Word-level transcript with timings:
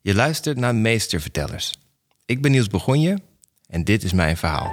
Je 0.00 0.14
luistert 0.14 0.56
naar 0.56 0.74
Meestervertellers. 0.74 1.78
Ik 2.26 2.42
ben 2.42 2.50
Niels 2.50 2.66
Begonje 2.66 3.18
en 3.66 3.84
dit 3.84 4.02
is 4.02 4.12
mijn 4.12 4.36
verhaal. 4.36 4.70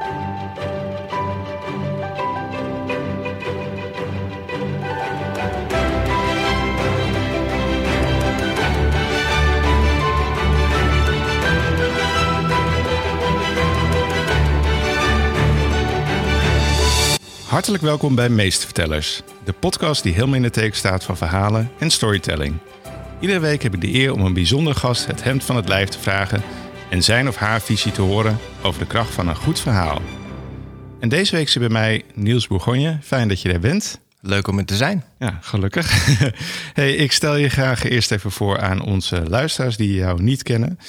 Hartelijk 17.47 17.83
welkom 17.83 18.15
bij 18.15 18.29
Meestervertellers, 18.29 19.21
de 19.43 19.53
podcast 19.53 20.03
die 20.03 20.13
helemaal 20.13 20.35
in 20.35 20.41
de 20.41 20.49
teken 20.49 20.77
staat 20.77 21.03
van 21.03 21.17
verhalen 21.17 21.71
en 21.79 21.89
storytelling. 21.89 22.57
Iedere 23.19 23.39
week 23.39 23.63
heb 23.63 23.73
ik 23.73 23.81
de 23.81 23.93
eer 23.93 24.13
om 24.13 24.21
een 24.21 24.33
bijzondere 24.33 24.75
gast 24.75 25.05
het 25.05 25.23
hemd 25.23 25.43
van 25.43 25.55
het 25.55 25.67
lijf 25.67 25.89
te 25.89 25.99
vragen 25.99 26.41
en 26.89 27.03
zijn 27.03 27.27
of 27.27 27.35
haar 27.35 27.61
visie 27.61 27.91
te 27.91 28.01
horen 28.01 28.37
over 28.61 28.79
de 28.79 28.87
kracht 28.87 29.13
van 29.13 29.27
een 29.27 29.35
goed 29.35 29.59
verhaal. 29.59 30.01
En 30.99 31.09
deze 31.09 31.35
week 31.35 31.49
zit 31.49 31.61
bij 31.61 31.71
mij 31.71 32.03
Niels 32.13 32.47
Bourgogne. 32.47 32.97
Fijn 33.03 33.27
dat 33.27 33.41
je 33.41 33.53
er 33.53 33.59
bent. 33.59 33.99
Leuk 34.21 34.47
om 34.47 34.57
er 34.57 34.65
te 34.65 34.75
zijn. 34.75 35.03
Ja, 35.19 35.37
gelukkig. 35.41 36.07
hey, 36.73 36.95
ik 36.95 37.11
stel 37.11 37.35
je 37.35 37.49
graag 37.49 37.83
eerst 37.83 38.11
even 38.11 38.31
voor 38.31 38.59
aan 38.59 38.81
onze 38.81 39.23
luisteraars 39.29 39.77
die 39.77 39.93
jou 39.93 40.21
niet 40.21 40.43
kennen. 40.43 40.79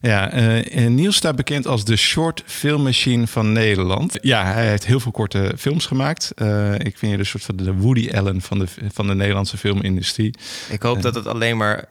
Ja, 0.00 0.34
uh, 0.34 0.86
Niels 0.86 1.16
staat 1.16 1.36
bekend 1.36 1.66
als 1.66 1.84
de 1.84 1.96
short 1.96 2.42
filmmachine 2.46 3.26
van 3.26 3.52
Nederland. 3.52 4.18
Ja, 4.20 4.52
hij 4.52 4.68
heeft 4.68 4.86
heel 4.86 5.00
veel 5.00 5.12
korte 5.12 5.52
films 5.58 5.86
gemaakt. 5.86 6.32
Uh, 6.36 6.74
ik 6.74 6.98
vind 6.98 7.12
je 7.12 7.16
de 7.16 7.24
soort 7.24 7.44
van 7.44 7.56
de 7.56 7.74
Woody 7.74 8.10
Allen 8.10 8.40
van 8.40 8.58
de, 8.58 8.66
van 8.92 9.06
de 9.06 9.14
Nederlandse 9.14 9.56
filmindustrie. 9.56 10.34
Ik 10.70 10.82
hoop 10.82 10.96
uh, 10.96 11.02
dat 11.02 11.14
het 11.14 11.26
alleen 11.26 11.56
maar 11.56 11.84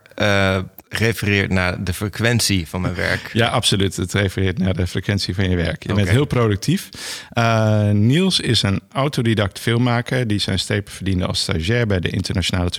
refereert 0.90 1.52
naar 1.52 1.84
de 1.84 1.94
frequentie 1.94 2.68
van 2.68 2.82
mijn 2.82 2.96
werk. 2.96 3.30
Ja, 3.34 3.48
absoluut. 3.48 3.96
Het 3.96 4.14
refereert 4.14 4.58
naar 4.58 4.74
de 4.74 4.88
frequentie 4.88 5.36
van 5.36 5.50
je 5.50 5.56
werk. 5.56 5.84
Je 5.84 5.90
okay. 5.90 6.04
bent 6.04 6.16
heel 6.16 6.26
productief. 6.26 6.90
Uh, 7.34 7.90
Niels 7.90 8.40
is 8.40 8.62
een 8.62 8.82
autodidact 8.92 9.60
filmmaker 9.60 10.28
die 10.28 10.40
zijn 10.40 10.60
stepen 10.60 10.94
verdiende 10.94 11.26
als 11.26 11.40
stagiair 11.40 11.88
bij 11.88 12.00
de 12.00 12.10
internationale 12.10 12.70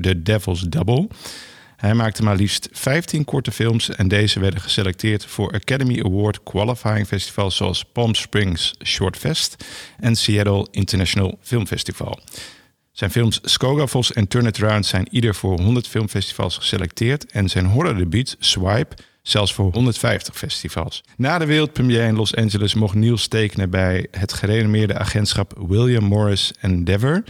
The 0.00 0.22
Devil's 0.22 0.60
Double. 0.60 1.08
Hij 1.78 1.94
maakte 1.94 2.22
maar 2.22 2.36
liefst 2.36 2.68
15 2.72 3.24
korte 3.24 3.52
films 3.52 3.90
en 3.90 4.08
deze 4.08 4.40
werden 4.40 4.60
geselecteerd 4.60 5.26
voor 5.26 5.52
Academy 5.52 6.02
Award 6.04 6.42
qualifying 6.42 7.06
festivals 7.06 7.56
zoals 7.56 7.84
Palm 7.84 8.14
Springs 8.14 8.74
Short 8.84 9.16
Fest 9.16 9.64
en 9.98 10.16
Seattle 10.16 10.66
International 10.70 11.38
Film 11.42 11.66
Festival. 11.66 12.20
Zijn 12.92 13.10
films 13.10 13.40
Skogafos 13.42 14.12
en 14.12 14.28
Turn 14.28 14.46
It 14.46 14.62
Around 14.62 14.86
zijn 14.86 15.08
ieder 15.10 15.34
voor 15.34 15.60
100 15.60 15.88
filmfestivals 15.88 16.56
geselecteerd 16.56 17.26
en 17.26 17.48
zijn 17.48 17.66
horrordebuut 17.66 18.36
Swipe 18.38 18.96
zelfs 19.22 19.54
voor 19.54 19.72
150 19.72 20.36
festivals. 20.36 21.04
Na 21.16 21.38
de 21.38 21.46
wereldpremière 21.46 22.06
in 22.06 22.16
Los 22.16 22.34
Angeles 22.34 22.74
mocht 22.74 22.94
Niels 22.94 23.28
tekenen 23.28 23.70
bij 23.70 24.06
het 24.10 24.32
gerenommeerde 24.32 24.98
agentschap 24.98 25.52
William 25.68 26.04
Morris 26.04 26.52
Endeavor. 26.60 27.22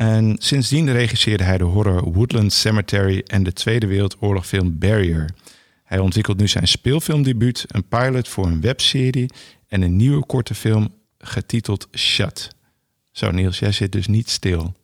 En 0.00 0.36
sindsdien 0.38 0.92
regisseerde 0.92 1.44
hij 1.44 1.58
de 1.58 1.64
horror 1.64 2.12
Woodland 2.12 2.52
Cemetery 2.52 3.22
en 3.26 3.42
de 3.42 3.52
Tweede 3.52 3.86
Wereldoorlogfilm 3.86 4.78
Barrier. 4.78 5.30
Hij 5.84 5.98
ontwikkelt 5.98 6.38
nu 6.38 6.48
zijn 6.48 6.68
speelfilmdebuut, 6.68 7.64
een 7.68 7.88
pilot 7.88 8.28
voor 8.28 8.46
een 8.46 8.60
webserie 8.60 9.30
en 9.68 9.82
een 9.82 9.96
nieuwe 9.96 10.26
korte 10.26 10.54
film 10.54 10.94
getiteld 11.18 11.88
Shut. 11.96 12.50
Zo 13.10 13.30
Niels, 13.30 13.58
jij 13.58 13.72
zit 13.72 13.92
dus 13.92 14.06
niet 14.06 14.30
stil. 14.30 14.74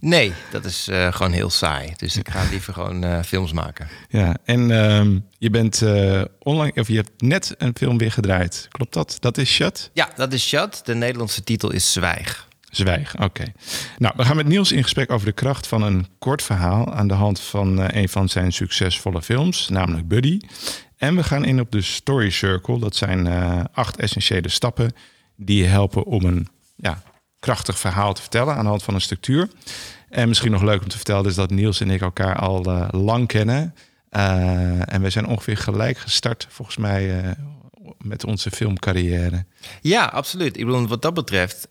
Nee, 0.00 0.32
dat 0.50 0.64
is 0.64 0.88
uh, 0.88 1.12
gewoon 1.12 1.32
heel 1.32 1.50
saai. 1.50 1.92
Dus 1.96 2.16
ik 2.16 2.28
ga 2.28 2.44
liever 2.50 2.72
gewoon 2.72 3.04
uh, 3.04 3.22
films 3.22 3.52
maken. 3.52 3.88
Ja, 4.08 4.36
en 4.44 4.70
uh, 4.70 5.20
je 5.38 5.50
bent 5.50 5.80
uh, 5.82 6.24
online, 6.38 6.80
of 6.80 6.88
je 6.88 6.96
hebt 6.96 7.20
net 7.20 7.54
een 7.58 7.76
film 7.76 7.98
weer 7.98 8.12
gedraaid. 8.12 8.68
Klopt 8.70 8.92
dat? 8.92 9.16
Dat 9.20 9.38
is 9.38 9.50
Shut? 9.50 9.90
Ja, 9.92 10.10
dat 10.16 10.32
is 10.32 10.46
Shut. 10.46 10.80
De 10.84 10.94
Nederlandse 10.94 11.44
titel 11.44 11.70
is 11.72 11.92
Zwijg. 11.92 12.45
Zwijg, 12.76 13.14
oké. 13.22 13.44
Nou, 13.98 14.14
we 14.16 14.24
gaan 14.24 14.36
met 14.36 14.46
Niels 14.46 14.72
in 14.72 14.82
gesprek 14.82 15.10
over 15.10 15.26
de 15.26 15.32
kracht 15.32 15.66
van 15.66 15.82
een 15.82 16.06
kort 16.18 16.42
verhaal 16.42 16.94
aan 16.94 17.08
de 17.08 17.14
hand 17.14 17.40
van 17.40 17.80
uh, 17.80 17.86
een 17.88 18.08
van 18.08 18.28
zijn 18.28 18.52
succesvolle 18.52 19.22
films, 19.22 19.68
namelijk 19.68 20.08
Buddy. 20.08 20.40
En 20.96 21.16
we 21.16 21.22
gaan 21.22 21.44
in 21.44 21.60
op 21.60 21.72
de 21.72 21.80
Story 21.82 22.30
Circle. 22.30 22.78
Dat 22.78 22.96
zijn 22.96 23.26
uh, 23.26 23.60
acht 23.72 23.96
essentiële 23.96 24.48
stappen 24.48 24.92
die 25.36 25.64
helpen 25.64 26.04
om 26.04 26.24
een 26.24 26.48
ja, 26.76 27.02
krachtig 27.38 27.78
verhaal 27.78 28.12
te 28.12 28.20
vertellen 28.20 28.54
aan 28.54 28.62
de 28.62 28.68
hand 28.68 28.82
van 28.82 28.94
een 28.94 29.00
structuur. 29.00 29.48
En 30.08 30.28
misschien 30.28 30.50
nog 30.50 30.62
leuk 30.62 30.82
om 30.82 30.88
te 30.88 30.96
vertellen 30.96 31.26
is 31.26 31.34
dat 31.34 31.50
Niels 31.50 31.80
en 31.80 31.90
ik 31.90 32.00
elkaar 32.00 32.36
al 32.36 32.68
uh, 32.68 32.88
lang 32.90 33.26
kennen. 33.26 33.74
en 34.10 35.02
we 35.02 35.10
zijn 35.10 35.26
ongeveer 35.26 35.56
gelijk 35.56 35.98
gestart, 35.98 36.46
volgens 36.50 36.76
mij, 36.76 37.34
met 37.98 38.24
onze 38.24 38.50
filmcarrière. 38.50 39.44
Ja, 39.80 40.04
absoluut. 40.04 40.56
Ik 40.56 40.64
bedoel, 40.64 40.86
wat 40.86 41.02
dat 41.02 41.14
betreft, 41.14 41.68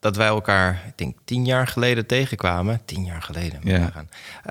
dat 0.00 0.16
wij 0.16 0.26
elkaar, 0.26 0.82
ik 0.86 0.98
denk, 0.98 1.16
tien 1.24 1.44
jaar 1.44 1.66
geleden 1.66 2.06
tegenkwamen. 2.06 2.80
Tien 2.84 3.04
jaar 3.04 3.22
geleden, 3.22 3.60
ja. 3.64 3.92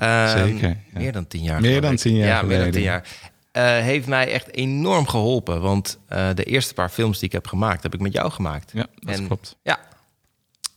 Uh, 0.00 0.30
Zeker. 0.30 0.68
Ja. 0.68 0.76
Meer 0.98 1.12
dan 1.12 1.26
tien 1.26 1.42
jaar 1.42 1.60
Meer 1.60 1.80
dan 1.80 1.96
tien 1.96 2.16
jaar 2.16 2.28
ja, 2.28 2.38
geleden. 2.38 2.56
meer 2.56 2.64
dan 2.64 2.72
tien 2.72 2.82
jaar. 2.82 3.06
Uh, 3.52 3.84
heeft 3.84 4.06
mij 4.06 4.32
echt 4.32 4.54
enorm 4.54 5.06
geholpen. 5.06 5.60
Want 5.60 5.98
uh, 6.12 6.28
de 6.34 6.44
eerste 6.44 6.74
paar 6.74 6.88
films 6.88 7.18
die 7.18 7.28
ik 7.28 7.32
heb 7.32 7.46
gemaakt, 7.46 7.82
heb 7.82 7.94
ik 7.94 8.00
met 8.00 8.12
jou 8.12 8.30
gemaakt. 8.30 8.70
Ja, 8.74 8.86
dat 8.94 9.14
en, 9.14 9.26
klopt. 9.26 9.56
Ja. 9.62 9.78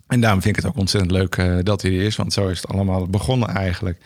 En 0.08 0.22
daarom 0.22 0.42
vind 0.42 0.58
ik 0.58 0.64
het 0.64 0.72
ook 0.72 0.80
ontzettend 0.80 1.12
leuk 1.12 1.38
uh, 1.38 1.58
dat 1.64 1.82
hij 1.82 1.92
er 1.92 2.02
is. 2.02 2.16
Want 2.16 2.34
zo 2.34 2.48
is 2.48 2.62
het 2.62 2.72
allemaal 2.72 3.08
begonnen 3.08 3.50
eigenlijk. 3.50 3.98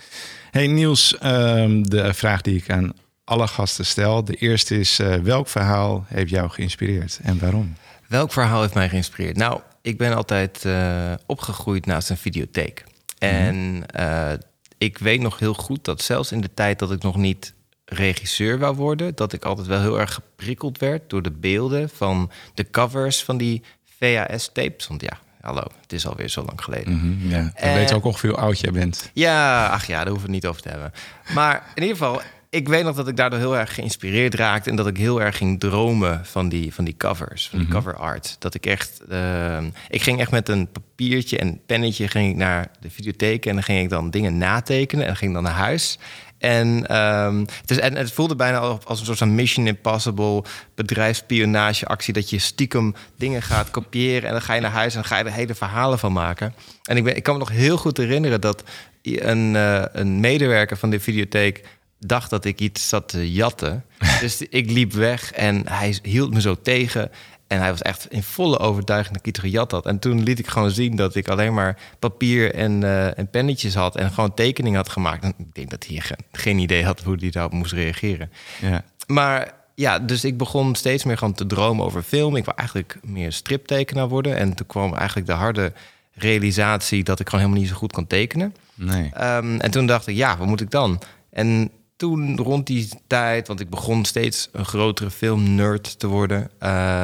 Hey 0.51 0.67
Niels, 0.67 1.15
um, 1.23 1.89
de 1.89 2.13
vraag 2.13 2.41
die 2.41 2.55
ik 2.55 2.69
aan 2.69 2.93
alle 3.23 3.47
gasten 3.47 3.85
stel. 3.85 4.23
De 4.23 4.35
eerste 4.35 4.79
is, 4.79 5.01
welk 5.23 5.47
verhaal 5.47 6.05
heeft 6.07 6.29
jou 6.29 6.49
geïnspireerd 6.49 7.19
en 7.23 7.39
waarom? 7.39 7.75
Welk 8.07 8.31
verhaal 8.31 8.61
heeft 8.61 8.73
mij 8.73 8.89
geïnspireerd? 8.89 9.37
Nou, 9.37 9.61
ik 9.87 9.97
ben 9.97 10.15
altijd 10.15 10.63
uh, 10.65 11.13
opgegroeid 11.25 11.85
naast 11.85 12.09
een 12.09 12.17
videotheek. 12.17 12.83
En 13.17 13.55
mm 13.55 13.83
-hmm. 13.93 14.05
uh, 14.05 14.33
ik 14.77 14.97
weet 14.97 15.21
nog 15.21 15.39
heel 15.39 15.53
goed 15.53 15.85
dat 15.85 16.01
zelfs 16.01 16.31
in 16.31 16.41
de 16.41 16.53
tijd 16.53 16.79
dat 16.79 16.91
ik 16.91 17.01
nog 17.01 17.15
niet 17.15 17.53
regisseur 17.85 18.59
wou 18.59 18.75
worden, 18.75 19.15
dat 19.15 19.33
ik 19.33 19.45
altijd 19.45 19.67
wel 19.67 19.81
heel 19.81 19.99
erg 19.99 20.13
geprikkeld 20.13 20.77
werd 20.77 21.09
door 21.09 21.21
de 21.21 21.31
beelden 21.31 21.89
van 21.89 22.31
de 22.53 22.69
covers 22.69 23.23
van 23.23 23.37
die 23.37 23.63
VHS-tapes. 23.97 24.87
Want 24.87 25.01
ja, 25.01 25.19
hallo, 25.41 25.63
het 25.81 25.93
is 25.93 26.07
alweer 26.07 26.29
zo 26.29 26.43
lang 26.45 26.63
geleden. 26.63 26.93
Mm 26.93 26.99
-hmm, 26.99 27.29
ja, 27.29 27.51
je 27.55 27.73
weet 27.73 27.93
ook 27.93 28.05
ongeveer 28.05 28.29
hoe 28.29 28.39
oud 28.39 28.59
jij 28.59 28.71
bent. 28.71 29.11
Ja, 29.13 29.67
ach 29.67 29.87
ja, 29.87 29.97
daar 29.97 30.07
hoeven 30.07 30.29
we 30.29 30.33
het 30.33 30.43
niet 30.43 30.51
over 30.51 30.61
te 30.61 30.69
hebben. 30.69 30.91
Maar 31.33 31.71
in 31.75 31.81
ieder 31.81 31.97
geval, 31.97 32.21
ik 32.49 32.67
weet 32.67 32.83
nog 32.83 32.95
dat 32.95 33.07
ik 33.07 33.15
daardoor 33.15 33.39
heel 33.39 33.57
erg 33.57 33.73
geïnspireerd 33.73 34.35
raakte... 34.35 34.69
en 34.69 34.75
dat 34.75 34.87
ik 34.87 34.97
heel 34.97 35.21
erg 35.21 35.37
ging 35.37 35.59
dromen 35.59 36.25
van 36.25 36.49
die, 36.49 36.73
van 36.73 36.83
die 36.83 36.97
covers, 36.97 37.49
van 37.49 37.59
die 37.59 37.67
mm 37.67 37.73
-hmm. 37.73 37.83
cover 37.83 37.99
art. 37.99 38.35
Dat 38.39 38.53
ik 38.53 38.65
echt... 38.65 39.01
Uh, 39.11 39.63
ik 39.89 40.01
ging 40.01 40.19
echt 40.19 40.31
met 40.31 40.49
een 40.49 40.71
papiertje 40.71 41.37
en 41.37 41.59
pennetje 41.65 42.07
ging 42.07 42.29
ik 42.29 42.35
naar 42.35 42.71
de 42.79 42.89
videotheek... 42.89 43.45
en 43.45 43.53
dan 43.53 43.63
ging 43.63 43.83
ik 43.83 43.89
dan 43.89 44.09
dingen 44.09 44.37
natekenen 44.37 45.07
en 45.07 45.15
ging 45.15 45.33
dan 45.33 45.43
naar 45.43 45.53
huis... 45.53 45.99
En, 46.37 46.97
um, 46.97 47.39
het 47.61 47.71
is, 47.71 47.79
en 47.79 47.95
het 47.95 48.11
voelde 48.11 48.35
bijna 48.35 48.57
als 48.57 48.99
een 48.99 49.05
soort 49.05 49.17
van 49.17 49.35
Mission 49.35 49.67
Impossible 49.67 50.43
bedrijfsspionageactie. 50.75 52.13
Dat 52.13 52.29
je 52.29 52.39
stiekem 52.39 52.95
dingen 53.15 53.41
gaat 53.41 53.71
kopiëren 53.71 54.23
en 54.23 54.31
dan 54.31 54.41
ga 54.41 54.53
je 54.53 54.61
naar 54.61 54.71
huis 54.71 54.93
en 54.93 54.99
dan 54.99 55.09
ga 55.09 55.17
je 55.17 55.23
er 55.23 55.31
hele 55.31 55.55
verhalen 55.55 55.99
van 55.99 56.13
maken. 56.13 56.53
En 56.83 56.97
ik, 56.97 57.03
ben, 57.03 57.15
ik 57.15 57.23
kan 57.23 57.33
me 57.33 57.39
nog 57.39 57.49
heel 57.49 57.77
goed 57.77 57.97
herinneren 57.97 58.41
dat 58.41 58.63
een, 59.01 59.53
uh, 59.53 59.83
een 59.91 60.19
medewerker 60.19 60.77
van 60.77 60.89
de 60.89 60.99
videotheek 60.99 61.63
dacht 61.99 62.29
dat 62.29 62.45
ik 62.45 62.59
iets 62.59 62.89
zat 62.89 63.09
te 63.09 63.31
jatten. 63.31 63.85
dus 64.21 64.41
ik 64.41 64.71
liep 64.71 64.93
weg 64.93 65.31
en 65.31 65.67
hij 65.69 65.97
hield 66.01 66.33
me 66.33 66.41
zo 66.41 66.55
tegen. 66.61 67.11
En 67.47 67.59
hij 67.59 67.69
was 67.69 67.81
echt 67.81 68.11
in 68.11 68.23
volle 68.23 68.59
overtuiging 68.59 69.13
dat 69.15 69.25
ik 69.25 69.33
iets 69.33 69.39
gejat 69.39 69.71
had. 69.71 69.85
En 69.85 69.99
toen 69.99 70.23
liet 70.23 70.39
ik 70.39 70.47
gewoon 70.47 70.71
zien 70.71 70.95
dat 70.95 71.15
ik 71.15 71.27
alleen 71.27 71.53
maar 71.53 71.79
papier 71.99 72.53
en, 72.53 72.81
uh, 72.81 73.17
en 73.17 73.29
pennetjes 73.29 73.75
had... 73.75 73.95
en 73.95 74.11
gewoon 74.11 74.33
tekeningen 74.33 74.77
had 74.77 74.89
gemaakt. 74.89 75.23
En 75.23 75.33
ik 75.37 75.55
denk 75.55 75.69
dat 75.69 75.85
hij 75.87 75.99
geen, 75.99 76.17
geen 76.31 76.59
idee 76.59 76.85
had 76.85 77.01
hoe 77.03 77.15
hij 77.19 77.29
daarop 77.29 77.51
moest 77.51 77.73
reageren. 77.73 78.31
Ja. 78.61 78.83
Maar 79.07 79.53
ja, 79.75 79.99
dus 79.99 80.23
ik 80.23 80.37
begon 80.37 80.75
steeds 80.75 81.03
meer 81.03 81.17
gewoon 81.17 81.33
te 81.33 81.45
dromen 81.45 81.85
over 81.85 82.01
film. 82.01 82.35
Ik 82.35 82.45
wou 82.45 82.57
eigenlijk 82.57 82.99
meer 83.01 83.31
striptekenaar 83.31 84.07
worden. 84.07 84.37
En 84.37 84.53
toen 84.53 84.67
kwam 84.67 84.93
eigenlijk 84.93 85.27
de 85.27 85.33
harde 85.33 85.73
realisatie... 86.13 87.03
dat 87.03 87.19
ik 87.19 87.25
gewoon 87.29 87.41
helemaal 87.41 87.63
niet 87.63 87.71
zo 87.71 87.79
goed 87.79 87.93
kon 87.93 88.07
tekenen. 88.07 88.55
Nee. 88.73 89.11
Um, 89.21 89.59
en 89.59 89.71
toen 89.71 89.85
dacht 89.85 90.07
ik, 90.07 90.15
ja, 90.15 90.37
wat 90.37 90.47
moet 90.47 90.61
ik 90.61 90.71
dan? 90.71 91.01
En 91.29 91.71
toen 91.97 92.37
rond 92.37 92.67
die 92.67 92.89
tijd, 93.07 93.47
want 93.47 93.59
ik 93.59 93.69
begon 93.69 94.05
steeds 94.05 94.49
een 94.51 94.65
grotere 94.65 95.11
filmnerd 95.11 95.99
te 95.99 96.07
worden, 96.07 96.49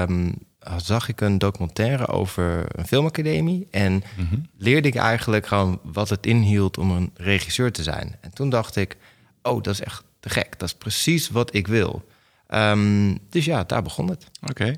um, 0.09 0.33
zag 0.77 1.07
ik 1.09 1.21
een 1.21 1.37
documentaire 1.37 2.07
over 2.07 2.65
een 2.79 2.87
filmacademie. 2.87 3.67
En 3.71 4.03
Mhm. 4.17 4.35
leerde 4.57 4.87
ik 4.87 4.95
eigenlijk 4.95 5.47
gewoon 5.47 5.79
wat 5.83 6.09
het 6.09 6.25
inhield 6.25 6.77
om 6.77 6.91
een 6.91 7.11
regisseur 7.15 7.71
te 7.71 7.83
zijn. 7.83 8.15
En 8.21 8.33
toen 8.33 8.49
dacht 8.49 8.75
ik, 8.75 8.97
oh, 9.41 9.61
dat 9.63 9.73
is 9.73 9.81
echt 9.81 10.03
te 10.19 10.29
gek. 10.29 10.59
Dat 10.59 10.67
is 10.67 10.75
precies 10.75 11.29
wat 11.29 11.53
ik 11.55 11.67
wil. 11.67 12.05
Um, 12.49 13.17
dus 13.29 13.45
ja, 13.45 13.63
daar 13.63 13.81
begon 13.81 14.09
het. 14.09 14.25
Oké. 14.41 14.51
Okay. 14.51 14.77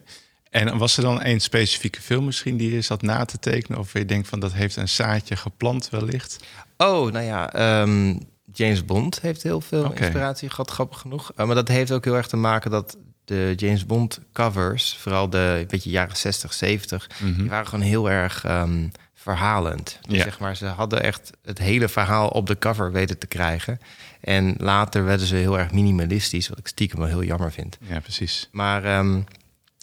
En 0.49 0.77
was 0.77 0.97
er 0.97 1.03
dan 1.03 1.23
een 1.23 1.41
specifieke 1.41 2.01
film 2.01 2.25
misschien 2.25 2.57
die 2.57 2.73
je 2.73 2.81
zat 2.81 3.01
na 3.01 3.25
te 3.25 3.39
tekenen? 3.39 3.79
Of 3.79 3.93
je 3.93 4.05
denkt 4.05 4.27
van 4.27 4.39
dat 4.39 4.53
heeft 4.53 4.75
een 4.75 4.89
zaadje 4.89 5.35
geplant 5.35 5.89
wellicht? 5.89 6.39
Oh, 6.77 7.11
nou 7.11 7.25
ja, 7.25 7.81
um, 7.81 8.19
James 8.57 8.85
Bond 8.85 9.21
heeft 9.21 9.43
heel 9.43 9.61
veel 9.61 9.91
inspiratie 9.93 10.49
gehad, 10.49 10.71
grappig 10.71 10.99
genoeg. 10.99 11.31
Uh, 11.37 11.45
maar 11.45 11.55
dat 11.55 11.67
heeft 11.67 11.91
ook 11.91 12.03
heel 12.03 12.15
erg 12.15 12.27
te 12.27 12.37
maken 12.37 12.71
dat 12.71 12.97
de 13.25 13.53
James 13.55 13.85
Bond 13.85 14.19
covers, 14.33 14.97
vooral 14.97 15.29
de 15.29 15.65
beetje 15.67 15.89
jaren 15.89 16.15
60, 16.15 16.53
70, 16.53 17.09
mhm. 17.19 17.33
die 17.33 17.49
waren 17.49 17.67
gewoon 17.67 17.85
heel 17.85 18.09
erg 18.09 18.43
um, 18.47 18.91
verhalend. 19.13 19.99
Dus 20.09 20.21
zeg 20.21 20.39
maar, 20.39 20.55
ze 20.55 20.65
hadden 20.65 21.03
echt 21.03 21.31
het 21.43 21.57
hele 21.57 21.89
verhaal 21.89 22.27
op 22.27 22.47
de 22.47 22.57
cover 22.57 22.91
weten 22.91 23.17
te 23.17 23.27
krijgen. 23.27 23.79
En 24.21 24.55
later 24.57 25.05
werden 25.05 25.27
ze 25.27 25.35
heel 25.35 25.59
erg 25.59 25.71
minimalistisch, 25.71 26.49
wat 26.49 26.57
ik 26.57 26.67
stiekem 26.67 26.99
wel 26.99 27.07
heel 27.07 27.23
jammer 27.23 27.51
vind. 27.51 27.77
Ja, 27.81 27.99
precies. 27.99 28.49
Maar 28.51 28.97
um, 28.97 29.25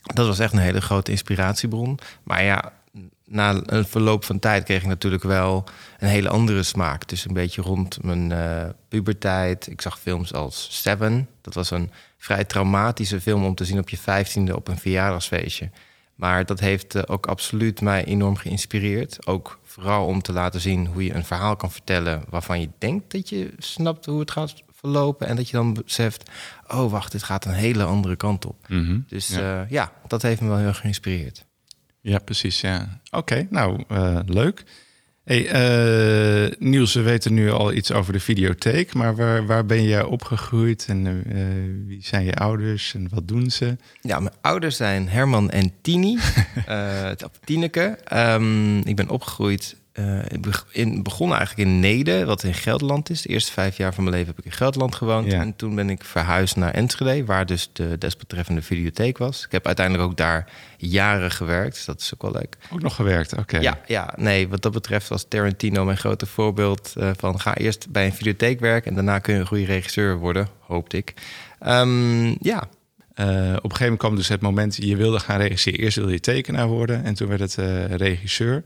dat 0.02 0.26
was 0.26 0.38
echt 0.38 0.52
een 0.52 0.58
hele 0.58 0.80
grote 0.80 1.10
inspiratiebron. 1.10 1.98
Maar 2.22 2.44
ja, 2.44 2.72
na 3.24 3.62
een 3.66 3.84
verloop 3.84 4.24
van 4.24 4.38
tijd 4.38 4.64
kreeg 4.64 4.82
ik 4.82 4.88
natuurlijk 4.88 5.22
wel 5.22 5.64
een 5.98 6.08
hele 6.08 6.28
andere 6.28 6.62
smaak. 6.62 7.08
Dus 7.08 7.24
een 7.24 7.34
beetje 7.34 7.62
rond 7.62 8.02
mijn 8.02 8.30
uh, 8.30 8.68
puberteit. 8.88 9.66
Ik 9.66 9.80
zag 9.80 9.98
films 9.98 10.32
als 10.32 10.68
Seven. 10.70 11.28
Dat 11.40 11.54
was 11.54 11.70
een 11.70 11.90
vrij 12.18 12.44
traumatische 12.44 13.20
film 13.20 13.44
om 13.44 13.54
te 13.54 13.64
zien 13.64 13.78
op 13.78 13.88
je 13.88 13.98
vijftiende 13.98 14.56
op 14.56 14.68
een 14.68 14.78
verjaardagsfeestje. 14.78 15.70
Maar 16.14 16.46
dat 16.46 16.60
heeft 16.60 16.94
uh, 16.94 17.02
ook 17.06 17.26
absoluut 17.26 17.80
mij 17.80 18.04
enorm 18.04 18.36
geïnspireerd. 18.36 19.26
Ook 19.26 19.58
vooral 19.64 20.06
om 20.06 20.22
te 20.22 20.32
laten 20.32 20.60
zien 20.60 20.86
hoe 20.86 21.04
je 21.04 21.14
een 21.14 21.24
verhaal 21.24 21.56
kan 21.56 21.72
vertellen 21.72 22.24
waarvan 22.28 22.60
je 22.60 22.68
denkt 22.78 23.12
dat 23.12 23.28
je 23.28 23.52
snapt 23.58 24.06
hoe 24.06 24.20
het 24.20 24.30
gaat 24.30 24.62
verlopen. 24.72 25.26
En 25.26 25.36
dat 25.36 25.48
je 25.48 25.56
dan 25.56 25.74
beseft, 25.74 26.30
oh 26.68 26.90
wacht, 26.90 27.12
dit 27.12 27.22
gaat 27.22 27.44
een 27.44 27.52
hele 27.52 27.84
andere 27.84 28.16
kant 28.16 28.46
op. 28.46 28.68
Mhm. 28.68 29.00
Dus 29.06 29.28
ja. 29.28 29.62
Uh, 29.62 29.70
ja, 29.70 29.92
dat 30.06 30.22
heeft 30.22 30.40
me 30.40 30.48
wel 30.48 30.58
heel 30.58 30.74
geïnspireerd. 30.74 31.44
Ja, 32.02 32.18
precies. 32.18 32.60
Ja. 32.60 33.00
Oké, 33.10 33.46
nou, 33.50 33.84
uh, 33.92 34.18
leuk. 34.26 34.64
Hey, 35.24 35.40
uh, 36.46 36.52
Niels, 36.58 36.94
we 36.94 37.00
weten 37.00 37.34
nu 37.34 37.50
al 37.50 37.72
iets 37.72 37.92
over 37.92 38.12
de 38.12 38.20
videotheek, 38.20 38.94
maar 38.94 39.16
waar, 39.16 39.46
waar 39.46 39.66
ben 39.66 39.84
jij 39.84 40.02
opgegroeid 40.02 40.86
en 40.88 41.06
uh, 41.06 41.22
wie 41.86 42.04
zijn 42.04 42.24
je 42.24 42.34
ouders 42.34 42.94
en 42.94 43.08
wat 43.10 43.28
doen 43.28 43.50
ze? 43.50 43.76
Ja, 44.00 44.20
mijn 44.20 44.34
ouders 44.40 44.76
zijn 44.76 45.08
Herman 45.08 45.50
en 45.50 45.72
Tini, 45.82 46.18
uh, 46.68 47.10
Tineke. 47.44 47.98
Um, 48.12 48.78
ik 48.78 48.96
ben 48.96 49.08
opgegroeid 49.08 49.76
in, 50.70 51.02
begonnen 51.02 51.36
eigenlijk 51.36 51.68
in 51.68 51.80
Nede, 51.80 52.24
wat 52.24 52.42
in 52.42 52.54
Gelderland 52.54 53.10
is. 53.10 53.22
De 53.22 53.28
eerste 53.28 53.52
vijf 53.52 53.76
jaar 53.76 53.94
van 53.94 54.04
mijn 54.04 54.16
leven 54.16 54.34
heb 54.34 54.44
ik 54.44 54.50
in 54.50 54.56
Gelderland 54.56 54.94
gewoond. 54.94 55.32
En 55.32 55.56
toen 55.56 55.74
ben 55.74 55.90
ik 55.90 56.04
verhuisd 56.04 56.56
naar 56.56 56.70
Enschede, 56.70 57.24
waar 57.24 57.46
dus 57.46 57.70
de 57.72 57.98
desbetreffende 57.98 58.62
videotheek 58.62 59.18
was. 59.18 59.44
Ik 59.44 59.52
heb 59.52 59.66
uiteindelijk 59.66 60.10
ook 60.10 60.16
daar 60.16 60.48
jaren 60.76 61.30
gewerkt, 61.30 61.74
dus 61.74 61.84
dat 61.84 62.00
is 62.00 62.14
ook 62.14 62.22
wel 62.22 62.32
leuk. 62.32 62.56
Ook 62.70 62.82
nog 62.82 62.94
gewerkt, 62.94 63.38
oké. 63.38 63.58
Ja, 63.58 63.80
ja, 63.86 64.14
nee, 64.16 64.48
wat 64.48 64.62
dat 64.62 64.72
betreft 64.72 65.08
was 65.08 65.24
Tarantino 65.28 65.84
mijn 65.84 65.98
grote 65.98 66.26
voorbeeld 66.26 66.92
uh, 66.96 67.10
van... 67.16 67.40
ga 67.40 67.56
eerst 67.56 67.90
bij 67.90 68.06
een 68.06 68.14
videotheek 68.14 68.60
werken 68.60 68.88
en 68.90 68.94
daarna 68.94 69.18
kun 69.18 69.34
je 69.34 69.40
een 69.40 69.46
goede 69.46 69.64
regisseur 69.64 70.18
worden, 70.18 70.48
hoopte 70.60 70.96
ik. 70.96 71.14
Um, 71.66 72.36
ja, 72.40 72.68
uh, 73.14 73.26
op 73.26 73.64
een 73.64 73.70
gegeven 73.70 73.78
moment 73.80 73.98
kwam 73.98 74.16
dus 74.16 74.28
het 74.28 74.40
moment, 74.40 74.76
je 74.76 74.96
wilde 74.96 75.20
gaan 75.20 75.40
regisseren. 75.40 75.80
Eerst 75.80 75.96
wilde 75.96 76.12
je 76.12 76.20
tekenaar 76.20 76.66
worden 76.66 77.04
en 77.04 77.14
toen 77.14 77.28
werd 77.28 77.40
het 77.40 77.56
uh, 77.58 77.84
regisseur. 77.84 78.64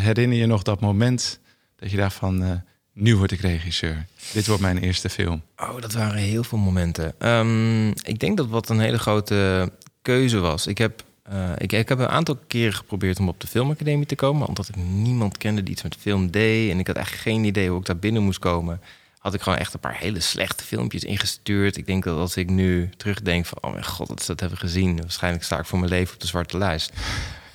Herinner 0.00 0.38
je 0.38 0.46
nog 0.46 0.62
dat 0.62 0.80
moment 0.80 1.40
dat 1.76 1.90
je 1.90 1.96
dacht 1.96 2.14
van... 2.14 2.42
Uh, 2.42 2.50
nu 2.92 3.16
word 3.16 3.30
ik 3.30 3.40
regisseur. 3.40 4.06
Dit 4.32 4.46
wordt 4.46 4.62
mijn 4.62 4.78
eerste 4.78 5.08
film. 5.08 5.42
Oh, 5.56 5.80
dat 5.80 5.92
waren 5.92 6.18
heel 6.18 6.44
veel 6.44 6.58
momenten. 6.58 7.14
Um, 7.18 7.88
ik 7.88 8.18
denk 8.18 8.36
dat 8.36 8.46
wat 8.46 8.68
een 8.68 8.80
hele 8.80 8.98
grote 8.98 9.70
keuze 10.02 10.38
was. 10.38 10.66
Ik 10.66 10.78
heb, 10.78 11.04
uh, 11.32 11.50
ik, 11.58 11.70
heb 11.70 11.90
een 11.90 12.08
aantal 12.08 12.38
keren 12.46 12.74
geprobeerd 12.74 13.18
om 13.18 13.28
op 13.28 13.40
de 13.40 13.46
filmacademie 13.46 14.06
te 14.06 14.14
komen... 14.14 14.46
omdat 14.46 14.68
ik 14.68 14.76
niemand 14.76 15.38
kende 15.38 15.62
die 15.62 15.72
iets 15.72 15.82
met 15.82 15.96
film 16.00 16.30
deed... 16.30 16.70
en 16.70 16.78
ik 16.78 16.86
had 16.86 16.96
echt 16.96 17.12
geen 17.12 17.44
idee 17.44 17.68
hoe 17.68 17.80
ik 17.80 17.86
daar 17.86 17.96
binnen 17.96 18.22
moest 18.22 18.38
komen... 18.38 18.80
had 19.18 19.34
ik 19.34 19.40
gewoon 19.40 19.58
echt 19.58 19.74
een 19.74 19.80
paar 19.80 19.96
hele 19.98 20.20
slechte 20.20 20.64
filmpjes 20.64 21.04
ingestuurd. 21.04 21.76
Ik 21.76 21.86
denk 21.86 22.04
dat 22.04 22.18
als 22.18 22.36
ik 22.36 22.50
nu 22.50 22.90
terugdenk 22.96 23.46
van... 23.46 23.58
oh 23.60 23.72
mijn 23.72 23.84
god, 23.84 24.08
dat, 24.08 24.26
dat 24.26 24.40
hebben 24.40 24.58
gezien. 24.58 24.96
Waarschijnlijk 24.96 25.44
sta 25.44 25.58
ik 25.58 25.66
voor 25.66 25.78
mijn 25.78 25.90
leven 25.90 26.14
op 26.14 26.20
de 26.20 26.26
zwarte 26.26 26.58
lijst. 26.58 26.92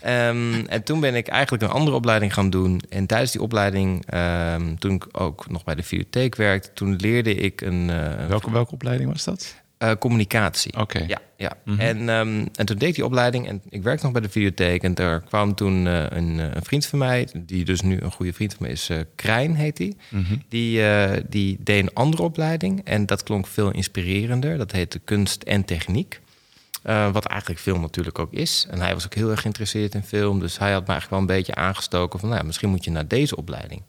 Um, 0.07 0.65
en 0.67 0.83
toen 0.83 0.99
ben 0.99 1.15
ik 1.15 1.27
eigenlijk 1.27 1.63
een 1.63 1.69
andere 1.69 1.95
opleiding 1.95 2.33
gaan 2.33 2.49
doen. 2.49 2.81
En 2.89 3.05
tijdens 3.05 3.31
die 3.31 3.41
opleiding, 3.41 4.13
um, 4.13 4.79
toen 4.79 4.91
ik 4.91 5.07
ook 5.11 5.49
nog 5.49 5.63
bij 5.63 5.75
de 5.75 5.81
bibliotheek 5.81 6.35
werkte, 6.35 6.73
toen 6.73 6.95
leerde 6.95 7.35
ik 7.35 7.61
een. 7.61 7.89
Uh, 7.89 8.27
welke, 8.27 8.51
welke 8.51 8.71
opleiding 8.71 9.11
was 9.11 9.23
dat? 9.23 9.55
Uh, 9.79 9.91
communicatie. 9.99 10.77
Oké. 10.77 11.03
Ja, 11.07 11.21
ja. 11.37 11.57
Mm 11.65 11.73
-hmm. 11.73 11.81
en, 11.81 12.09
um, 12.09 12.49
en 12.55 12.65
toen 12.65 12.77
deed 12.77 12.89
ik 12.89 12.95
die 12.95 13.05
opleiding 13.05 13.47
en 13.47 13.61
ik 13.69 13.83
werkte 13.83 14.03
nog 14.03 14.13
bij 14.13 14.21
de 14.21 14.29
videotheek. 14.29 14.83
En 14.83 14.93
daar 14.93 15.21
kwam 15.21 15.55
toen 15.55 15.85
uh, 15.85 16.03
een, 16.09 16.37
een, 16.37 16.63
vriend 16.63 16.85
van 16.85 16.99
mij, 16.99 17.27
die 17.37 17.65
dus 17.65 17.81
nu 17.81 18.01
een 18.01 18.11
goede 18.11 18.33
vriend 18.33 18.53
van 18.53 18.65
me 18.65 18.71
is, 18.71 18.89
uh, 18.89 18.97
Krijn 19.15 19.55
heet 19.55 19.77
hij. 19.77 19.93
Mm 20.09 20.23
-hmm. 20.23 20.43
Die, 20.49 20.81
die 21.29 21.57
deed 21.59 21.83
een 21.83 21.93
andere 21.93 22.23
opleiding 22.23 22.81
en 22.83 23.05
dat 23.05 23.23
klonk 23.23 23.47
veel 23.47 23.71
inspirerender. 23.71 24.57
Dat 24.57 24.71
heette 24.71 24.99
kunst 24.99 25.43
en 25.43 25.65
techniek. 25.65 26.19
Uh, 26.85 27.11
wat 27.11 27.25
eigenlijk 27.25 27.59
film 27.61 27.81
natuurlijk 27.81 28.19
ook 28.19 28.31
is. 28.31 28.65
En 28.69 28.79
hij 28.79 28.93
was 28.93 29.05
ook 29.05 29.13
heel 29.13 29.29
erg 29.29 29.41
geïnteresseerd 29.41 29.95
in 29.95 30.03
film. 30.03 30.39
Dus 30.39 30.57
hij 30.57 30.71
had 30.71 30.81
me 30.81 30.87
eigenlijk 30.87 31.09
wel 31.09 31.19
een 31.19 31.37
beetje 31.37 31.55
aangestoken 31.55 32.19
van... 32.19 32.29
Nou, 32.29 32.45
misschien 32.45 32.69
moet 32.69 32.83
je 32.83 32.91
naar 32.91 33.07
deze 33.07 33.35
opleiding. 33.35 33.83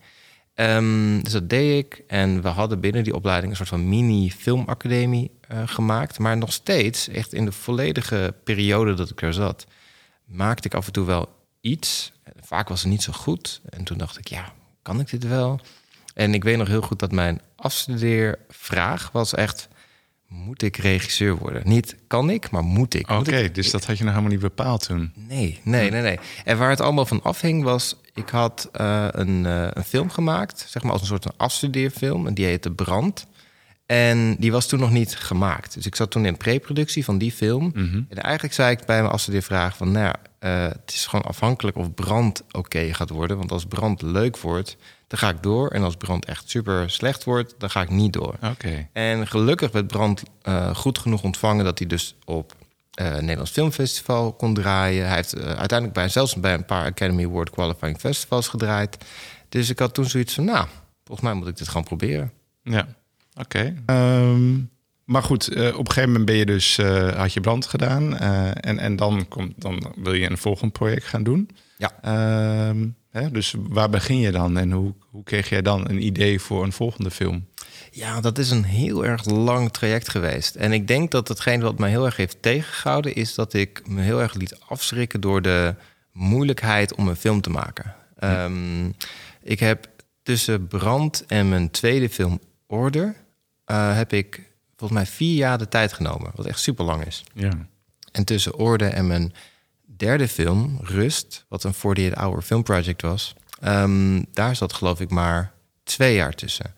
Um, 0.55 1.23
dus 1.23 1.33
dat 1.33 1.49
deed 1.49 1.85
ik. 1.85 2.03
En 2.06 2.43
we 2.43 2.49
hadden 2.49 2.81
binnen 2.81 3.05
die 3.05 3.15
opleiding 3.15 3.50
een 3.50 3.56
soort 3.56 3.69
van 3.69 3.89
mini-filmacademie 3.89 5.31
uh, 5.53 5.62
gemaakt. 5.67 6.19
Maar 6.19 6.37
nog 6.37 6.53
steeds, 6.53 7.09
echt 7.09 7.33
in 7.33 7.44
de 7.44 7.53
volledige 7.53 8.35
periode 8.44 8.94
dat 8.94 9.11
ik 9.11 9.23
er 9.23 9.33
zat... 9.33 9.67
maakte 10.25 10.69
ik 10.69 10.75
af 10.75 10.87
en 10.87 10.93
toe 10.93 11.06
wel 11.06 11.29
iets. 11.61 12.12
Vaak 12.41 12.69
was 12.69 12.81
het 12.81 12.91
niet 12.91 13.03
zo 13.03 13.12
goed. 13.12 13.61
En 13.69 13.85
toen 13.85 13.99
dacht 13.99 14.19
ik, 14.19 14.29
ja, 14.29 14.53
kan 14.83 15.00
ik 15.00 15.11
dit 15.11 15.29
wel? 15.29 15.61
En 16.15 16.35
ik 16.35 16.44
weet 16.44 16.56
nog 16.56 16.69
heel 16.69 16.83
goed 16.83 16.99
dat 16.99 17.12
mijn 17.12 17.41
afstudeervraag 17.56 19.11
was 19.12 19.35
echt 19.35 19.69
moet 20.32 20.62
ik 20.62 20.76
regisseur 20.76 21.37
worden? 21.37 21.62
Niet 21.64 21.96
kan 22.06 22.31
ik, 22.31 22.50
maar 22.50 22.62
moet 22.62 22.94
ik. 22.94 23.11
Oké, 23.11 23.50
dus 23.50 23.70
dat 23.70 23.84
had 23.84 23.99
je 23.99 24.05
nog 24.05 24.12
helemaal 24.12 24.34
niet 24.34 24.43
bepaald 24.43 24.87
toen? 24.87 25.12
Nee, 25.29 25.61
nee, 25.62 25.90
nee, 25.90 26.02
nee. 26.02 26.19
En 26.44 26.58
waar 26.58 26.70
het 26.70 26.81
allemaal 26.81 27.06
van 27.06 27.23
afhing 27.23 27.62
was... 27.62 27.96
ik 28.14 28.29
had 28.29 28.70
uh, 28.81 29.06
een, 29.11 29.44
uh, 29.44 29.67
een 29.70 29.84
film 29.84 30.11
gemaakt, 30.11 30.67
zeg 30.69 30.82
maar 30.82 30.93
als 30.93 31.00
een 31.00 31.06
soort 31.06 31.23
van 31.23 31.34
afstudeerfilm... 31.37 32.26
en 32.26 32.34
die 32.34 32.44
heette 32.44 32.70
Brand. 32.70 33.26
En 33.87 34.37
die 34.38 34.52
was 34.52 34.67
toen 34.67 34.81
nog 34.81 34.90
niet 34.90 35.17
gemaakt. 35.17 35.75
Dus 35.75 35.87
ik 35.87 35.94
zat 35.94 36.11
toen 36.11 36.26
in 36.26 36.37
preproductie 36.37 37.05
van 37.05 37.19
die 37.19 37.32
film. 37.32 37.64
Mm 37.75 37.90
-hmm. 37.90 38.06
En 38.08 38.17
eigenlijk 38.17 38.55
zei 38.55 38.70
ik 38.70 38.87
bij 38.87 39.00
mijn 39.00 39.12
afstudeervraag 39.12 39.76
van... 39.76 39.93
nou 39.93 40.05
ja, 40.05 40.17
uh, 40.40 40.73
het 40.73 40.93
is 40.94 41.06
gewoon 41.06 41.25
afhankelijk 41.25 41.76
of 41.76 41.94
Brand 41.94 42.43
oké 42.46 42.58
okay 42.58 42.93
gaat 42.93 43.11
worden. 43.11 43.37
Want 43.37 43.52
als 43.52 43.64
Brand 43.64 44.02
leuk 44.02 44.38
wordt 44.38 44.76
dan 45.12 45.20
ga 45.20 45.29
ik 45.29 45.43
door. 45.43 45.69
En 45.69 45.82
als 45.82 45.97
brand 45.97 46.25
echt 46.25 46.50
super 46.50 46.91
slecht 46.91 47.25
wordt, 47.25 47.55
dan 47.59 47.70
ga 47.70 47.82
ik 47.82 47.91
niet 47.91 48.12
door. 48.12 48.35
Oké. 48.43 48.88
En 48.93 49.26
gelukkig 49.26 49.70
werd 49.70 49.87
brand 49.87 50.23
uh, 50.49 50.75
goed 50.75 50.99
genoeg 50.99 51.23
ontvangen 51.23 51.64
dat 51.64 51.79
hij 51.79 51.88
dus 51.88 52.17
op 52.25 52.55
uh, 53.01 53.15
Nederlands 53.15 53.51
Filmfestival 53.51 54.32
kon 54.32 54.55
draaien. 54.55 55.06
Hij 55.06 55.17
heeft 55.17 55.37
uh, 55.37 55.44
uiteindelijk 55.44 55.93
bij, 55.93 56.08
zelfs 56.08 56.34
bij 56.34 56.55
een 56.55 56.65
paar 56.65 56.87
Academy 56.87 57.25
Award 57.25 57.51
Qualifying 57.51 57.98
Festivals 57.98 58.48
gedraaid. 58.48 58.96
Dus 59.48 59.70
ik 59.70 59.79
had 59.79 59.94
toen 59.94 60.05
zoiets 60.05 60.34
van, 60.34 60.44
nou, 60.44 60.67
volgens 61.05 61.29
mij 61.29 61.37
moet 61.37 61.48
ik 61.48 61.56
dit 61.56 61.69
gewoon 61.69 61.84
proberen. 61.84 62.32
Ja, 62.63 62.87
oké. 63.34 63.75
Okay. 63.87 64.20
Um, 64.20 64.70
maar 65.05 65.22
goed, 65.22 65.56
uh, 65.56 65.67
op 65.67 65.79
een 65.79 65.87
gegeven 65.87 66.08
moment 66.08 66.27
ben 66.27 66.37
je 66.37 66.46
dus, 66.46 66.79
uh, 66.79 67.08
had 67.08 67.32
je 67.32 67.41
brand 67.41 67.67
gedaan. 67.67 68.13
Uh, 68.13 68.48
en, 68.48 68.79
en 68.79 68.96
dan, 68.96 69.29
komt, 69.29 69.53
dan 69.56 69.93
wil 69.96 70.13
je 70.13 70.31
een 70.31 70.39
volgend 70.39 70.72
project 70.72 71.05
gaan 71.05 71.22
doen. 71.22 71.51
Ja. 71.77 71.93
Ehm, 72.03 72.89
Hè? 73.13 73.31
Dus 73.31 73.55
waar 73.59 73.91
begin 73.91 74.19
je 74.19 74.31
dan 74.31 74.59
en 74.59 74.73
hoe, 74.73 74.95
hoe 75.11 75.25
kreeg 75.25 75.49
jij 75.49 75.63
dan 75.63 75.89
een 75.89 76.07
idee 76.07 76.41
voor 76.41 76.65
een 76.65 76.73
volgende 76.73 77.11
film? 77.11 77.47
Ja, 77.91 78.21
dat 78.21 78.39
is 78.39 78.51
een 78.51 78.65
heel 78.65 79.05
erg 79.05 79.25
lang 79.25 79.73
traject 79.73 80.09
geweest. 80.09 80.55
En 80.55 80.73
ik 80.73 80.87
denk 80.87 81.11
dat 81.11 81.29
hetgeen 81.29 81.61
wat 81.61 81.79
mij 81.79 81.91
heel 81.91 82.05
erg 82.05 82.17
heeft 82.17 82.43
tegengehouden... 82.43 83.15
is 83.15 83.35
dat 83.35 83.53
ik 83.53 83.83
me 83.89 84.01
heel 84.01 84.21
erg 84.21 84.35
liet 84.35 84.61
afschrikken 84.61 85.21
door 85.21 85.43
de 85.43 85.75
moeilijkheid 86.13 86.95
om 86.95 87.09
een 87.09 87.17
film 87.17 87.41
te 87.41 87.51
maken. 87.51 87.95
Ja. 88.19 88.45
Um, 88.45 88.95
ik 89.43 89.61
heb 89.61 89.89
tussen 90.23 90.67
Brand 90.67 91.25
en 91.27 91.49
mijn 91.49 91.71
tweede 91.71 92.09
film 92.09 92.41
Order... 92.67 93.15
Uh, 93.67 93.97
heb 93.97 94.13
ik 94.13 94.43
volgens 94.77 95.01
mij 95.01 95.09
vier 95.09 95.37
jaar 95.37 95.59
de 95.59 95.69
tijd 95.69 95.93
genomen. 95.93 96.33
Wat 96.35 96.47
echt 96.47 96.61
super 96.61 96.85
lang 96.85 97.07
is. 97.07 97.25
Ja. 97.35 97.51
En 98.13 98.25
tussen 98.25 98.55
Orde 98.55 98.87
en 98.87 99.07
mijn 99.07 99.33
derde 100.03 100.29
film, 100.29 100.79
Rust, 100.81 101.44
wat 101.49 101.65
een 101.65 101.75
48-hour 101.75 102.43
filmproject 102.43 103.03
was, 103.03 103.35
um, 103.65 104.25
daar 104.32 104.56
zat 104.56 104.73
geloof 104.73 105.01
ik 105.01 105.11
maar 105.11 105.53
twee 105.85 106.15
jaar 106.15 106.35
tussen. 106.35 106.75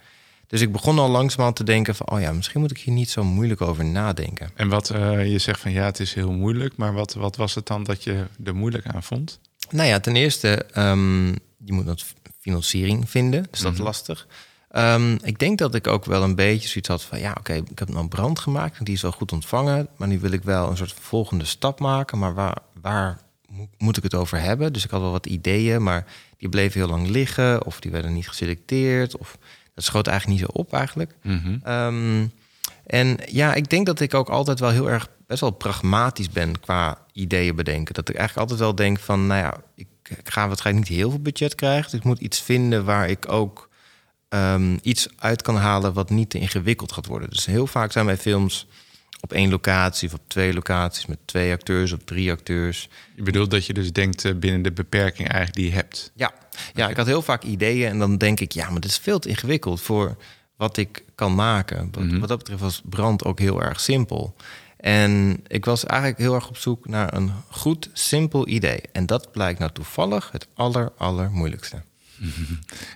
Dus 0.47 0.61
ik 0.61 0.73
begon 0.73 0.99
al 0.99 1.09
langzamerhand 1.09 1.57
te 1.57 1.64
denken 1.64 1.95
van... 1.95 2.11
oh 2.11 2.21
ja, 2.21 2.33
misschien 2.33 2.61
moet 2.61 2.71
ik 2.71 2.78
hier 2.78 2.95
niet 2.95 3.11
zo 3.11 3.25
moeilijk 3.25 3.61
over 3.61 3.85
nadenken. 3.85 4.50
En 4.54 4.69
wat 4.69 4.90
uh, 4.90 5.31
je 5.33 5.38
zegt 5.38 5.61
van 5.61 5.73
ja, 5.73 5.85
het 5.85 6.00
is 6.00 6.14
heel 6.14 6.33
moeilijk... 6.33 6.76
maar 6.76 6.93
wat, 6.93 7.14
wat 7.14 7.37
was 7.37 7.54
het 7.54 7.66
dan 7.66 7.85
dat 7.85 8.04
je 8.04 8.25
er 8.45 8.54
moeilijk 8.54 8.87
aan 8.87 9.02
vond? 9.02 9.40
Nou 9.71 9.88
ja, 9.88 10.00
ten 10.00 10.16
eerste, 10.16 10.66
um, 10.76 11.28
je 11.64 11.73
moet 11.73 11.87
dat 11.87 12.04
financiering 12.40 13.11
vinden. 13.11 13.47
Dus 13.50 13.61
dat 13.61 13.61
is 13.61 13.64
mm 13.64 13.75
-hmm. 13.75 13.85
lastig. 13.85 14.26
Um, 14.76 15.19
ik 15.23 15.38
denk 15.38 15.59
dat 15.59 15.75
ik 15.75 15.87
ook 15.87 16.04
wel 16.04 16.23
een 16.23 16.35
beetje 16.35 16.69
zoiets 16.69 16.88
had 16.88 17.02
van... 17.02 17.19
ja, 17.19 17.31
oké, 17.31 17.38
okay, 17.38 17.57
ik 17.71 17.78
heb 17.78 17.88
nou 17.88 18.09
brand 18.09 18.38
gemaakt 18.38 18.78
en 18.78 18.85
die 18.85 18.95
is 18.95 19.02
wel 19.02 19.12
goed 19.12 19.33
ontvangen... 19.33 19.88
maar 19.97 20.09
nu 20.09 20.19
wil 20.19 20.33
ik 20.33 20.43
wel 20.43 20.71
een 20.71 20.76
soort 20.76 20.95
volgende 21.00 21.45
stap 21.45 21.81
maken... 21.81 22.19
maar 22.19 22.35
waar, 22.35 22.59
waar 22.81 23.21
moet 23.78 23.97
ik 23.97 24.02
het 24.02 24.14
over 24.14 24.40
hebben? 24.40 24.73
Dus 24.73 24.85
ik 24.85 24.90
had 24.90 25.00
wel 25.00 25.11
wat 25.11 25.26
ideeën, 25.26 25.83
maar 25.83 26.07
die 26.38 26.49
bleven 26.49 26.81
heel 26.81 26.88
lang 26.90 27.09
liggen... 27.09 27.66
of 27.66 27.81
die 27.81 27.90
werden 27.90 28.12
niet 28.12 28.28
geselecteerd... 28.28 29.16
of 29.16 29.38
Dat 29.75 29.85
schoot 29.85 30.07
eigenlijk 30.07 30.40
niet 30.40 30.50
zo 30.50 30.59
op 30.59 30.73
eigenlijk. 30.73 31.14
Mhm. 31.23 31.57
Ehm, 31.62 32.26
en 32.87 33.19
ja, 33.26 33.54
ik 33.54 33.71
denk 33.71 33.87
dat 33.87 34.00
ik 34.00 34.14
ook 34.14 34.28
altijd 34.28 34.61
wel 34.61 34.71
heel 34.71 34.90
erg 34.90 35.09
best 35.26 35.40
wel 35.40 35.50
pragmatisch 35.50 36.31
ben 36.31 36.61
qua 36.61 36.99
ideeën 37.12 37.57
bedenken. 37.57 37.95
Dat 37.95 38.09
ik 38.09 38.16
eigenlijk 38.16 38.50
altijd 38.50 38.66
wel 38.66 38.75
denk 38.75 38.99
van, 38.99 39.26
nou 39.26 39.40
ja, 39.40 39.54
ik, 39.75 39.87
ik 40.02 40.31
ga 40.31 40.49
waarschijnlijk 40.49 40.88
niet 40.88 40.99
heel 40.99 41.11
veel 41.11 41.21
budget 41.21 41.54
krijgen. 41.54 41.90
Dus 41.90 42.00
ik 42.00 42.07
moet 42.07 42.21
iets 42.21 42.40
vinden 42.40 42.85
waar 42.85 43.09
ik 43.09 43.33
ook 43.33 43.73
ehm, 44.35 44.76
iets 44.83 45.09
uit 45.19 45.43
kan 45.43 45.57
halen 45.57 45.93
wat 45.93 46.11
niet 46.11 46.31
te 46.31 46.38
ingewikkeld 46.38 46.93
gaat 46.93 47.07
worden. 47.07 47.31
Dus 47.31 47.47
heel 47.47 47.67
vaak 47.67 47.93
zijn 47.93 48.05
mijn 48.05 48.19
films 48.19 48.67
op 49.21 49.33
één 49.33 49.50
locatie 49.50 50.09
of 50.09 50.14
op 50.14 50.21
twee 50.26 50.55
locaties 50.55 51.07
met 51.07 51.19
twee 51.25 51.53
acteurs 51.53 51.93
of 51.93 51.99
drie 52.05 52.31
acteurs. 52.31 52.88
Je 53.14 53.23
bedoelt 53.23 53.50
dat 53.50 53.67
je 53.67 53.73
dus 53.75 53.93
denkt 53.93 54.25
eh, 54.25 54.35
binnen 54.35 54.62
de 54.62 54.73
beperking 54.73 55.29
eigenlijk 55.29 55.57
die 55.57 55.67
je 55.67 55.73
hebt. 55.73 56.11
Ja, 56.14 56.33
ja 56.75 56.88
ik 56.88 56.97
had 56.97 57.07
heel 57.07 57.23
vaak 57.23 57.43
ideeën 57.43 57.91
en 57.91 57.99
dan 57.99 58.17
denk 58.17 58.41
ik, 58.41 58.53
ja, 58.53 58.71
maar 58.71 58.81
dit 58.81 58.91
is 58.91 58.99
veel 58.99 59.19
te 59.19 59.29
ingewikkeld 59.29 59.81
voor 59.81 60.17
wat 60.57 60.76
ik 60.76 61.03
kan 61.14 61.35
maken. 61.35 61.88
Wat, 61.93 62.05
Mhm. 62.05 62.19
wat 62.19 62.29
dat 62.29 62.38
betreft 62.38 62.61
was 62.61 62.83
Brand 62.85 63.25
ook 63.25 63.38
heel 63.38 63.62
erg 63.62 63.81
simpel. 63.81 64.35
En 64.76 65.41
ik 65.47 65.64
was 65.64 65.87
eigenlijk 65.87 66.21
heel 66.21 66.35
erg 66.35 66.49
op 66.49 66.57
zoek 66.57 66.88
naar 66.88 67.14
een 67.14 67.33
goed, 67.50 67.91
simpel 67.93 68.49
idee. 68.49 68.81
En 68.93 69.07
dat 69.07 69.33
blijkt 69.33 69.59
nou 69.59 69.73
toevallig 69.73 70.29
het 70.33 70.47
aller, 70.55 70.93
aller 70.97 71.31
moeilijkste. 71.31 71.83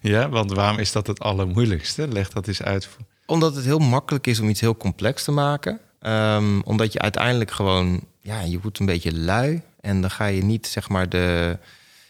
Ja, 0.02 0.28
want 0.28 0.52
waarom 0.52 0.78
is 0.78 0.92
dat 0.92 1.06
het 1.06 1.20
allermoeilijkste? 1.20 2.08
Leg 2.08 2.30
dat 2.30 2.48
eens 2.48 2.62
uit. 2.62 2.88
Omdat 3.26 3.54
het 3.54 3.64
heel 3.64 3.78
makkelijk 3.78 4.26
is 4.26 4.40
om 4.40 4.48
iets 4.48 4.60
heel 4.60 4.76
complex 4.76 5.24
te 5.24 5.30
maken. 5.30 5.80
Ehm, 6.00 6.60
omdat 6.60 6.92
je 6.92 6.98
uiteindelijk 6.98 7.50
gewoon, 7.50 8.00
ja, 8.20 8.40
je 8.40 8.60
wordt 8.60 8.78
een 8.78 8.86
beetje 8.86 9.18
lui. 9.18 9.62
En 9.80 10.00
dan 10.00 10.10
ga 10.10 10.26
je 10.26 10.44
niet, 10.44 10.66
zeg 10.66 10.88
maar, 10.88 11.08
de. 11.08 11.58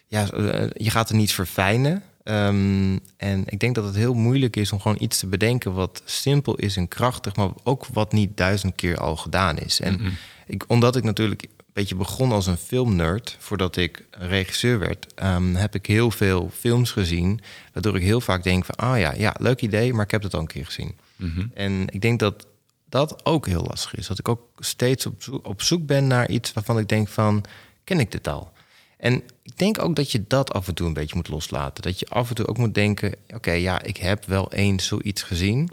Ja, 0.06 0.30
eh, 0.30 0.70
je 0.74 0.90
gaat 0.90 1.08
er 1.08 1.16
niet 1.16 1.32
verfijnen. 1.32 2.02
Ehm, 2.22 2.98
en 3.16 3.42
ik 3.46 3.60
denk 3.60 3.74
dat 3.74 3.84
het 3.84 3.94
heel 3.94 4.14
moeilijk 4.14 4.56
is 4.56 4.72
om 4.72 4.80
gewoon 4.80 4.96
iets 5.00 5.18
te 5.18 5.26
bedenken 5.26 5.72
wat 5.72 6.02
simpel 6.04 6.54
is 6.54 6.76
en 6.76 6.88
krachtig, 6.88 7.36
maar 7.36 7.48
ook 7.64 7.86
wat 7.92 8.12
niet 8.12 8.36
duizend 8.36 8.74
keer 8.74 8.98
al 8.98 9.16
gedaan 9.16 9.58
is. 9.58 9.80
En 9.80 10.00
ik, 10.46 10.64
omdat 10.66 10.96
ik 10.96 11.04
natuurlijk 11.04 11.46
beetje 11.78 11.94
begon 11.94 12.32
als 12.32 12.46
een 12.46 12.56
filmnerd, 12.56 13.36
voordat 13.38 13.76
ik 13.76 14.04
regisseur 14.10 14.78
werd, 14.78 15.14
ehm, 15.14 15.54
heb 15.54 15.74
ik 15.74 15.86
heel 15.86 16.10
veel 16.10 16.50
films 16.58 16.90
gezien, 16.90 17.40
waardoor 17.72 17.96
ik 17.96 18.02
heel 18.02 18.20
vaak 18.20 18.42
denk 18.42 18.64
van, 18.64 18.74
ah 18.74 18.98
ja, 18.98 19.14
ja, 19.14 19.34
leuk 19.38 19.60
idee, 19.60 19.92
maar 19.92 20.04
ik 20.04 20.10
heb 20.10 20.22
het 20.22 20.34
al 20.34 20.40
een 20.40 20.46
keer 20.46 20.64
gezien. 20.64 20.96
Mhm. 21.16 21.46
En 21.54 21.84
ik 21.90 22.00
denk 22.00 22.18
dat 22.18 22.46
dat 22.88 23.24
ook 23.24 23.46
heel 23.46 23.64
lastig 23.64 23.94
is. 23.94 24.06
Dat 24.06 24.18
ik 24.18 24.28
ook 24.28 24.42
steeds 24.58 25.06
op 25.06 25.22
zoek, 25.22 25.46
op 25.46 25.62
zoek 25.62 25.86
ben 25.86 26.06
naar 26.06 26.30
iets 26.30 26.52
waarvan 26.52 26.78
ik 26.78 26.88
denk 26.88 27.08
van, 27.08 27.44
ken 27.84 28.00
ik 28.00 28.12
dit 28.12 28.28
al? 28.28 28.52
En 28.96 29.22
ik 29.42 29.58
denk 29.58 29.82
ook 29.82 29.96
dat 29.96 30.12
je 30.12 30.24
dat 30.28 30.52
af 30.52 30.68
en 30.68 30.74
toe 30.74 30.86
een 30.86 30.92
beetje 30.92 31.16
moet 31.16 31.28
loslaten. 31.28 31.82
Dat 31.82 31.98
je 31.98 32.08
af 32.08 32.28
en 32.28 32.34
toe 32.34 32.46
ook 32.46 32.58
moet 32.58 32.74
denken, 32.74 33.14
oké, 33.34 33.52
ja, 33.52 33.82
ik 33.82 33.96
heb 33.96 34.24
wel 34.24 34.52
eens 34.52 34.86
zoiets 34.86 35.22
gezien, 35.22 35.70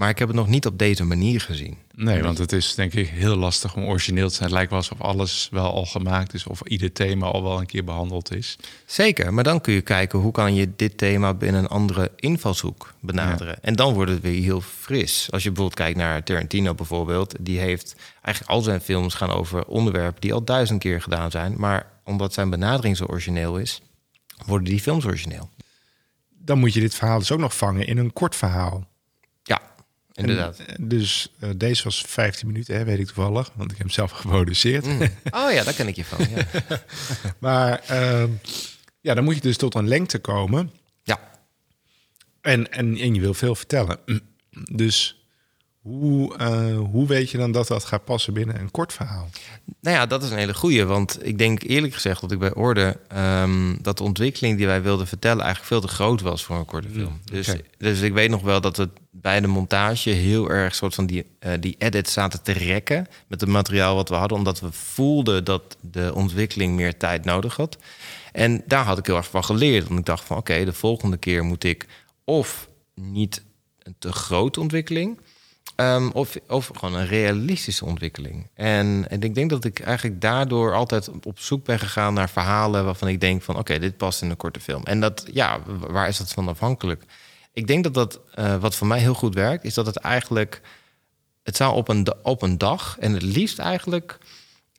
maar 0.00 0.08
ik 0.08 0.18
heb 0.18 0.28
het 0.28 0.36
nog 0.36 0.48
niet 0.48 0.66
op 0.66 0.78
deze 0.78 1.04
manier 1.04 1.40
gezien. 1.40 1.76
Nee, 1.94 2.22
want 2.22 2.38
het 2.38 2.52
is 2.52 2.74
denk 2.74 2.92
ik 2.92 3.08
heel 3.08 3.36
lastig 3.36 3.76
om 3.76 3.84
origineel 3.84 4.28
te 4.28 4.34
zijn. 4.34 4.44
Het 4.48 4.56
lijkt 4.56 4.70
wel 4.70 4.78
alsof 4.78 5.00
alles 5.00 5.48
wel 5.50 5.72
al 5.72 5.86
gemaakt 5.86 6.34
is 6.34 6.46
of 6.46 6.60
ieder 6.62 6.92
thema 6.92 7.26
al 7.26 7.42
wel 7.42 7.60
een 7.60 7.66
keer 7.66 7.84
behandeld 7.84 8.34
is. 8.34 8.56
Zeker, 8.86 9.34
maar 9.34 9.44
dan 9.44 9.60
kun 9.60 9.72
je 9.72 9.80
kijken 9.80 10.18
hoe 10.18 10.32
kan 10.32 10.54
je 10.54 10.72
dit 10.76 10.98
thema 10.98 11.34
binnen 11.34 11.62
een 11.62 11.68
andere 11.68 12.10
invalshoek 12.16 12.94
benaderen. 13.00 13.62
En 13.62 13.76
dan 13.76 13.94
wordt 13.94 14.10
het 14.10 14.20
weer 14.20 14.42
heel 14.42 14.60
fris. 14.60 15.28
Als 15.30 15.42
je 15.42 15.48
bijvoorbeeld 15.48 15.78
kijkt 15.78 15.98
naar 15.98 16.22
Tarantino 16.22 16.74
bijvoorbeeld, 16.74 17.34
die 17.40 17.58
heeft 17.58 17.96
eigenlijk 18.22 18.54
al 18.56 18.62
zijn 18.62 18.80
films 18.80 19.14
gaan 19.14 19.30
over 19.30 19.64
onderwerpen 19.64 20.20
die 20.20 20.32
al 20.32 20.44
duizend 20.44 20.80
keer 20.80 21.02
gedaan 21.02 21.30
zijn, 21.30 21.54
maar 21.56 21.86
omdat 22.04 22.32
zijn 22.32 22.50
benadering 22.50 22.96
zo 22.96 23.04
origineel 23.04 23.58
is, 23.58 23.80
worden 24.46 24.68
die 24.68 24.80
films 24.80 25.04
origineel. 25.04 25.48
Dan 26.38 26.58
moet 26.58 26.74
je 26.74 26.80
dit 26.80 26.94
verhaal 26.94 27.18
dus 27.18 27.32
ook 27.32 27.38
nog 27.40 27.56
vangen 27.56 27.86
in 27.86 27.98
een 27.98 28.12
kort 28.12 28.36
verhaal. 28.36 28.88
Inderdaad. 30.12 30.58
En, 30.58 30.66
eh, 30.66 30.74
dus 30.78 31.32
eh, 31.38 31.50
deze 31.56 31.84
was 31.84 32.04
15 32.06 32.46
minuten, 32.46 32.76
hè, 32.76 32.84
weet 32.84 32.98
ik 32.98 33.06
toevallig, 33.06 33.50
want 33.54 33.70
ik 33.70 33.76
heb 33.76 33.86
hem 33.86 33.94
zelf 33.94 34.10
geproduceerd. 34.20 34.86
Mm. 34.86 35.02
Oh 35.30 35.52
ja, 35.52 35.64
daar 35.64 35.74
ken 35.74 35.88
ik 35.88 35.96
je 35.96 36.04
van. 36.04 36.26
Ja. 36.30 36.46
Maar 37.38 37.80
ehm, 37.86 38.30
ja, 39.00 39.14
dan 39.14 39.24
moet 39.24 39.34
je 39.34 39.40
dus 39.40 39.56
tot 39.56 39.74
een 39.74 39.88
lengte 39.88 40.18
komen. 40.18 40.72
ja. 41.02 41.28
En, 42.40 42.72
en, 42.72 42.96
en 42.98 43.14
je 43.14 43.20
wil 43.20 43.34
veel 43.34 43.54
vertellen. 43.54 43.98
Dus 44.72 45.19
hoe, 45.80 46.36
eh, 46.36 46.78
hoe 46.78 47.06
weet 47.06 47.30
je 47.30 47.38
dan 47.38 47.52
dat 47.52 47.68
dat 47.68 47.84
gaat 47.84 48.04
passen 48.04 48.32
binnen 48.32 48.60
een 48.60 48.70
kort 48.70 48.92
verhaal? 48.92 49.28
Nou 49.80 49.96
ja, 49.96 50.06
dat 50.06 50.22
is 50.22 50.30
een 50.30 50.38
hele 50.38 50.54
goeie. 50.54 50.84
Want 50.84 51.26
ik 51.26 51.38
denk 51.38 51.62
eerlijk 51.62 51.94
gezegd 51.94 52.20
dat 52.20 52.32
ik 52.32 52.38
bij 52.38 52.54
Orde... 52.54 52.96
ehm, 53.08 53.76
dat 53.82 53.98
de 53.98 54.04
ontwikkeling 54.04 54.56
die 54.56 54.66
wij 54.66 54.82
wilden 54.82 55.06
vertellen... 55.06 55.44
eigenlijk 55.44 55.72
veel 55.72 55.80
te 55.80 55.94
groot 55.94 56.20
was 56.20 56.44
voor 56.44 56.56
een 56.56 56.64
korte 56.64 56.88
film. 56.88 57.20
Dus, 57.24 57.54
dus 57.78 58.00
ik 58.00 58.12
weet 58.12 58.30
nog 58.30 58.42
wel 58.42 58.60
dat 58.60 58.76
het 58.76 58.90
bij 59.10 59.40
de 59.40 59.46
montage... 59.46 60.10
heel 60.10 60.50
erg 60.50 60.74
soort 60.74 60.94
van 60.94 61.06
die, 61.06 61.26
eh, 61.38 61.52
die 61.60 61.74
edits 61.78 62.12
zaten 62.12 62.42
te 62.42 62.52
rekken... 62.52 63.06
met 63.26 63.40
het 63.40 63.50
materiaal 63.50 63.94
wat 63.94 64.08
we 64.08 64.14
hadden. 64.14 64.38
Omdat 64.38 64.60
we 64.60 64.72
voelden 64.72 65.44
dat 65.44 65.76
de 65.80 66.14
ontwikkeling 66.14 66.74
meer 66.74 66.96
tijd 66.96 67.24
nodig 67.24 67.56
had. 67.56 67.78
En 68.32 68.62
daar 68.66 68.84
had 68.84 68.98
ik 68.98 69.06
heel 69.06 69.16
erg 69.16 69.30
van 69.30 69.44
geleerd. 69.44 69.86
Want 69.88 70.00
ik 70.00 70.06
dacht 70.06 70.24
van 70.24 70.36
oké, 70.36 70.64
de 70.64 70.72
volgende 70.72 71.16
keer 71.16 71.44
moet 71.44 71.64
ik... 71.64 71.86
of 72.24 72.68
niet 72.94 73.42
een 73.78 73.94
te 73.98 74.12
grote 74.12 74.60
ontwikkeling... 74.60 75.18
Ehm, 75.80 76.08
of, 76.12 76.36
of 76.48 76.70
gewoon 76.74 76.94
een 76.94 77.06
realistische 77.06 77.84
ontwikkeling. 77.84 78.50
En, 78.54 79.06
en 79.08 79.22
ik 79.22 79.34
denk 79.34 79.50
dat 79.50 79.64
ik 79.64 79.80
eigenlijk 79.80 80.20
daardoor 80.20 80.74
altijd 80.74 81.10
op 81.22 81.38
zoek 81.38 81.64
ben 81.64 81.78
gegaan 81.78 82.14
naar 82.14 82.30
verhalen 82.30 82.84
waarvan 82.84 83.08
ik 83.08 83.20
denk 83.20 83.42
van 83.42 83.58
oké, 83.58 83.78
dit 83.78 83.96
past 83.96 84.22
in 84.22 84.30
een 84.30 84.36
korte 84.36 84.60
film. 84.60 84.82
En 84.84 85.00
dat, 85.00 85.26
ja, 85.32 85.60
waar 85.66 86.08
is 86.08 86.18
dat 86.18 86.32
van 86.32 86.48
afhankelijk? 86.48 87.04
Ik 87.52 87.66
denk 87.66 87.84
dat 87.84 87.94
dat, 87.94 88.20
eh, 88.34 88.56
wat 88.56 88.74
voor 88.74 88.86
mij 88.86 88.98
heel 88.98 89.14
goed 89.14 89.34
werkt, 89.34 89.64
is 89.64 89.74
dat 89.74 89.86
het 89.86 89.96
eigenlijk, 89.96 90.60
het 91.42 91.56
zou 91.56 91.74
op 91.74 91.88
een, 91.88 92.06
op 92.22 92.42
een 92.42 92.58
dag 92.58 92.96
en 92.98 93.12
het 93.12 93.22
liefst 93.22 93.58
eigenlijk 93.58 94.18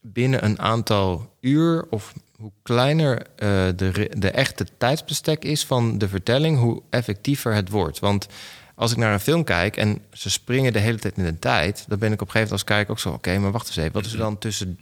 binnen 0.01 0.45
een 0.45 0.59
aantal 0.59 1.35
uur 1.39 1.85
of 1.89 2.13
hoe 2.37 2.51
kleiner 2.61 3.17
eh, 3.35 3.47
de, 3.75 4.11
de 4.17 4.31
echte 4.31 4.65
tijdsbestek 4.77 5.43
is 5.43 5.65
van 5.65 5.97
de 5.97 6.07
vertelling, 6.07 6.59
hoe 6.59 6.81
effectiever 6.89 7.53
het 7.53 7.69
wordt. 7.69 7.99
Want 7.99 8.27
als 8.81 8.91
ik 8.91 8.97
naar 8.97 9.13
een 9.13 9.19
film 9.19 9.43
kijk 9.43 9.77
en 9.77 10.01
ze 10.11 10.29
springen 10.29 10.73
de 10.73 10.79
hele 10.79 10.97
tijd 10.97 11.17
in 11.17 11.23
de 11.23 11.39
tijd, 11.39 11.85
dan 11.87 11.99
ben 11.99 12.11
ik 12.11 12.21
op 12.21 12.27
een 12.27 12.31
gegeven 12.31 12.49
moment 12.49 12.51
als 12.51 12.63
kijker 12.63 12.91
ook 12.91 12.99
zo: 12.99 13.09
oké, 13.09 13.37
maar 13.37 13.51
wacht 13.51 13.67
eens 13.67 13.75
even, 13.75 13.91
wat 13.91 14.05
is 14.05 14.11
er 14.11 14.17
dan 14.17 14.37
tussen 14.37 14.79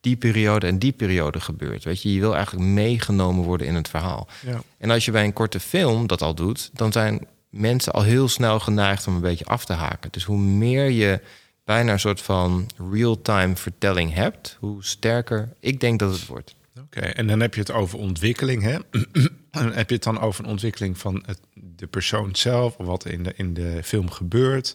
die 0.00 0.16
periode 0.16 0.66
en 0.66 0.78
die 0.78 0.92
periode 0.92 1.40
gebeurd? 1.40 1.84
Weet 1.84 2.02
je, 2.02 2.12
je 2.12 2.20
wil 2.20 2.34
eigenlijk 2.34 2.66
meegenomen 2.66 3.44
worden 3.44 3.66
in 3.66 3.74
het 3.74 3.88
verhaal. 3.88 4.28
Ja. 4.46 4.62
En 4.78 4.90
als 4.90 5.04
je 5.04 5.10
bij 5.10 5.24
een 5.24 5.32
korte 5.32 5.60
film 5.60 6.06
dat 6.06 6.22
al 6.22 6.34
doet, 6.34 6.70
dan 6.72 6.92
zijn 6.92 7.26
mensen 7.48 7.92
al 7.92 8.02
heel 8.02 8.28
snel 8.28 8.60
geneigd 8.60 9.06
om 9.06 9.14
een 9.14 9.20
beetje 9.20 9.44
af 9.44 9.64
te 9.64 9.72
haken. 9.72 10.10
Dus 10.12 10.24
hoe 10.24 10.38
meer 10.38 10.90
je 10.90 11.20
bijna 11.64 11.92
een 11.92 12.00
soort 12.00 12.20
van 12.20 12.70
real-time 12.92 13.56
vertelling 13.56 14.14
hebt, 14.14 14.56
hoe 14.60 14.84
sterker 14.84 15.52
ik 15.60 15.80
denk 15.80 15.98
dat 15.98 16.12
het 16.12 16.26
wordt. 16.26 16.54
Oké, 16.84 17.00
en 17.00 17.26
dan 17.26 17.40
heb 17.40 17.54
je 17.54 17.60
het 17.60 17.70
over 17.70 17.98
ontwikkeling, 17.98 18.62
hè? 18.62 18.78
En 19.50 19.72
heb 19.72 19.88
je 19.88 19.94
het 19.94 20.04
dan 20.04 20.20
over 20.20 20.44
een 20.44 20.50
ontwikkeling 20.50 20.98
van 20.98 21.22
het, 21.26 21.40
de 21.54 21.86
persoon 21.86 22.36
zelf, 22.36 22.76
of 22.76 22.86
wat 22.86 23.06
in 23.06 23.22
de, 23.22 23.32
in 23.36 23.54
de 23.54 23.80
film 23.82 24.10
gebeurt? 24.10 24.74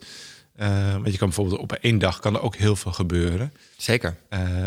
Eh, 0.56 0.92
want 0.92 1.12
je 1.12 1.18
kan 1.18 1.28
bijvoorbeeld 1.28 1.60
op 1.60 1.72
één 1.72 2.00
dag 2.00 2.20
kan 2.20 2.36
er 2.36 2.42
ook 2.42 2.56
heel 2.56 2.76
veel 2.76 2.92
gebeuren. 2.92 3.54
Zeker. 3.78 4.16
Eh, 4.30 4.64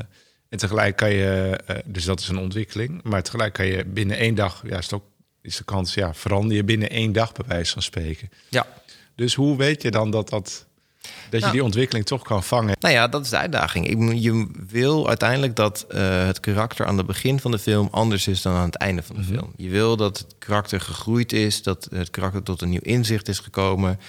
en 0.49 0.59
tegelijk 0.59 0.97
kan 0.97 1.11
je, 1.11 1.61
eh, 1.67 1.77
dus 1.85 2.05
dat 2.05 2.21
is 2.21 2.29
een 2.29 2.39
ontwikkeling, 2.39 3.03
maar 3.03 3.23
tegelijk 3.23 3.53
kan 3.53 3.67
je 3.67 3.85
binnen 3.85 4.17
één 4.17 4.35
dag, 4.35 4.63
ja, 4.67 4.79
is, 4.79 4.93
ook, 4.93 5.05
is 5.43 5.57
de 5.57 5.65
kans, 5.65 5.95
ja, 5.95 6.15
verander 6.15 6.57
je 6.57 6.65
binnen 6.65 6.91
één 6.91 7.13
dag 7.13 7.33
bij 7.33 7.47
wijze 7.47 7.73
van 7.73 7.83
spreken. 7.83 8.31
Ja. 8.49 8.67
Dus 9.15 9.35
hoe 9.35 9.57
weet 9.57 9.83
je 9.83 9.91
dan 9.91 10.11
dat, 10.11 10.29
dat, 10.29 10.67
dat 11.03 11.13
je 11.31 11.39
Nou. 11.41 11.53
die 11.53 11.65
ontwikkeling 11.65 12.07
toch 12.07 12.23
kan 12.23 12.43
vangen? 12.43 12.77
Nou 12.81 12.95
ja, 12.95 13.09
dat 13.09 13.25
is 13.25 13.31
de 13.31 13.37
uitdaging. 13.37 13.87
Ik, 13.87 14.19
je 14.23 14.47
wil 14.69 15.09
uiteindelijk 15.09 15.57
dat 15.57 15.85
eh, 15.89 16.27
het 16.27 16.41
karakter 16.41 16.87
aan 16.87 16.97
het 16.97 17.07
begin 17.07 17.41
van 17.41 17.51
de 17.51 17.59
film 17.59 17.89
anders 17.91 18.29
is 18.29 18.43
dan 18.43 18.55
aan 18.55 18.67
het 18.67 18.77
einde 18.77 19.03
van 19.03 19.17
de 19.17 19.23
film. 19.23 19.53
Je 19.57 19.69
wil 19.69 19.97
dat 19.97 20.19
het 20.19 20.35
karakter 20.39 20.81
gegroeid 20.81 21.33
is, 21.33 21.63
dat 21.63 21.89
het 21.95 22.11
karakter 22.11 22.43
tot 22.43 22.63
een 22.63 22.69
nieuw 22.69 22.81
inzicht 22.83 23.29
is 23.29 23.39
gekomen. 23.39 24.01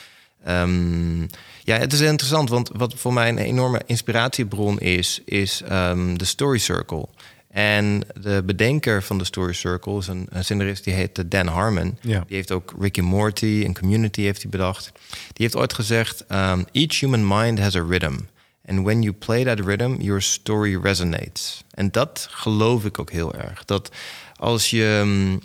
Ehm, 0.43 1.21
ja, 1.63 1.77
het 1.77 1.93
is 1.93 1.99
interessant, 1.99 2.49
want 2.49 2.69
wat 2.73 2.93
voor 2.93 3.13
mij 3.13 3.29
een 3.29 3.37
enorme 3.37 3.81
inspiratiebron 3.85 4.79
is, 4.79 5.21
is 5.25 5.61
ehm, 5.61 6.17
de 6.17 6.25
Story 6.25 6.57
Circle. 6.57 7.07
En 7.51 8.01
de 8.21 8.43
bedenker 8.45 9.03
van 9.03 9.17
de 9.17 9.23
Story 9.23 9.53
Circle 9.53 9.97
is 9.97 10.07
een, 10.07 10.27
een 10.29 10.43
scenarist 10.43 10.83
die 10.83 10.93
heet 10.93 11.31
Dan 11.31 11.47
Harmon. 11.47 11.97
Ja. 12.01 12.23
Die 12.27 12.35
heeft 12.35 12.51
ook 12.51 12.73
Rick 12.79 12.97
and 12.97 13.07
Morty 13.07 13.63
en 13.65 13.73
Community 13.79 14.21
heeft 14.21 14.41
hij 14.41 14.51
bedacht. 14.51 14.91
Die 15.09 15.45
heeft 15.45 15.55
ooit 15.55 15.73
gezegd: 15.73 16.25
um, 16.31 16.65
Each 16.71 16.99
human 16.99 17.27
mind 17.27 17.59
has 17.59 17.75
a 17.75 17.85
rhythm. 17.87 18.17
And 18.65 18.83
when 18.83 19.01
you 19.01 19.13
play 19.13 19.43
that 19.43 19.59
rhythm, 19.59 19.95
your 20.01 20.21
story 20.21 20.79
resonates. 20.81 21.63
En 21.71 21.91
dat 21.91 22.27
geloof 22.31 22.85
ik 22.85 22.99
ook 22.99 23.11
heel 23.11 23.33
erg. 23.33 23.65
Dat 23.65 23.91
als 24.35 24.69
je 24.69 24.99
um, 25.01 25.39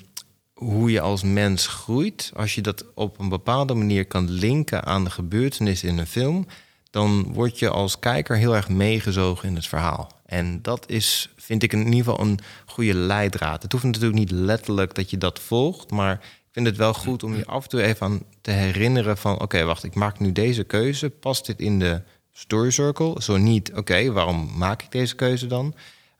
hoe 0.54 0.90
je 0.90 1.00
als 1.00 1.22
mens 1.22 1.66
groeit, 1.66 2.32
als 2.34 2.54
je 2.54 2.60
dat 2.60 2.84
op 2.94 3.18
een 3.18 3.28
bepaalde 3.28 3.74
manier 3.74 4.06
kan 4.06 4.30
linken 4.30 4.84
aan 4.84 5.04
de 5.04 5.10
gebeurtenissen 5.10 5.88
in 5.88 5.98
een 5.98 6.06
film, 6.06 6.46
dan 6.90 7.32
word 7.32 7.58
je 7.58 7.68
als 7.68 7.98
kijker 7.98 8.36
heel 8.36 8.54
erg 8.54 8.68
meegezogen 8.68 9.48
in 9.48 9.54
het 9.54 9.66
verhaal. 9.66 10.15
En 10.26 10.62
dat 10.62 10.88
is, 10.88 11.32
vind 11.36 11.62
ik 11.62 11.72
in 11.72 11.78
ieder 11.84 11.94
geval 11.94 12.20
een 12.20 12.38
goede 12.66 12.94
leidraad. 12.94 13.62
Het 13.62 13.72
hoeft 13.72 13.84
natuurlijk 13.84 14.14
niet 14.14 14.30
letterlijk 14.30 14.94
dat 14.94 15.10
je 15.10 15.18
dat 15.18 15.38
volgt, 15.38 15.90
maar 15.90 16.12
ik 16.12 16.52
vind 16.52 16.66
het 16.66 16.76
wel 16.76 16.94
goed 16.94 17.22
om 17.22 17.36
je 17.36 17.46
af 17.46 17.62
en 17.62 17.68
toe 17.68 17.82
even 17.82 18.06
aan 18.06 18.22
te 18.40 18.50
herinneren 18.50 19.16
van... 19.16 19.40
oké, 19.40 19.64
wacht, 19.64 19.84
ik 19.84 19.94
maak 19.94 20.18
nu 20.18 20.32
deze 20.32 20.64
keuze. 20.64 21.10
Past 21.10 21.46
dit 21.46 21.60
in 21.60 21.78
de 21.78 22.02
story 22.32 22.70
circle? 22.70 23.22
Zo 23.22 23.36
niet, 23.36 23.72
oké, 23.74 24.12
waarom 24.12 24.50
maak 24.56 24.82
ik 24.82 24.90
deze 24.90 25.14
keuze 25.14 25.46
dan? 25.46 25.74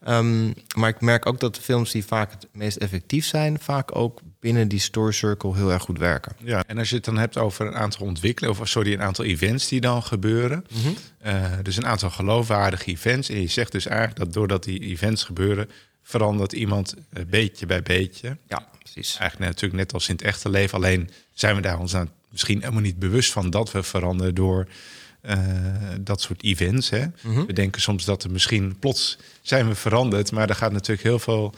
Ehm, 0.07 0.53
maar 0.77 0.89
ik 0.89 1.01
merk 1.01 1.27
ook 1.27 1.41
dat 1.41 1.55
de 1.55 1.61
films 1.61 1.91
die 1.91 2.05
vaak 2.05 2.31
het 2.31 2.49
meest 2.53 2.77
effectief 2.77 3.27
zijn... 3.27 3.59
vaak 3.61 3.97
ook 3.97 4.21
binnen 4.41 4.69
die 4.69 4.79
story 4.79 5.13
circle 5.13 5.55
heel 5.55 5.73
erg 5.73 5.83
goed 5.83 5.99
werken. 5.99 6.33
Ja, 6.39 6.65
en 6.67 6.79
als 6.79 6.89
je 6.89 6.95
het 6.95 7.05
dan 7.05 7.19
hebt 7.19 7.39
over 7.39 7.67
een 7.67 7.75
aantal 7.75 8.07
ontwikkelingen... 8.07 8.61
of 8.61 8.69
sorry, 8.69 8.93
een 8.93 9.03
aantal 9.03 9.25
events 9.25 9.69
die 9.69 9.81
dan 9.81 10.03
gebeuren... 10.03 10.65
Mhm. 10.73 10.93
Eh, 11.19 11.53
dus 11.63 11.77
een 11.77 11.87
aantal 11.87 12.11
geloofwaardige 12.11 12.91
events... 12.91 13.29
en 13.29 13.41
je 13.41 13.47
zegt 13.47 13.73
dus 13.73 13.87
eigenlijk 13.87 14.19
dat 14.19 14.33
doordat 14.33 14.65
die 14.65 14.81
events 14.81 15.25
gebeuren... 15.25 15.71
verandert 16.03 16.53
iemand 16.53 16.95
uh, 16.95 17.23
beetje 17.29 17.67
bij 17.67 17.83
beetje. 17.83 18.37
Ja, 18.49 18.69
precies. 18.79 19.17
Eigenlijk 19.19 19.51
natuurlijk 19.51 19.83
net 19.83 19.93
als 19.93 20.09
in 20.09 20.15
het 20.15 20.25
echte 20.25 20.49
leven... 20.49 20.77
alleen 20.77 21.11
zijn 21.33 21.57
we 21.57 21.63
daar 21.63 21.79
ons 21.79 21.95
aan 21.95 22.11
misschien 22.31 22.61
helemaal 22.61 22.81
niet 22.81 22.99
bewust 22.99 23.33
van... 23.33 23.51
dat 23.51 23.73
we 23.73 23.83
veranderen 23.83 24.35
door 24.35 24.67
uh, 25.29 25.37
dat 26.01 26.21
soort 26.21 26.43
events. 26.43 26.91
Hè? 26.91 27.05
Mhm. 27.21 27.47
We 27.47 27.53
denken 27.53 27.81
soms 27.81 28.05
dat 28.05 28.25
er 28.25 28.31
misschien 28.31 28.79
plots 28.79 29.19
zijn 29.43 29.69
we 29.69 29.75
veranderd, 29.75 30.33
maar 30.33 30.47
daar 30.47 30.57
gaat 30.57 30.73
natuurlijk 30.73 31.09
heel 31.09 31.19
veel 31.19 31.55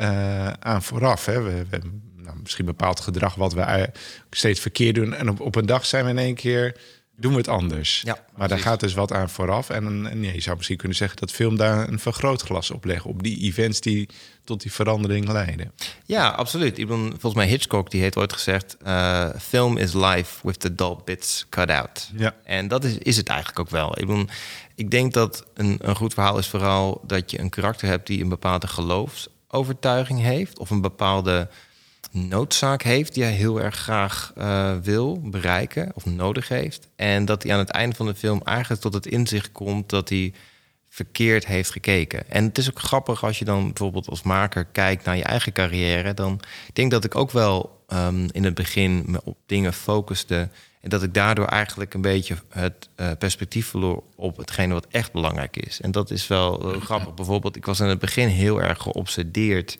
uh, 0.00 0.52
aan 0.52 0.82
vooraf. 0.82 1.24
Hè? 1.24 1.42
We, 1.42 1.64
we 1.70 1.78
nou, 2.16 2.36
misschien 2.42 2.64
bepaald 2.64 3.00
gedrag 3.00 3.34
wat 3.34 3.52
we 3.52 3.90
steeds 4.30 4.60
verkeerd 4.60 4.94
doen. 4.94 5.14
En 5.14 5.28
op, 5.28 5.40
op 5.40 5.54
een 5.54 5.66
dag 5.66 5.86
zijn 5.86 6.04
we 6.04 6.10
in 6.10 6.18
één 6.18 6.34
keer 6.34 6.76
doen 7.22 7.32
we 7.32 7.38
het 7.38 7.48
anders. 7.48 8.00
Ja, 8.04 8.24
maar 8.36 8.48
daar 8.48 8.58
gaat 8.58 8.80
dus 8.80 8.94
wat 8.94 9.12
aan 9.12 9.30
vooraf. 9.30 9.70
En, 9.70 10.06
en 10.10 10.22
je 10.22 10.40
zou 10.40 10.56
misschien 10.56 10.76
kunnen 10.76 10.96
zeggen 10.96 11.18
dat 11.18 11.30
film 11.30 11.56
daar 11.56 11.88
een 11.88 11.98
vergrootglas 11.98 12.70
op 12.70 12.84
leggen. 12.84 13.10
Op 13.10 13.22
die 13.22 13.38
events 13.38 13.80
die 13.80 14.08
tot 14.44 14.62
die 14.62 14.72
verandering 14.72 15.28
leiden. 15.28 15.72
Ja, 16.04 16.28
absoluut. 16.28 16.78
Ik 16.78 16.86
bedoel, 16.86 17.08
volgens 17.08 17.34
mij 17.34 17.46
Hitchcock 17.46 17.90
die 17.90 18.00
heeft 18.00 18.16
ooit 18.16 18.32
gezegd... 18.32 18.76
Uh, 18.86 19.28
film 19.40 19.76
is 19.76 19.92
life 19.92 20.46
with 20.46 20.60
the 20.60 20.74
dull 20.74 20.96
bits 21.04 21.46
cut 21.48 21.70
out. 21.70 22.10
Ja. 22.16 22.34
En 22.44 22.68
dat 22.68 22.84
is, 22.84 22.98
is 22.98 23.16
het 23.16 23.28
eigenlijk 23.28 23.58
ook 23.58 23.70
wel. 23.70 23.98
Ik, 23.98 24.06
bedoel, 24.06 24.26
ik 24.74 24.90
denk 24.90 25.12
dat 25.12 25.46
een, 25.54 25.78
een 25.80 25.96
goed 25.96 26.14
verhaal 26.14 26.38
is 26.38 26.48
vooral 26.48 27.00
dat 27.06 27.30
je 27.30 27.40
een 27.40 27.50
karakter 27.50 27.88
hebt... 27.88 28.06
die 28.06 28.22
een 28.22 28.28
bepaalde 28.28 28.66
geloofsovertuiging 28.66 30.20
heeft... 30.20 30.58
of 30.58 30.70
een 30.70 30.80
bepaalde 30.80 31.48
noodzaak 32.12 32.82
heeft 32.82 33.14
die 33.14 33.22
hij 33.22 33.32
heel 33.32 33.60
erg 33.60 33.76
graag 33.76 34.32
uh, 34.38 34.76
wil 34.82 35.20
bereiken 35.20 35.90
of 35.94 36.04
nodig 36.04 36.48
heeft. 36.48 36.88
En 36.96 37.24
dat 37.24 37.42
hij 37.42 37.52
aan 37.52 37.58
het 37.58 37.70
einde 37.70 37.96
van 37.96 38.06
de 38.06 38.14
film 38.14 38.40
eigenlijk 38.44 38.80
tot 38.80 38.94
het 38.94 39.06
inzicht 39.06 39.52
komt 39.52 39.88
dat 39.90 40.08
hij 40.08 40.32
verkeerd 40.88 41.46
heeft 41.46 41.70
gekeken. 41.70 42.30
En 42.30 42.44
het 42.44 42.58
is 42.58 42.70
ook 42.70 42.78
grappig 42.78 43.24
als 43.24 43.38
je 43.38 43.44
dan 43.44 43.66
bijvoorbeeld 43.66 44.08
als 44.08 44.22
maker 44.22 44.64
kijkt 44.64 45.04
naar 45.04 45.16
je 45.16 45.24
eigen 45.24 45.52
carrière. 45.52 46.14
Dan 46.14 46.40
ik 46.66 46.74
denk 46.74 46.90
dat 46.90 47.04
ik 47.04 47.14
ook 47.14 47.30
wel 47.30 47.84
um, 47.88 48.26
in 48.30 48.44
het 48.44 48.54
begin 48.54 49.02
me 49.06 49.20
op 49.24 49.36
dingen 49.46 49.72
focuste. 49.72 50.48
En 50.80 50.88
dat 50.88 51.02
ik 51.02 51.14
daardoor 51.14 51.46
eigenlijk 51.46 51.94
een 51.94 52.00
beetje 52.00 52.36
het 52.48 52.88
uh, 52.96 53.10
perspectief 53.18 53.66
verloor 53.66 54.02
op 54.16 54.36
hetgene 54.36 54.72
wat 54.72 54.86
echt 54.90 55.12
belangrijk 55.12 55.56
is. 55.56 55.80
En 55.80 55.90
dat 55.90 56.10
is 56.10 56.26
wel 56.26 56.74
uh, 56.74 56.80
grappig. 56.80 57.14
Bijvoorbeeld, 57.14 57.56
ik 57.56 57.66
was 57.66 57.80
in 57.80 57.86
het 57.86 57.98
begin 57.98 58.28
heel 58.28 58.62
erg 58.62 58.82
geobsedeerd 58.82 59.78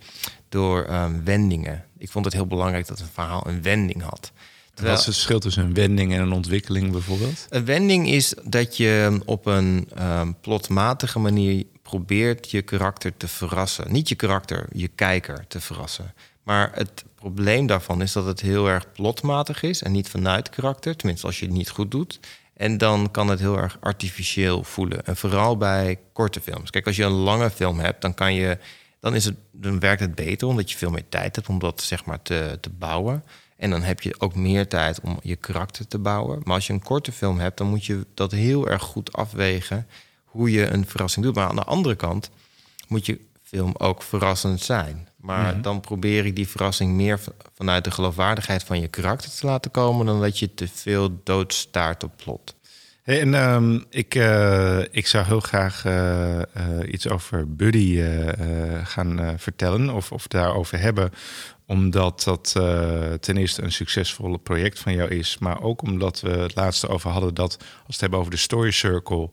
door 0.48 0.90
um, 0.90 1.24
wendingen. 1.24 1.84
Ik 2.02 2.11
vond 2.11 2.25
het 2.25 2.35
heel 2.35 2.47
belangrijk 2.47 2.87
dat 2.87 3.00
een 3.00 3.06
verhaal 3.12 3.47
een 3.47 3.62
wending 3.62 4.02
had. 4.02 4.32
Terwijl, 4.75 4.97
Wat 4.97 5.00
is 5.00 5.06
het 5.06 5.14
verschil 5.14 5.40
tussen 5.40 5.64
een 5.64 5.75
wending 5.75 6.12
en 6.12 6.21
een 6.21 6.32
ontwikkeling 6.32 6.90
bijvoorbeeld? 6.90 7.47
Een 7.50 7.64
wending 7.64 8.09
is 8.09 8.35
dat 8.44 8.76
je 8.76 9.21
op 9.25 9.47
een 9.47 9.88
um, 10.00 10.37
plotmatige 10.40 11.18
manier 11.18 11.64
probeert 11.82 12.50
je 12.50 12.62
karakter 12.62 13.16
te 13.16 13.28
verrassen. 13.28 13.92
Niet 13.92 14.09
je 14.09 14.14
karakter, 14.14 14.66
je 14.73 14.88
kijker 14.88 15.44
te 15.49 15.61
verrassen. 15.61 16.14
Maar 16.42 16.71
het 16.75 17.04
probleem 17.14 17.66
daarvan 17.66 18.02
is 18.02 18.12
dat 18.12 18.26
het 18.26 18.40
heel 18.40 18.68
erg 18.68 18.92
plotmatig 18.92 19.62
is 19.62 19.82
en 19.82 19.92
niet 19.92 20.09
vanuit 20.09 20.50
karakter. 20.50 20.97
Tenminste, 20.97 21.26
als 21.26 21.38
je 21.38 21.47
het 21.47 21.54
niet 21.54 21.71
goed 21.71 21.90
doet. 21.90 22.21
En 22.56 22.78
dan 22.78 23.11
kan 23.11 23.28
het 23.28 23.40
heel 23.40 23.56
erg 23.56 23.76
artificieel 23.80 24.64
voelen. 24.64 25.04
En 25.04 25.16
vooral 25.16 25.56
bij 25.56 25.99
korte 26.12 26.40
films. 26.40 26.71
Kijk, 26.71 26.87
als 26.87 26.97
je 26.97 27.04
een 27.04 27.11
lange 27.11 27.50
film 27.50 27.80
hebt, 27.80 28.00
dan 28.00 28.14
kan 28.14 28.35
je 28.35 28.59
dan, 29.02 29.14
is 29.14 29.24
het, 29.24 29.36
dan 29.52 29.80
werkt 29.80 30.00
het 30.00 30.14
beter 30.14 30.48
omdat 30.48 30.70
je 30.70 30.76
veel 30.76 30.90
meer 30.90 31.08
tijd 31.08 31.36
hebt 31.36 31.48
om 31.48 31.58
dat 31.58 31.82
zeg 31.82 32.04
maar 32.04 32.22
te, 32.22 32.58
te 32.60 32.70
bouwen. 32.70 33.24
En 33.56 33.70
dan 33.70 33.82
heb 33.82 34.00
je 34.00 34.20
ook 34.20 34.34
meer 34.34 34.68
tijd 34.68 35.00
om 35.00 35.18
je 35.22 35.36
karakter 35.36 35.86
te 35.86 35.98
bouwen. 35.98 36.40
Maar 36.44 36.54
als 36.54 36.66
je 36.66 36.72
een 36.72 36.82
korte 36.82 37.12
film 37.12 37.38
hebt, 37.38 37.58
dan 37.58 37.66
moet 37.66 37.84
je 37.84 38.06
dat 38.14 38.32
heel 38.32 38.68
erg 38.68 38.82
goed 38.82 39.12
afwegen 39.12 39.86
hoe 40.24 40.50
je 40.50 40.66
een 40.66 40.86
verrassing 40.86 41.24
doet. 41.24 41.34
Maar 41.34 41.48
aan 41.48 41.56
de 41.56 41.64
andere 41.64 41.94
kant 41.94 42.30
moet 42.88 43.06
je 43.06 43.20
film 43.42 43.74
ook 43.76 44.02
verrassend 44.02 44.60
zijn. 44.60 45.08
Maar 45.16 45.46
mm 45.46 45.52
-hmm. 45.52 45.62
dan 45.62 45.80
probeer 45.80 46.26
ik 46.26 46.36
die 46.36 46.48
verrassing 46.48 46.92
meer 46.92 47.20
vanuit 47.54 47.84
de 47.84 47.90
geloofwaardigheid 47.90 48.64
van 48.64 48.80
je 48.80 48.88
karakter 48.88 49.30
te 49.30 49.46
laten 49.46 49.70
komen 49.70 50.06
dan 50.06 50.20
dat 50.20 50.38
je 50.38 50.54
te 50.54 50.68
veel 50.68 51.20
doodstaart 51.24 52.04
op 52.04 52.12
plot. 52.16 52.54
Hey, 53.02 53.20
en 53.20 53.34
um, 53.34 53.84
ik, 53.90 54.14
uh, 54.14 54.80
ik 54.90 55.06
zou 55.06 55.26
heel 55.26 55.40
graag 55.40 55.84
uh, 55.84 56.38
uh, 56.38 56.42
iets 56.92 57.08
over 57.08 57.54
Buddy 57.54 58.02
gaan 58.84 59.34
vertellen 59.38 59.90
of, 59.90 60.12
of 60.12 60.26
daarover 60.26 60.78
hebben. 60.78 61.10
Omdat 61.66 62.22
dat 62.22 62.50
ten 63.20 63.36
eerste 63.36 63.62
een 63.62 63.72
succesvolle 63.72 64.38
project 64.38 64.78
van 64.78 64.94
jou 64.94 65.10
is. 65.10 65.38
Maar 65.38 65.62
ook 65.62 65.82
omdat 65.82 66.20
we 66.20 66.28
het 66.28 66.54
laatste 66.54 66.88
over 66.88 67.10
hadden 67.10 67.34
dat 67.34 67.56
als 67.58 67.68
we 67.68 67.84
het 67.86 68.00
hebben 68.00 68.18
over 68.18 68.30
de 68.30 68.36
Story 68.36 68.70
Circle. 68.70 69.30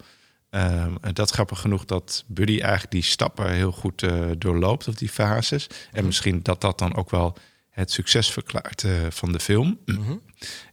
Um, 0.49 0.97
dat 1.13 1.31
grappig 1.31 1.59
genoeg 1.59 1.85
dat 1.85 2.23
Buddy 2.27 2.59
eigenlijk 2.59 2.91
die 2.91 3.03
stappen 3.03 3.51
heel 3.51 3.71
goed 3.71 4.05
doorloopt 4.37 4.87
of 4.87 4.95
die 4.95 5.09
fases. 5.09 5.67
En 5.91 6.05
misschien 6.05 6.39
dat 6.43 6.61
dat 6.61 6.79
dan 6.79 6.95
ook 6.95 7.09
wel 7.09 7.37
het 7.69 7.91
succes 7.91 8.31
verklaart 8.31 8.85
van 9.09 9.31
de 9.31 9.39
film. 9.39 9.79
Mhm. 9.85 10.15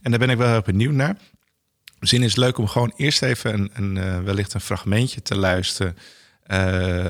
En 0.02 0.10
daar 0.10 0.18
ben 0.18 0.30
ik 0.30 0.36
wel 0.36 0.50
heel 0.50 0.62
benieuwd 0.62 0.94
naar. 0.94 1.16
Misschien 2.06 2.26
is 2.26 2.34
het 2.34 2.44
leuk 2.44 2.58
om 2.58 2.68
gewoon 2.68 2.92
eerst 2.96 3.22
even 3.22 3.54
een, 3.54 3.70
een 3.74 3.96
uh, 3.96 4.20
wellicht 4.20 4.54
een 4.54 4.60
fragmentje 4.60 5.22
te 5.22 5.36
luisteren 5.36 5.96
uh, 6.46 7.04
uh, 7.04 7.08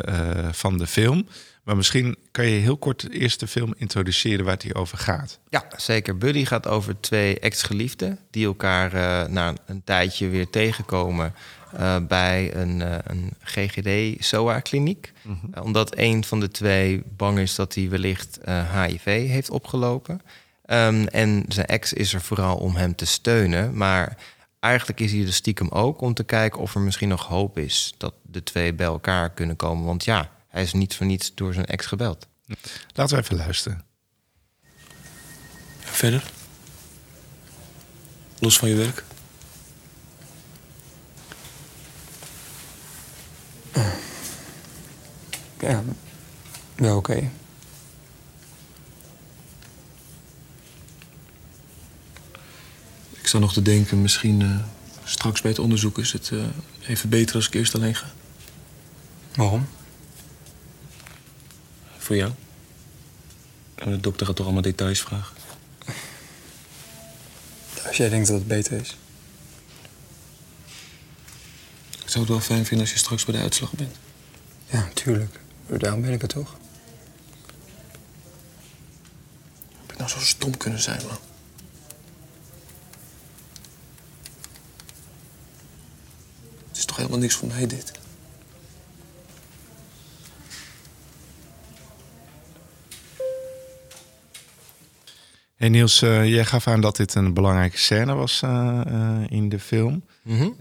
van 0.53 0.79
de 0.79 0.87
film. 0.87 1.29
Maar 1.65 1.77
misschien 1.77 2.17
kan 2.31 2.47
je 2.47 2.61
heel 2.61 2.77
kort 2.77 3.11
eerst 3.11 3.41
de 3.41 3.47
film 3.47 3.75
introduceren 3.77 4.45
waar 4.45 4.55
het 4.55 4.63
hier 4.63 4.75
over 4.75 4.99
gaat. 4.99 5.39
Ja, 5.49 5.65
zeker. 5.77 6.19
Buddy 6.19 6.45
gaat 6.45 6.67
over 6.67 7.01
twee 7.01 7.41
ex-geliefden 7.41 8.19
die 8.31 8.47
elkaar 8.47 8.91
na 9.31 9.55
een 9.67 9.85
tijdje 9.85 10.29
weer 10.29 10.51
tegenkomen 10.51 11.35
bij 12.09 12.55
een, 12.55 12.81
een 13.11 13.33
GGD-SOA-kliniek. 13.41 15.13
Mm 15.23 15.39
-hmm. 15.41 15.63
omdat 15.63 15.99
een 15.99 16.25
van 16.25 16.41
de 16.41 16.51
twee 16.51 17.03
bang 17.17 17.39
is 17.39 17.55
dat 17.55 17.75
hij 17.75 17.89
wellicht 17.89 18.39
HIV 18.73 19.05
heeft 19.05 19.51
opgelopen. 19.51 20.21
Um, 20.67 21.07
en 21.07 21.45
zijn 21.49 21.67
ex 21.67 21.93
is 21.93 22.15
er 22.15 22.21
vooral 22.21 22.57
om 22.57 22.77
hem 22.77 22.95
te 22.95 23.07
steunen, 23.07 23.77
maar 23.77 24.17
eigenlijk 24.61 25.01
is 25.01 25.13
hij 25.13 25.27
er 25.27 25.33
stiekem 25.33 25.69
ook 25.69 26.01
om 26.01 26.15
te 26.15 26.25
kijken 26.25 26.61
of 26.61 26.75
er 26.75 26.81
misschien 26.81 27.09
nog 27.09 27.27
hoop 27.27 27.59
is 27.59 27.95
dat 27.97 28.15
de 28.23 28.43
twee 28.43 28.75
bij 28.75 28.87
elkaar 28.87 29.31
kunnen 29.31 29.57
komen. 29.57 29.85
Want 29.85 30.05
ja, 30.05 30.31
hij 30.49 30.63
is 30.63 30.73
niet 30.73 30.95
voor 30.95 31.07
niets 31.07 31.35
door 31.35 31.55
zijn 31.55 31.67
ex 31.67 31.87
gebeld. 31.87 32.27
Laten 32.93 33.17
we 33.17 33.23
even 33.23 33.37
luisteren. 33.37 33.85
Verder? 35.79 36.31
Los 38.39 38.59
van 38.59 38.69
je 38.69 38.75
werk? 38.75 39.05
Ja, 45.61 45.83
ja 46.77 46.97
oké. 46.97 47.11
Okay. 47.11 47.31
Sta 53.37 53.45
nog 53.45 53.55
te 53.55 53.63
denken, 53.63 54.03
misschien 54.03 54.41
uh, 54.41 54.59
straks 55.05 55.41
bij 55.41 55.51
het 55.51 55.61
onderzoek 55.61 55.99
is 55.99 56.13
het 56.13 56.31
uh, 56.31 56.45
even 56.87 57.09
beter 57.09 57.37
als 57.37 57.47
ik 57.47 57.55
eerst 57.55 57.75
alleen 57.75 57.95
ga. 57.95 58.07
Waarom? 59.35 59.69
Voor 61.99 62.17
jou. 62.17 62.33
En 63.75 63.91
de 63.91 64.01
dokter 64.01 64.27
gaat 64.27 64.37
toch 64.37 64.45
allemaal 64.45 64.63
details 64.63 65.01
vragen. 65.01 65.37
Als 67.87 67.97
jij 67.97 68.09
denkt 68.09 68.27
dat 68.27 68.39
het 68.39 68.47
beter 68.47 68.81
is. 68.81 68.97
Ik 72.03 72.11
zou 72.13 72.25
het 72.25 72.29
wel 72.29 72.41
fijn 72.41 72.65
vinden 72.65 72.81
als 72.81 72.93
je 72.93 72.99
straks 72.99 73.25
bij 73.25 73.35
de 73.35 73.41
uitslag 73.41 73.73
bent. 73.73 73.97
Ja, 74.67 74.89
tuurlijk. 74.95 75.41
Daarom 75.67 76.01
ben 76.01 76.13
ik 76.13 76.23
er 76.23 76.29
toch. 76.29 76.57
Heb 79.81 79.93
ik 79.93 79.99
nou 79.99 80.11
zo 80.11 80.21
stom 80.21 80.57
kunnen 80.57 80.81
zijn, 80.81 81.03
man? 81.07 81.19
Het 86.77 86.85
is 86.85 86.86
toch 86.97 87.05
helemaal 87.05 87.29
niks 87.29 87.35
voor 87.35 87.49
mij, 87.49 87.67
dit? 87.67 87.93
Hey 95.57 95.69
Niels, 95.69 96.03
uh, 96.03 96.27
jij 96.27 96.45
gaf 96.45 96.67
aan 96.67 96.81
dat 96.81 96.97
dit 96.97 97.15
een 97.15 97.35
belangrijke 97.35 97.79
scène 97.79 98.15
was 98.15 98.43
uh, 98.45 98.81
uh, 98.87 99.25
in 99.29 99.49
de 99.49 99.59
film. 99.59 100.05
Mm 100.23 100.39
-hmm. 100.39 100.57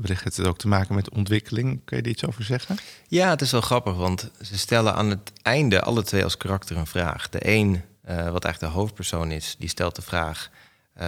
wellicht 0.00 0.24
heeft 0.24 0.36
het 0.36 0.46
ook 0.46 0.58
te 0.58 0.68
maken 0.68 0.94
met 0.94 1.10
ontwikkeling. 1.10 1.80
Kun 1.84 1.96
je 1.96 2.02
er 2.02 2.08
iets 2.08 2.26
over 2.26 2.44
zeggen? 2.44 2.76
Ja, 3.08 3.30
het 3.30 3.40
is 3.40 3.50
wel 3.50 3.60
grappig, 3.60 3.96
want 3.96 4.30
ze 4.40 4.58
stellen 4.58 4.94
aan 4.94 5.10
het 5.10 5.32
einde 5.42 5.82
alle 5.82 6.02
twee 6.02 6.24
als 6.24 6.36
karakter 6.36 6.76
een 6.76 6.86
vraag. 6.86 7.28
De 7.28 7.48
een 7.48 7.82
wat 8.02 8.44
eigenlijk 8.44 8.60
de 8.60 8.78
hoofdpersoon 8.78 9.30
is, 9.30 9.56
die 9.58 9.68
stelt 9.68 9.96
de 9.96 10.02
vraag: 10.02 10.50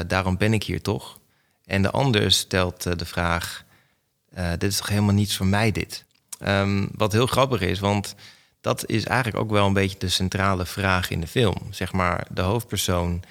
daarom 0.07 0.37
ben 0.37 0.53
ik 0.53 0.63
hier 0.63 0.83
toch? 0.83 1.19
En 1.65 1.83
de 1.83 1.91
ander 1.91 2.33
stelt 2.33 2.99
de 2.99 3.07
vraag: 3.07 3.65
dit 4.59 4.71
is 4.71 4.77
toch 4.77 4.89
helemaal 4.89 5.15
niets 5.15 5.37
voor 5.37 5.47
mij, 5.47 5.73
dit? 5.73 6.05
Ehm, 6.39 6.87
wat 6.93 7.13
heel 7.13 7.27
grappig 7.27 7.61
is, 7.61 7.79
want 7.79 8.15
dat 8.61 8.87
is 8.87 9.05
eigenlijk 9.05 9.45
ook 9.45 9.51
wel 9.51 9.67
een 9.67 9.73
beetje 9.73 9.99
de 9.99 10.09
centrale 10.09 10.67
vraag 10.67 11.11
in 11.11 11.21
de 11.21 11.27
film. 11.27 11.59
Zeg 11.71 11.93
maar, 11.93 12.27
de 12.31 12.43
hoofdpersoon 12.43 13.23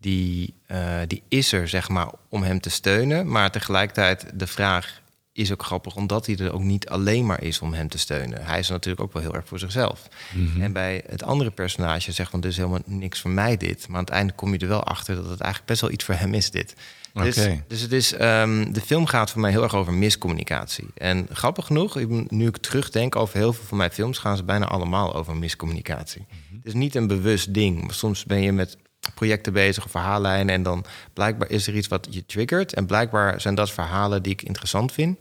die, 0.00 0.54
uh, 0.68 0.98
die 1.06 1.22
is 1.28 1.52
er 1.52 1.68
zeg 1.68 1.88
maar, 1.88 2.10
om 2.28 2.42
hem 2.42 2.60
te 2.60 2.70
steunen. 2.70 3.30
Maar 3.30 3.50
tegelijkertijd 3.50 4.26
de 4.34 4.46
vraag 4.46 5.00
is 5.38 5.52
ook 5.52 5.62
grappig, 5.62 5.96
omdat 5.96 6.26
hij 6.26 6.36
er 6.36 6.52
ook 6.52 6.62
niet 6.62 6.88
alleen 6.88 7.26
maar 7.26 7.42
is 7.42 7.60
om 7.60 7.72
hem 7.72 7.88
te 7.88 7.98
steunen. 7.98 8.44
Hij 8.44 8.58
is 8.58 8.68
natuurlijk 8.68 9.02
ook 9.02 9.12
wel 9.12 9.22
heel 9.22 9.34
erg 9.34 9.48
voor 9.48 9.58
zichzelf. 9.58 10.08
Mhm. 10.34 10.62
En 10.62 10.72
bij 10.72 11.04
het 11.06 11.22
andere 11.22 11.50
personage 11.50 12.12
zegt 12.12 12.30
van, 12.30 12.40
dus 12.40 12.56
helemaal 12.56 12.80
niks 12.86 13.20
voor 13.20 13.30
mij 13.30 13.56
dit. 13.56 13.88
Maar 13.88 13.96
aan 13.96 14.04
het 14.04 14.12
einde 14.12 14.32
kom 14.32 14.52
je 14.52 14.58
er 14.58 14.68
wel 14.68 14.84
achter 14.84 15.14
dat 15.14 15.28
het 15.28 15.40
eigenlijk 15.40 15.70
best 15.70 15.80
wel 15.80 15.90
iets 15.90 16.04
voor 16.04 16.14
hem 16.14 16.34
is 16.34 16.50
dit. 16.50 16.74
Dus, 17.12 17.48
dus 17.68 17.80
het 17.80 17.92
is, 17.92 18.12
um, 18.20 18.72
de 18.72 18.80
film 18.80 19.06
gaat 19.06 19.30
voor 19.30 19.40
mij 19.40 19.50
heel 19.50 19.62
erg 19.62 19.74
over 19.74 19.92
miscommunicatie. 19.92 20.86
En 20.94 21.26
grappig 21.32 21.66
genoeg, 21.66 21.94
nu 22.28 22.46
ik 22.46 22.56
terugdenk 22.56 23.16
over 23.16 23.36
heel 23.36 23.52
veel 23.52 23.64
van 23.64 23.76
mijn 23.76 23.90
films, 23.90 24.18
gaan 24.18 24.36
ze 24.36 24.44
bijna 24.44 24.66
allemaal 24.66 25.14
over 25.14 25.36
miscommunicatie. 25.36 26.26
Mhm. 26.28 26.56
Het 26.56 26.66
is 26.66 26.74
niet 26.74 26.94
een 26.94 27.06
bewust 27.06 27.54
ding. 27.54 27.92
Soms 27.92 28.24
ben 28.24 28.42
je 28.42 28.52
met 28.52 28.76
projecten 29.14 29.52
bezig 29.52 29.84
of 29.84 29.90
verhaallijnen 29.90 30.54
en 30.54 30.62
dan 30.62 30.84
blijkbaar 31.12 31.50
is 31.50 31.66
er 31.66 31.74
iets 31.74 31.88
wat 31.88 32.06
je 32.10 32.26
triggert. 32.26 32.74
En 32.74 32.86
blijkbaar 32.86 33.40
zijn 33.40 33.54
dat 33.54 33.70
verhalen 33.70 34.22
die 34.22 34.32
ik 34.32 34.42
interessant 34.42 34.92
vind. 34.92 35.18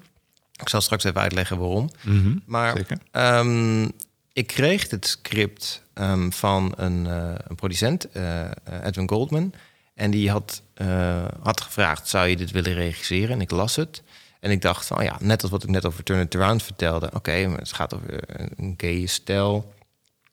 Ik 0.58 0.70
zal 0.70 0.82
straks 0.82 1.04
even 1.04 1.22
uitleggen 1.22 1.58
waarom. 1.58 1.89
Mhm, 2.04 2.38
maar 2.46 2.86
um, 3.12 3.91
ik 4.34 4.48
kreeg 4.48 4.89
het 4.89 5.08
script 5.08 5.84
um, 5.93 6.34
van 6.34 6.74
een, 6.76 7.06
uh, 7.06 7.34
een 7.48 7.56
producent, 7.56 8.08
uh, 8.13 8.50
Edwin 8.84 9.10
Goldman. 9.10 9.54
En 9.93 10.12
die 10.12 10.32
had, 10.32 10.62
uh, 10.82 11.26
had 11.41 11.62
gevraagd, 11.62 12.08
zou 12.08 12.28
je 12.28 12.38
dit 12.38 12.52
willen 12.52 12.74
regisseren? 12.74 13.30
En 13.30 13.41
ik 13.41 13.52
las 13.52 13.76
het. 13.76 14.04
En 14.39 14.52
ik 14.52 14.62
dacht 14.62 14.86
van, 14.86 15.04
ja, 15.04 15.17
net 15.20 15.41
als 15.41 15.52
wat 15.52 15.63
ik 15.63 15.70
net 15.70 15.86
over 15.86 16.04
Turn 16.04 16.22
It 16.22 16.36
Around 16.36 16.63
vertelde. 16.63 17.06
Oké, 17.06 17.15
okay, 17.15 17.43
het 17.43 17.74
gaat 17.74 17.93
over 17.93 18.24
een 18.60 18.74
gay 18.78 19.06
stijl. 19.06 19.74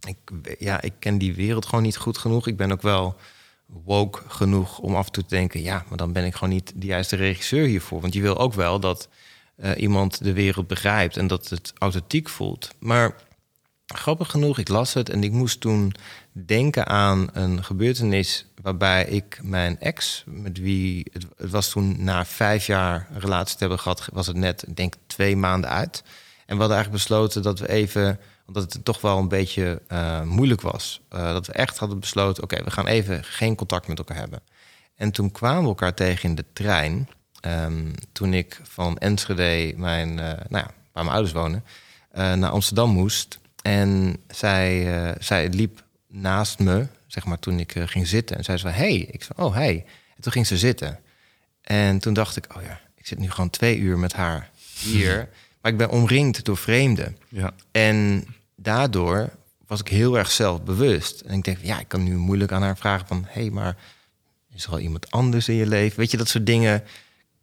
Ik, 0.06 0.16
ja, 0.58 0.80
ik 0.80 0.92
ken 0.98 1.18
die 1.18 1.34
wereld 1.34 1.66
gewoon 1.66 1.84
niet 1.84 1.96
goed 1.96 2.18
genoeg. 2.18 2.46
Ik 2.46 2.56
ben 2.56 2.72
ook 2.72 2.82
wel 2.82 3.16
woke 3.66 4.22
genoeg 4.28 4.78
om 4.78 4.94
af 4.94 5.06
en 5.06 5.12
toe 5.12 5.26
te 5.26 5.34
denken... 5.34 5.62
ja, 5.62 5.84
maar 5.88 5.98
dan 5.98 6.12
ben 6.12 6.24
ik 6.24 6.34
gewoon 6.34 6.54
niet 6.54 6.72
de 6.74 6.86
juiste 6.86 7.16
regisseur 7.16 7.66
hiervoor. 7.66 8.00
Want 8.00 8.14
je 8.14 8.20
wil 8.20 8.38
ook 8.38 8.54
wel 8.54 8.80
dat 8.80 9.08
uh, 9.56 9.70
iemand 9.76 10.24
de 10.24 10.32
wereld 10.32 10.66
begrijpt... 10.66 11.16
en 11.16 11.26
dat 11.26 11.48
het 11.48 11.72
authentiek 11.78 12.28
voelt. 12.28 12.70
Maar 12.78 13.14
grappig 13.86 14.30
genoeg, 14.30 14.58
ik 14.58 14.68
las 14.68 14.94
het 14.94 15.08
en 15.08 15.22
ik 15.22 15.32
moest 15.32 15.60
toen 15.60 15.94
denken 16.32 16.86
aan 16.86 17.28
een 17.32 17.64
gebeurtenis 17.64 18.46
waarbij 18.62 19.04
ik 19.04 19.38
mijn 19.42 19.80
ex, 19.80 20.24
met 20.26 20.58
wie 20.58 21.06
het, 21.12 21.26
het, 21.36 21.50
was 21.50 21.68
toen 21.70 22.04
na 22.04 22.24
vijf 22.24 22.66
jaar 22.66 23.08
een 23.12 23.20
relatie 23.20 23.52
te 23.52 23.60
hebben 23.60 23.78
gehad, 23.78 24.08
was 24.12 24.26
het 24.26 24.36
net, 24.36 24.64
denk 24.74 24.94
twee 25.06 25.36
maanden 25.36 25.70
uit. 25.70 26.02
En 26.46 26.54
we 26.54 26.60
hadden 26.60 26.76
eigenlijk 26.76 27.04
besloten 27.04 27.42
dat 27.42 27.58
we 27.58 27.68
even, 27.68 28.20
omdat 28.46 28.72
het 28.72 28.84
toch 28.84 29.00
wel 29.00 29.18
een 29.18 29.28
beetje 29.28 29.82
uh, 29.92 30.22
moeilijk 30.22 30.60
was, 30.60 31.00
uh, 31.14 31.32
dat 31.32 31.46
we 31.46 31.52
echt 31.52 31.78
hadden 31.78 32.00
besloten: 32.00 32.42
oké, 32.42 32.64
we 32.64 32.70
gaan 32.70 32.86
even 32.86 33.24
geen 33.24 33.54
contact 33.54 33.88
met 33.88 33.98
elkaar 33.98 34.16
hebben. 34.16 34.40
En 34.94 35.10
toen 35.10 35.30
kwamen 35.30 35.62
we 35.62 35.68
elkaar 35.68 35.94
tegen 35.94 36.28
in 36.28 36.34
de 36.34 36.44
trein. 36.52 37.08
Um, 37.46 37.92
toen 38.12 38.34
ik 38.34 38.60
van 38.62 38.98
Enschede, 38.98 39.72
mijn, 39.76 40.08
uh, 40.08 40.16
nou 40.16 40.36
ja, 40.48 40.70
waar 40.92 41.04
mijn 41.04 41.08
ouders 41.08 41.32
wonen, 41.32 41.64
naar 42.12 42.50
Amsterdam 42.50 42.90
moest. 42.90 43.38
En 43.62 44.16
zij, 44.28 45.14
zij 45.20 45.48
liep 45.48 45.84
naast 46.08 46.58
me, 46.58 46.86
zeg 47.06 47.24
maar, 47.24 47.38
toen 47.38 47.58
ik 47.58 47.74
ging 47.86 48.06
zitten. 48.06 48.36
En 48.36 48.44
zei 48.44 48.58
ze 48.58 48.66
van, 48.66 48.74
hey. 48.74 48.96
Ik 48.96 49.22
zei, 49.22 49.46
oh, 49.46 49.54
hey. 49.54 49.84
En 50.16 50.22
toen 50.22 50.32
ging 50.32 50.46
ze 50.46 50.58
zitten. 50.58 51.00
En 51.64 51.98
toen 51.98 52.14
dacht 52.14 52.36
ik, 52.36 52.56
oh 52.56 52.62
ja, 52.62 52.80
ik 52.94 53.06
zit 53.06 53.18
nu 53.18 53.30
gewoon 53.30 53.50
twee 53.50 53.78
uur 53.78 53.98
met 53.98 54.12
haar 54.12 54.50
hier. 54.80 55.28
maar 55.60 55.72
ik 55.72 55.78
ben 55.78 55.90
omringd 55.90 56.44
door 56.44 56.56
vreemden. 56.56 57.18
Ja. 57.28 57.54
En 57.70 58.26
daardoor 58.56 59.30
was 59.66 59.80
ik 59.80 59.88
heel 59.88 60.18
erg 60.18 60.30
zelfbewust. 60.30 61.20
En 61.20 61.38
ik 61.38 61.44
denk, 61.44 61.58
ja, 61.62 61.80
ik 61.80 61.88
kan 61.88 62.02
nu 62.02 62.16
moeilijk 62.16 62.52
aan 62.52 62.62
haar 62.62 62.76
vragen 62.76 63.06
van... 63.06 63.24
hé, 63.28 63.40
hey, 63.40 63.50
maar 63.50 63.76
is 64.54 64.64
er 64.64 64.70
al 64.70 64.78
iemand 64.78 65.10
anders 65.10 65.48
in 65.48 65.54
je 65.54 65.66
leven? 65.66 65.98
Weet 65.98 66.10
je, 66.10 66.16
dat 66.16 66.28
soort 66.28 66.46
dingen 66.46 66.82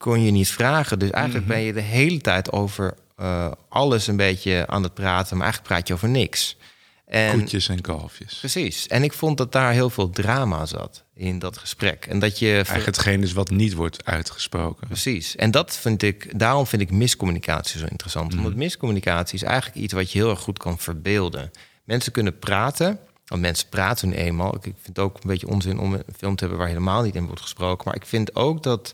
kon 0.01 0.23
je 0.23 0.31
niet 0.31 0.49
vragen. 0.49 0.99
Dus 0.99 1.09
eigenlijk 1.09 1.45
mhm. 1.45 1.55
ben 1.55 1.63
je 1.63 1.73
de 1.73 1.81
hele 1.81 2.21
tijd 2.21 2.51
over 2.51 2.93
uh, 3.19 3.51
alles 3.69 4.07
een 4.07 4.15
beetje 4.15 4.67
aan 4.67 4.83
het 4.83 4.93
praten... 4.93 5.37
maar 5.37 5.45
eigenlijk 5.45 5.73
praat 5.73 5.87
je 5.87 5.93
over 5.93 6.09
niks. 6.09 6.57
En, 7.05 7.39
Koetjes 7.39 7.69
en 7.69 7.81
kalfjes. 7.81 8.37
Precies. 8.39 8.87
En 8.87 9.03
ik 9.03 9.13
vond 9.13 9.37
dat 9.37 9.51
daar 9.51 9.71
heel 9.71 9.89
veel 9.89 10.09
drama 10.09 10.65
zat 10.65 11.03
in 11.13 11.39
dat 11.39 11.57
gesprek. 11.57 12.05
En 12.05 12.19
dat 12.19 12.39
je. 12.39 12.51
Eigenlijk 12.51 12.85
hetgeen 12.85 13.21
is 13.21 13.33
wat 13.33 13.49
niet 13.49 13.73
wordt 13.73 14.05
uitgesproken. 14.05 14.87
Precies. 14.87 15.35
En 15.35 15.51
dat 15.51 15.77
vind 15.77 16.03
ik, 16.03 16.39
daarom 16.39 16.67
vind 16.67 16.81
ik 16.81 16.91
miscommunicatie 16.91 17.79
zo 17.79 17.85
interessant. 17.85 18.35
Mm. 18.35 18.43
Want 18.43 18.55
miscommunicatie 18.55 19.35
is 19.35 19.43
eigenlijk 19.43 19.75
iets 19.77 19.93
wat 19.93 20.11
je 20.11 20.19
heel 20.19 20.29
erg 20.29 20.39
goed 20.39 20.59
kan 20.59 20.79
verbeelden. 20.79 21.51
Mensen 21.83 22.11
kunnen 22.11 22.39
praten. 22.39 22.99
Want 23.25 23.41
mensen 23.41 23.69
praten 23.69 24.09
nu 24.09 24.15
eenmaal. 24.15 24.55
Ik 24.55 24.61
vind 24.61 24.75
het 24.83 24.99
ook 24.99 25.15
een 25.15 25.29
beetje 25.29 25.47
onzin 25.47 25.79
om 25.79 25.93
een 25.93 26.03
film 26.17 26.35
te 26.35 26.39
hebben 26.39 26.59
waar 26.59 26.67
helemaal 26.67 27.03
niet 27.03 27.15
in 27.15 27.25
wordt 27.25 27.41
gesproken. 27.41 27.85
Maar 27.85 27.95
ik 27.95 28.05
vind 28.05 28.35
ook 28.35 28.63
dat 28.63 28.93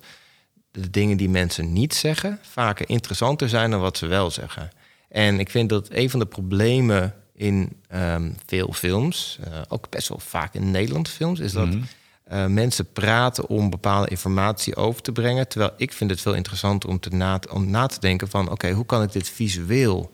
de 0.81 0.89
dingen 0.89 1.17
die 1.17 1.29
mensen 1.29 1.73
niet 1.73 1.93
zeggen 1.93 2.39
vaker 2.41 2.89
interessanter 2.89 3.49
zijn 3.49 3.71
dan 3.71 3.79
wat 3.79 3.97
ze 3.97 4.07
wel 4.07 4.31
zeggen. 4.31 4.69
En 5.09 5.39
ik 5.39 5.49
vind 5.49 5.69
dat 5.69 5.87
een 5.91 6.09
van 6.09 6.19
de 6.19 6.25
problemen 6.25 7.13
in 7.33 7.81
um, 7.93 8.35
veel 8.45 8.73
films, 8.73 9.39
uh, 9.47 9.61
ook 9.67 9.89
best 9.89 10.07
wel 10.07 10.19
vaak 10.19 10.53
in 10.53 10.71
Nederlandse 10.71 11.13
films, 11.13 11.39
is 11.39 11.51
dat 11.51 11.67
mm 11.67 11.83
uh, 12.31 12.45
mensen 12.45 12.91
praten 12.91 13.47
om 13.47 13.69
bepaalde 13.69 14.07
informatie 14.07 14.75
over 14.75 15.01
te 15.01 15.11
brengen. 15.11 15.47
Terwijl 15.47 15.71
ik 15.77 15.93
vind 15.93 16.09
het 16.09 16.21
veel 16.21 16.33
interessanter 16.33 16.89
om, 16.89 16.99
te 16.99 17.09
na, 17.09 17.39
om 17.51 17.69
na 17.69 17.87
te 17.87 17.99
denken 17.99 18.29
van... 18.29 18.51
oké, 18.51 18.71
hoe 18.71 18.85
kan 18.85 19.03
ik 19.03 19.11
dit 19.11 19.29
visueel 19.29 20.11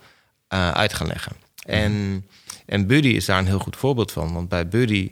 uh, 0.54 0.72
uit 0.72 0.94
gaan 0.94 1.08
leggen? 1.08 1.36
Mm 1.36 1.74
En, 1.74 2.26
en 2.66 2.88
Buddy 2.88 3.08
is 3.08 3.26
daar 3.26 3.40
een 3.40 3.46
heel 3.46 3.60
goed 3.60 3.76
voorbeeld 3.76 4.12
van. 4.12 4.34
Want 4.34 4.50
bij 4.50 4.68
Buddy 4.68 5.12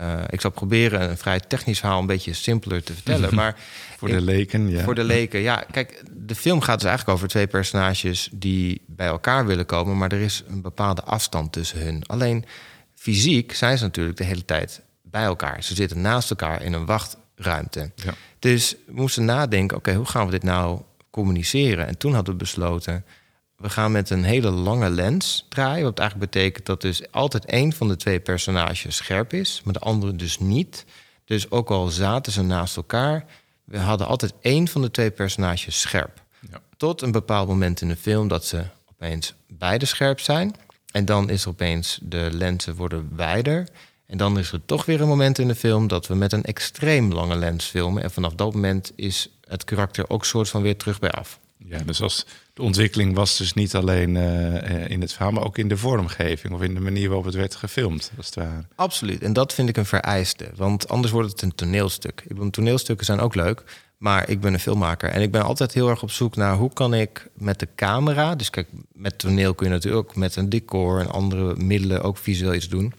uh, 0.00 0.20
ik 0.28 0.40
zal 0.40 0.50
proberen 0.50 1.10
een 1.10 1.16
vrij 1.16 1.40
technisch 1.40 1.78
verhaal 1.78 2.00
een 2.00 2.06
beetje 2.06 2.32
simpeler 2.32 2.82
te 2.82 2.92
vertellen. 2.92 3.34
Maar 3.40 3.56
voor 3.96 4.08
de 4.08 4.20
leken, 4.20 4.68
ja. 4.68 4.84
Voor 4.84 4.94
de 4.94 5.04
leken, 5.04 5.40
ja. 5.40 5.64
Kijk, 5.70 6.02
de 6.10 6.34
film 6.34 6.60
gaat 6.60 6.78
dus 6.78 6.88
eigenlijk 6.88 7.18
over 7.18 7.28
twee 7.28 7.46
personages 7.46 8.28
die 8.32 8.82
bij 8.86 9.06
elkaar 9.06 9.46
willen 9.46 9.66
komen, 9.66 9.98
maar 9.98 10.12
er 10.12 10.20
is 10.20 10.42
een 10.48 10.62
bepaalde 10.62 11.02
afstand 11.02 11.52
tussen 11.52 11.82
hun. 11.82 12.02
Alleen 12.06 12.44
fysiek 12.94 13.54
zijn 13.54 13.78
ze 13.78 13.84
natuurlijk 13.84 14.16
de 14.16 14.24
hele 14.24 14.44
tijd 14.44 14.80
bij 15.02 15.24
elkaar. 15.24 15.62
Ze 15.62 15.74
zitten 15.74 16.00
naast 16.00 16.30
elkaar 16.30 16.62
in 16.62 16.72
een 16.72 16.86
wachtruimte. 16.86 17.90
Ja. 17.94 18.14
Dus 18.38 18.76
we 18.86 18.92
moesten 18.92 19.24
nadenken: 19.24 19.76
oké, 19.76 19.94
hoe 19.94 20.06
gaan 20.06 20.24
we 20.24 20.30
dit 20.30 20.42
nou 20.42 20.80
communiceren? 21.10 21.86
En 21.86 21.98
toen 21.98 22.14
hadden 22.14 22.32
we 22.32 22.38
besloten 22.38 23.04
we 23.60 23.70
gaan 23.70 23.92
met 23.92 24.10
een 24.10 24.24
hele 24.24 24.50
lange 24.50 24.90
lens 24.90 25.46
draaien. 25.48 25.84
Wat 25.84 25.98
eigenlijk 25.98 26.30
betekent 26.30 26.66
dat 26.66 26.80
dus 26.80 27.12
altijd 27.12 27.44
één 27.44 27.72
van 27.72 27.88
de 27.88 27.96
twee 27.96 28.20
personages 28.20 28.96
scherp 28.96 29.32
is, 29.32 29.60
maar 29.64 29.72
de 29.72 29.78
andere 29.78 30.16
dus 30.16 30.38
niet. 30.38 30.84
Dus 31.24 31.50
ook 31.50 31.70
al 31.70 31.86
zaten 31.86 32.32
ze 32.32 32.42
naast 32.42 32.76
elkaar, 32.76 33.24
we 33.64 33.78
hadden 33.78 34.06
altijd 34.06 34.32
één 34.40 34.68
van 34.68 34.82
de 34.82 34.90
twee 34.90 35.10
personages 35.10 35.80
scherp. 35.80 36.22
Ja. 36.50 36.60
Tot 36.76 37.02
een 37.02 37.12
bepaald 37.12 37.48
moment 37.48 37.80
in 37.80 37.88
de 37.88 37.96
film 37.96 38.28
dat 38.28 38.44
ze 38.44 38.64
opeens 38.90 39.34
beide 39.48 39.86
scherp 39.86 40.20
zijn. 40.20 40.54
En 40.92 41.04
dan 41.04 41.30
is 41.30 41.42
er 41.42 41.48
opeens 41.48 41.98
de 42.02 42.28
lenzen 42.32 42.76
worden 42.76 43.10
wijder. 43.16 43.68
En 44.06 44.18
dan 44.18 44.38
is 44.38 44.52
er 44.52 44.64
toch 44.64 44.84
weer 44.84 45.00
een 45.00 45.08
moment 45.08 45.38
in 45.38 45.48
de 45.48 45.54
film 45.54 45.86
dat 45.86 46.06
we 46.06 46.14
met 46.14 46.32
een 46.32 46.44
extreem 46.44 47.12
lange 47.12 47.36
lens 47.36 47.64
filmen. 47.64 48.02
En 48.02 48.10
vanaf 48.10 48.34
dat 48.34 48.54
moment 48.54 48.92
is 48.96 49.28
het 49.48 49.64
karakter 49.64 50.10
ook 50.10 50.24
soort 50.24 50.48
van 50.48 50.62
weer 50.62 50.76
terug 50.76 50.98
bij 50.98 51.10
af. 51.10 51.38
Ja, 51.56 51.78
dus 51.78 52.02
als 52.02 52.26
de 52.60 52.66
ontwikkeling 52.66 53.14
was 53.14 53.36
dus 53.36 53.52
niet 53.52 53.74
alleen 53.74 54.14
uh, 54.14 54.90
in 54.90 55.00
het 55.00 55.12
verhaal, 55.12 55.32
maar 55.32 55.44
ook 55.44 55.58
in 55.58 55.68
de 55.68 55.76
vormgeving 55.76 56.54
of 56.54 56.62
in 56.62 56.74
de 56.74 56.80
manier 56.80 57.06
waarop 57.06 57.24
het 57.24 57.34
werd 57.34 57.54
gefilmd. 57.54 58.12
Als 58.16 58.26
het 58.26 58.34
ware. 58.34 58.64
Absoluut. 58.74 59.22
En 59.22 59.32
dat 59.32 59.54
vind 59.54 59.68
ik 59.68 59.76
een 59.76 59.86
vereiste. 59.86 60.50
Want 60.56 60.88
anders 60.88 61.12
wordt 61.12 61.30
het 61.30 61.42
een 61.42 61.54
toneelstuk. 61.54 62.20
Ik 62.20 62.28
bedoel, 62.28 62.50
toneelstukken 62.50 63.06
zijn 63.06 63.20
ook 63.20 63.34
leuk. 63.34 63.62
Maar 63.98 64.28
ik 64.28 64.40
ben 64.40 64.52
een 64.52 64.60
filmmaker 64.60 65.10
en 65.10 65.22
ik 65.22 65.30
ben 65.30 65.42
altijd 65.42 65.74
heel 65.74 65.88
erg 65.88 66.02
op 66.02 66.10
zoek 66.10 66.36
naar 66.36 66.56
hoe 66.56 66.72
kan 66.72 66.94
ik 66.94 67.30
met 67.34 67.58
de 67.58 67.68
camera. 67.76 68.34
Dus 68.34 68.50
kijk, 68.50 68.68
met 68.92 69.18
toneel 69.18 69.54
kun 69.54 69.66
je 69.66 69.72
natuurlijk 69.72 70.08
ook 70.08 70.16
met 70.16 70.36
een 70.36 70.48
decor 70.48 71.00
en 71.00 71.10
andere 71.10 71.56
middelen 71.56 72.02
ook 72.02 72.18
visueel 72.18 72.54
iets 72.54 72.68
doen. 72.68 72.94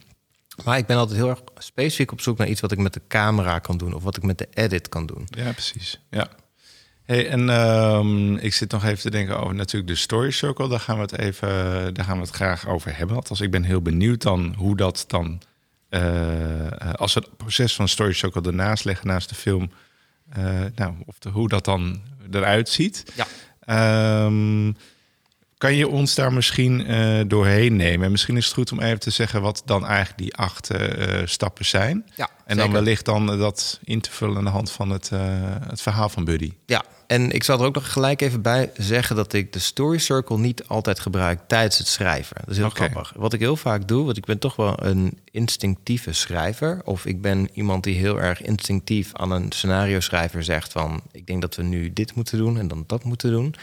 Maar 0.64 0.78
ik 0.78 0.86
ben 0.86 0.96
altijd 0.96 1.18
heel 1.18 1.28
erg 1.28 1.42
specifiek 1.58 2.12
op 2.12 2.20
zoek 2.20 2.38
naar 2.38 2.48
iets 2.48 2.60
wat 2.60 2.72
ik 2.72 2.78
met 2.78 2.94
de 2.94 3.02
camera 3.08 3.58
kan 3.58 3.76
doen 3.76 3.94
of 3.94 4.02
wat 4.02 4.16
ik 4.16 4.22
met 4.22 4.38
de 4.38 4.48
edit 4.50 4.88
kan 4.88 5.06
doen. 5.06 5.26
Ja, 5.30 5.52
precies. 5.52 6.00
Ja. 6.10 6.28
Hey, 7.04 7.28
en 7.28 7.48
um, 7.48 8.36
ik 8.36 8.54
zit 8.54 8.70
nog 8.70 8.84
even 8.84 8.98
te 8.98 9.10
denken 9.10 9.40
over 9.40 9.54
natuurlijk 9.54 9.92
de 9.92 9.98
Story 9.98 10.30
Circle. 10.30 10.68
Daar 10.68 10.80
gaan 10.80 10.96
we 10.96 11.02
het 11.02 11.18
even, 11.18 11.48
daar 11.94 12.04
gaan 12.04 12.16
we 12.16 12.22
het 12.22 12.34
graag 12.34 12.68
over 12.68 12.96
hebben. 12.96 13.16
Althans, 13.16 13.40
ik 13.40 13.50
ben 13.50 13.62
heel 13.62 13.82
benieuwd 13.82 14.22
dan 14.22 14.54
hoe 14.56 14.76
dat 14.76 15.04
dan, 15.06 15.40
uh, 15.90 16.70
als 16.92 17.14
we 17.14 17.20
het 17.20 17.36
proces 17.36 17.74
van 17.74 17.88
Story 17.88 18.12
Circle 18.12 18.42
ernaast 18.42 18.84
leggen 18.84 19.06
naast 19.06 19.28
de 19.28 19.34
film, 19.34 19.70
uh, 20.38 20.60
nou, 20.74 20.94
of 21.06 21.18
de, 21.18 21.28
hoe 21.28 21.48
dat 21.48 21.64
dan 21.64 22.02
eruit 22.30 22.68
ziet. 22.68 23.04
Ja. 23.14 24.24
Um, 24.24 24.76
Kan 25.62 25.74
je 25.74 25.88
ons 25.88 26.14
daar 26.14 26.32
misschien 26.32 26.90
uh, 26.90 27.20
doorheen 27.26 27.76
nemen? 27.76 28.10
Misschien 28.10 28.36
is 28.36 28.44
het 28.44 28.54
goed 28.54 28.72
om 28.72 28.80
even 28.80 29.00
te 29.00 29.10
zeggen 29.10 29.42
wat 29.42 29.62
dan 29.64 29.86
eigenlijk 29.86 30.18
die 30.18 30.34
acht 30.34 30.72
uh, 30.72 31.22
stappen 31.24 31.64
zijn. 31.64 32.06
Ja, 32.14 32.30
en 32.44 32.56
dan 32.56 32.72
wellicht 32.72 33.04
dan 33.04 33.26
dat 33.26 33.80
in 33.84 34.00
te 34.00 34.10
vullen 34.10 34.36
aan 34.36 34.44
de 34.44 34.50
hand 34.50 34.70
van 34.70 34.90
het, 34.90 35.10
het 35.66 35.82
verhaal 35.82 36.08
van 36.08 36.24
Buddy. 36.24 36.52
Ja, 36.66 36.84
en 37.06 37.30
ik 37.30 37.44
zal 37.44 37.60
er 37.60 37.66
ook 37.66 37.74
nog 37.74 37.92
gelijk 37.92 38.20
even 38.20 38.42
bij 38.42 38.70
zeggen 38.76 39.16
dat 39.16 39.32
ik 39.32 39.52
de 39.52 39.58
story 39.58 39.98
circle 39.98 40.38
niet 40.38 40.68
altijd 40.68 41.00
gebruik 41.00 41.40
tijdens 41.46 41.78
het 41.78 41.86
schrijven. 41.86 42.36
Dat 42.40 42.50
is 42.50 42.56
heel 42.56 42.66
okay. 42.66 42.88
grappig. 42.88 43.12
Wat 43.16 43.32
ik 43.32 43.40
heel 43.40 43.56
vaak 43.56 43.88
doe, 43.88 44.04
want 44.04 44.16
ik 44.16 44.24
ben 44.24 44.38
toch 44.38 44.56
wel 44.56 44.84
een 44.84 45.18
instinctieve 45.30 46.12
schrijver. 46.12 46.80
Of 46.84 47.06
ik 47.06 47.20
ben 47.20 47.48
iemand 47.52 47.84
die 47.84 47.96
heel 47.96 48.20
erg 48.20 48.42
instinctief 48.42 49.14
aan 49.14 49.30
een 49.30 49.52
scenario 49.52 50.00
schrijver 50.00 50.44
zegt 50.44 50.72
van 50.72 51.02
ik 51.12 51.26
denk 51.26 51.40
dat 51.40 51.56
we 51.56 51.62
nu 51.62 51.92
dit 51.92 52.14
moeten 52.14 52.38
doen 52.38 52.58
en 52.58 52.68
dan 52.68 52.84
dat 52.86 53.04
moeten 53.04 53.30
doen. 53.30 53.54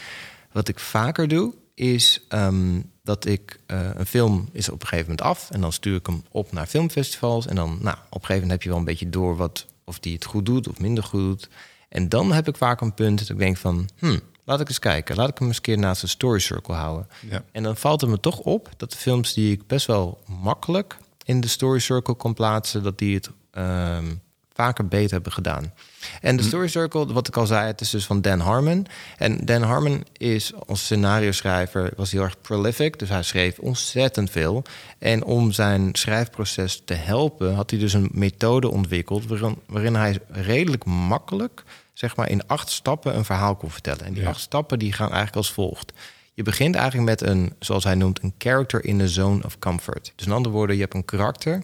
Wat 0.52 0.68
ik 0.68 0.78
vaker 0.78 1.28
doe, 1.28 1.54
is 1.80 2.20
um, 2.28 2.90
dat 3.02 3.24
ik 3.24 3.60
uh, 3.66 3.90
een 3.94 4.06
film 4.06 4.48
is 4.52 4.68
op 4.68 4.80
een 4.80 4.86
gegeven 4.86 5.10
moment 5.10 5.26
af 5.26 5.50
en 5.50 5.60
dan 5.60 5.72
stuur 5.72 5.96
ik 5.96 6.06
hem 6.06 6.24
op 6.30 6.52
naar 6.52 6.66
filmfestivals 6.66 7.46
en 7.46 7.54
dan 7.54 7.78
nou, 7.80 7.96
op 7.96 8.20
een 8.20 8.20
gegeven 8.20 8.34
moment 8.34 8.50
heb 8.50 8.62
je 8.62 8.68
wel 8.68 8.78
een 8.78 8.84
beetje 8.84 9.10
door 9.10 9.36
wat 9.36 9.66
of 9.84 9.98
die 9.98 10.14
het 10.14 10.24
goed 10.24 10.46
doet 10.46 10.68
of 10.68 10.78
minder 10.78 11.04
goed 11.04 11.20
doet. 11.20 11.48
En 11.88 12.08
dan 12.08 12.32
heb 12.32 12.48
ik 12.48 12.56
vaak 12.56 12.80
een 12.80 12.94
punt 12.94 13.18
dat 13.18 13.28
ik 13.28 13.38
denk 13.38 13.56
van, 13.56 13.88
hmm, 13.98 14.20
laat 14.44 14.60
ik 14.60 14.68
eens 14.68 14.78
kijken, 14.78 15.16
laat 15.16 15.28
ik 15.28 15.38
hem 15.38 15.46
eens 15.46 15.56
een 15.56 15.62
keer 15.62 15.78
naast 15.78 16.00
de 16.00 16.06
story 16.06 16.38
circle 16.38 16.74
houden. 16.74 17.08
Ja. 17.28 17.44
En 17.52 17.62
dan 17.62 17.76
valt 17.76 18.00
het 18.00 18.10
me 18.10 18.20
toch 18.20 18.38
op 18.38 18.68
dat 18.76 18.90
de 18.90 18.96
films 18.96 19.32
die 19.32 19.52
ik 19.52 19.66
best 19.66 19.86
wel 19.86 20.20
makkelijk 20.26 20.96
in 21.24 21.40
de 21.40 21.48
story 21.48 21.78
circle 21.78 22.14
kon 22.14 22.34
plaatsen, 22.34 22.82
dat 22.82 22.98
die 22.98 23.14
het 23.14 23.30
um, 23.52 24.20
vaker 24.60 24.88
beter 24.88 25.10
hebben 25.10 25.32
gedaan. 25.32 25.72
En 26.20 26.36
de 26.36 26.42
Story 26.42 26.68
Circle, 26.68 27.12
wat 27.12 27.28
ik 27.28 27.36
al 27.36 27.46
zei, 27.46 27.66
het 27.66 27.80
is 27.80 27.90
dus 27.90 28.06
van 28.06 28.20
Dan 28.20 28.40
Harmon. 28.40 28.86
En 29.16 29.44
Dan 29.44 29.62
Harmon 29.62 30.04
is 30.16 30.52
als 30.66 30.84
scenario 30.84 31.32
schrijver 31.32 31.90
was 31.96 32.10
heel 32.10 32.22
erg 32.22 32.40
prolific, 32.40 32.98
dus 32.98 33.08
hij 33.08 33.22
schreef 33.22 33.58
ontzettend 33.58 34.30
veel. 34.30 34.62
En 34.98 35.24
om 35.24 35.52
zijn 35.52 35.88
schrijfproces 35.92 36.82
te 36.84 36.94
helpen, 36.94 37.54
had 37.54 37.70
hij 37.70 37.78
dus 37.78 37.92
een 37.92 38.08
methode 38.12 38.70
ontwikkeld 38.70 39.26
waarin, 39.26 39.58
waarin 39.66 39.94
hij 39.94 40.18
redelijk 40.28 40.84
makkelijk, 40.84 41.62
zeg 41.92 42.16
maar 42.16 42.30
in 42.30 42.46
acht 42.46 42.70
stappen, 42.70 43.16
een 43.16 43.24
verhaal 43.24 43.56
kon 43.56 43.70
vertellen. 43.70 44.04
En 44.04 44.12
die 44.12 44.26
acht 44.26 44.40
stappen 44.40 44.78
die 44.78 44.92
gaan 44.92 45.08
eigenlijk 45.08 45.36
als 45.36 45.52
volgt. 45.52 45.92
Je 46.34 46.42
begint 46.42 46.74
eigenlijk 46.74 47.08
met 47.08 47.28
een, 47.28 47.52
zoals 47.58 47.84
hij 47.84 47.94
noemt, 47.94 48.22
een 48.22 48.34
character 48.38 48.84
in 48.84 48.98
the 48.98 49.08
zone 49.08 49.44
of 49.44 49.58
comfort. 49.58 50.12
Dus 50.16 50.26
in 50.26 50.32
andere 50.32 50.54
woorden, 50.54 50.76
je 50.76 50.82
hebt 50.82 50.94
een 50.94 51.04
karakter 51.04 51.62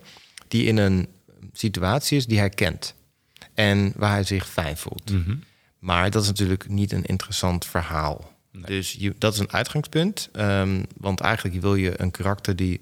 die 0.49 0.65
in 0.65 0.77
een 0.77 1.09
situatie 1.53 2.17
is 2.17 2.27
die 2.27 2.39
hij 2.39 2.51
kent 2.51 2.95
en 3.55 3.93
waar 3.97 4.11
hij 4.11 4.25
zich 4.25 4.49
fijn 4.49 4.77
voelt. 4.77 5.11
Mhm. 5.11 5.37
Maar 5.79 6.11
dat 6.11 6.23
is 6.23 6.29
natuurlijk 6.29 6.69
niet 6.69 6.93
een 6.93 7.05
interessant 7.05 7.65
verhaal. 7.65 8.35
Dus 8.53 8.93
je, 8.93 9.15
dat 9.19 9.33
is 9.33 9.39
een 9.39 9.53
uitgangspunt. 9.53 10.29
Um, 10.33 10.87
want 10.97 11.21
eigenlijk 11.21 11.61
wil 11.61 11.75
je 11.75 12.01
een 12.01 12.11
karakter 12.11 12.57
die 12.57 12.81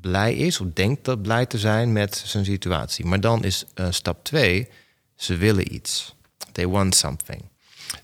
blij 0.00 0.34
is 0.34 0.60
of 0.60 0.66
denkt 0.74 1.04
dat 1.04 1.22
blij 1.22 1.46
te 1.46 1.58
zijn 1.58 1.92
met 1.92 2.22
zijn 2.26 2.44
situatie. 2.44 3.04
Maar 3.04 3.20
dan 3.20 3.44
is 3.44 3.64
uh, 3.74 3.86
stap 3.90 4.24
twee, 4.24 4.68
ze 5.16 5.36
willen 5.36 5.74
iets. 5.74 6.14
They 6.52 6.66
want 6.66 6.94
something. 6.94 7.42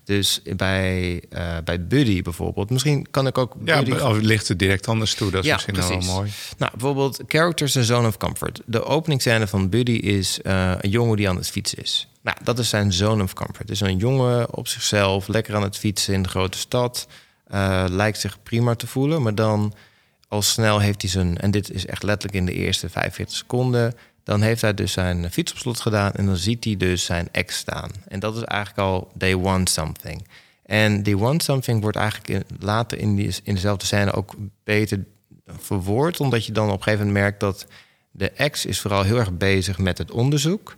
Dus 0.03 0.41
bij, 0.55 1.23
uh, 1.29 1.57
bij 1.63 1.87
Buddy 1.87 2.21
bijvoorbeeld, 2.21 2.69
misschien 2.69 3.07
kan 3.11 3.27
ik 3.27 3.37
ook. 3.37 3.55
Ja, 3.63 3.83
Buddy... 3.83 4.01
of 4.01 4.19
ligt 4.19 4.47
het 4.47 4.59
direct 4.59 4.87
anders 4.87 5.15
toe. 5.15 5.31
Dat 5.31 5.41
is 5.41 5.47
ja, 5.47 5.53
misschien 5.53 5.73
precies. 5.73 6.05
wel 6.05 6.15
mooi. 6.15 6.31
Nou, 6.57 6.71
bijvoorbeeld 6.71 7.23
Characters 7.27 7.75
in 7.75 7.83
Zone 7.83 8.07
of 8.07 8.17
Comfort. 8.17 8.61
De 8.65 8.83
openingscène 8.83 9.47
van 9.47 9.69
Buddy 9.69 9.91
is 9.91 10.39
uh, 10.43 10.73
een 10.79 10.89
jongen 10.89 11.17
die 11.17 11.29
aan 11.29 11.35
het 11.35 11.49
fietsen 11.49 11.83
is. 11.83 12.07
Nou, 12.21 12.37
dat 12.43 12.59
is 12.59 12.69
zijn 12.69 12.93
zone 12.93 13.23
of 13.23 13.33
comfort. 13.33 13.67
Dus 13.67 13.79
een 13.79 13.97
jongen 13.97 14.53
op 14.53 14.67
zichzelf, 14.67 15.27
lekker 15.27 15.55
aan 15.55 15.61
het 15.61 15.77
fietsen 15.77 16.13
in 16.13 16.21
de 16.21 16.29
grote 16.29 16.57
stad. 16.57 17.07
Uh, 17.53 17.85
lijkt 17.89 18.19
zich 18.19 18.43
prima 18.43 18.75
te 18.75 18.87
voelen, 18.87 19.21
maar 19.21 19.35
dan 19.35 19.73
al 20.27 20.41
snel 20.41 20.79
heeft 20.79 21.01
hij 21.01 21.11
zijn. 21.11 21.37
En 21.37 21.51
dit 21.51 21.71
is 21.71 21.85
echt 21.85 22.03
letterlijk 22.03 22.39
in 22.39 22.45
de 22.45 22.53
eerste 22.53 22.89
45 22.89 23.35
seconden 23.35 23.93
dan 24.25 24.41
heeft 24.41 24.61
hij 24.61 24.73
dus 24.73 24.91
zijn 24.91 25.31
fiets 25.31 25.51
op 25.51 25.57
slot 25.57 25.79
gedaan 25.79 26.11
en 26.11 26.25
dan 26.25 26.37
ziet 26.37 26.63
hij 26.63 26.77
dus 26.77 27.05
zijn 27.05 27.27
ex 27.31 27.57
staan. 27.57 27.91
En 28.07 28.19
dat 28.19 28.35
is 28.35 28.43
eigenlijk 28.43 28.87
al 28.87 29.11
they 29.17 29.37
want 29.37 29.69
something. 29.69 30.27
En 30.65 31.03
die 31.03 31.17
want 31.17 31.43
something 31.43 31.81
wordt 31.81 31.97
eigenlijk 31.97 32.29
in, 32.29 32.57
later 32.59 32.97
in, 32.97 33.15
die, 33.15 33.35
in 33.43 33.53
dezelfde 33.53 33.85
scène 33.85 34.13
ook 34.13 34.35
beter 34.63 35.05
verwoord, 35.47 36.19
omdat 36.19 36.45
je 36.45 36.51
dan 36.51 36.67
op 36.69 36.77
een 36.77 36.83
gegeven 36.83 37.05
moment 37.05 37.23
merkt 37.23 37.39
dat 37.39 37.67
de 38.11 38.31
ex 38.31 38.65
is 38.65 38.79
vooral 38.79 39.03
heel 39.03 39.17
erg 39.17 39.37
bezig 39.37 39.77
met 39.77 39.97
het 39.97 40.11
onderzoek. 40.11 40.75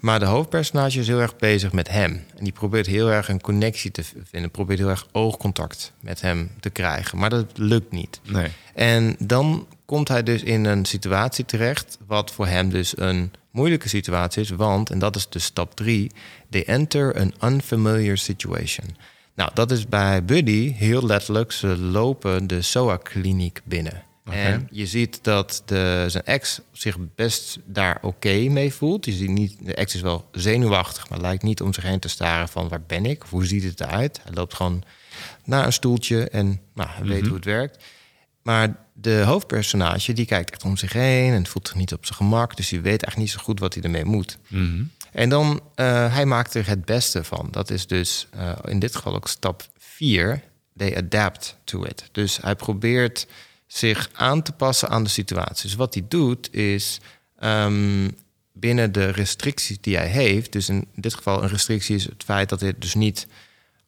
Maar 0.00 0.18
de 0.18 0.24
hoofdpersonage 0.24 1.00
is 1.00 1.06
heel 1.06 1.20
erg 1.20 1.36
bezig 1.36 1.72
met 1.72 1.88
hem. 1.88 2.24
En 2.36 2.44
die 2.44 2.52
probeert 2.52 2.86
heel 2.86 3.10
erg 3.10 3.28
een 3.28 3.40
connectie 3.40 3.90
te 3.90 4.02
vinden. 4.24 4.50
Probeert 4.50 4.78
heel 4.78 4.88
erg 4.88 5.06
oogcontact 5.12 5.92
met 6.00 6.20
hem 6.20 6.50
te 6.60 6.70
krijgen. 6.70 7.18
Maar 7.18 7.30
dat 7.30 7.46
lukt 7.54 7.92
niet. 7.92 8.20
Nee. 8.24 8.48
En 8.74 9.16
dan 9.18 9.66
komt 9.84 10.08
hij 10.08 10.22
dus 10.22 10.42
in 10.42 10.64
een 10.64 10.84
situatie 10.84 11.44
terecht. 11.44 11.98
wat 12.06 12.30
voor 12.30 12.46
hem 12.46 12.70
dus 12.70 12.98
een 12.98 13.32
moeilijke 13.50 13.88
situatie 13.88 14.42
is. 14.42 14.50
Want, 14.50 14.90
en 14.90 14.98
dat 14.98 15.16
is 15.16 15.28
de 15.28 15.38
stap 15.38 15.74
drie. 15.74 16.10
They 16.50 16.64
enter 16.64 17.14
an 17.20 17.34
unfamiliar 17.52 18.18
situation. 18.18 18.96
Nou, 19.34 19.50
dat 19.54 19.70
is 19.70 19.86
bij 19.88 20.24
Buddy 20.24 20.72
heel 20.72 21.06
letterlijk. 21.06 21.52
Ze 21.52 21.66
lopen 21.76 22.46
de 22.46 22.62
SOA-kliniek 22.62 23.60
binnen. 23.64 24.02
En 24.30 24.68
je 24.70 24.86
ziet 24.86 25.18
dat 25.22 25.62
de, 25.64 26.04
zijn 26.08 26.24
ex 26.24 26.60
zich 26.72 26.96
best 27.14 27.58
daar 27.64 27.98
oké 28.02 28.34
mee 28.48 28.72
voelt. 28.72 29.04
Je 29.04 29.12
ziet 29.12 29.28
niet, 29.30 29.56
de 29.60 29.74
ex 29.74 29.94
is 29.94 30.00
wel 30.00 30.28
zenuwachtig, 30.32 31.08
maar 31.08 31.20
lijkt 31.20 31.42
niet 31.42 31.62
om 31.62 31.72
zich 31.74 31.82
heen 31.84 31.98
te 31.98 32.08
staren 32.08 32.48
van 32.48 32.68
waar 32.68 32.82
ben 32.86 33.06
ik? 33.06 33.22
Of 33.22 33.30
hoe 33.30 33.46
ziet 33.46 33.62
het 33.64 33.80
eruit? 33.80 34.20
Hij 34.24 34.32
loopt 34.34 34.54
gewoon 34.54 34.82
naar 35.44 35.66
een 35.66 35.72
stoeltje 35.72 36.28
en 36.28 36.60
nou, 36.74 36.88
hij 36.92 37.04
weet 37.06 37.18
Mhm. 37.18 37.26
hoe 37.26 37.36
het 37.36 37.44
werkt. 37.44 37.84
Maar 38.44 38.76
de 38.92 39.22
hoofdpersonage 39.22 40.12
die 40.12 40.26
kijkt 40.26 40.50
echt 40.50 40.64
om 40.64 40.76
zich 40.76 40.92
heen 40.92 41.32
en 41.32 41.46
voelt 41.46 41.68
zich 41.68 41.76
niet 41.76 41.92
op 41.92 42.06
zijn 42.06 42.16
gemak. 42.16 42.56
Dus 42.56 42.68
die 42.68 42.80
weet 42.80 43.02
eigenlijk 43.02 43.16
niet 43.16 43.30
zo 43.30 43.38
goed 43.38 43.60
wat 43.60 43.74
hij 43.74 43.82
ermee 43.82 44.04
moet. 44.04 44.38
Mhm. 44.48 44.82
En 45.12 45.28
dan, 45.28 45.60
uh, 45.76 46.14
hij 46.14 46.26
maakt 46.26 46.54
er 46.54 46.66
het 46.66 46.84
beste 46.84 47.24
van. 47.24 47.48
Dat 47.50 47.70
is 47.70 47.86
dus 47.86 48.26
uh, 48.36 48.52
in 48.64 48.78
dit 48.78 48.96
geval 48.96 49.14
ook 49.14 49.28
stap 49.28 49.68
4. 49.78 50.42
They 50.76 50.96
adapt 50.96 51.56
to 51.64 51.84
it. 51.84 52.08
Dus 52.12 52.38
hij 52.42 52.54
probeert 52.54 53.26
zich 53.66 54.10
aan 54.12 54.42
te 54.42 54.52
passen 54.52 54.88
aan 54.88 55.04
de 55.04 55.10
situatie. 55.10 55.62
Dus 55.62 55.74
wat 55.74 55.94
hij 55.94 56.04
doet 56.08 56.54
is 56.54 57.00
um, 57.42 58.16
binnen 58.52 58.92
de 58.92 59.10
restricties 59.10 59.80
die 59.80 59.96
hij 59.96 60.08
heeft... 60.08 60.52
dus 60.52 60.68
in 60.68 60.88
dit 60.94 61.14
geval 61.14 61.42
een 61.42 61.48
restrictie 61.48 61.96
is 61.96 62.04
het 62.04 62.24
feit 62.24 62.48
dat 62.48 62.60
hij 62.60 62.74
dus 62.78 62.94
niet 62.94 63.26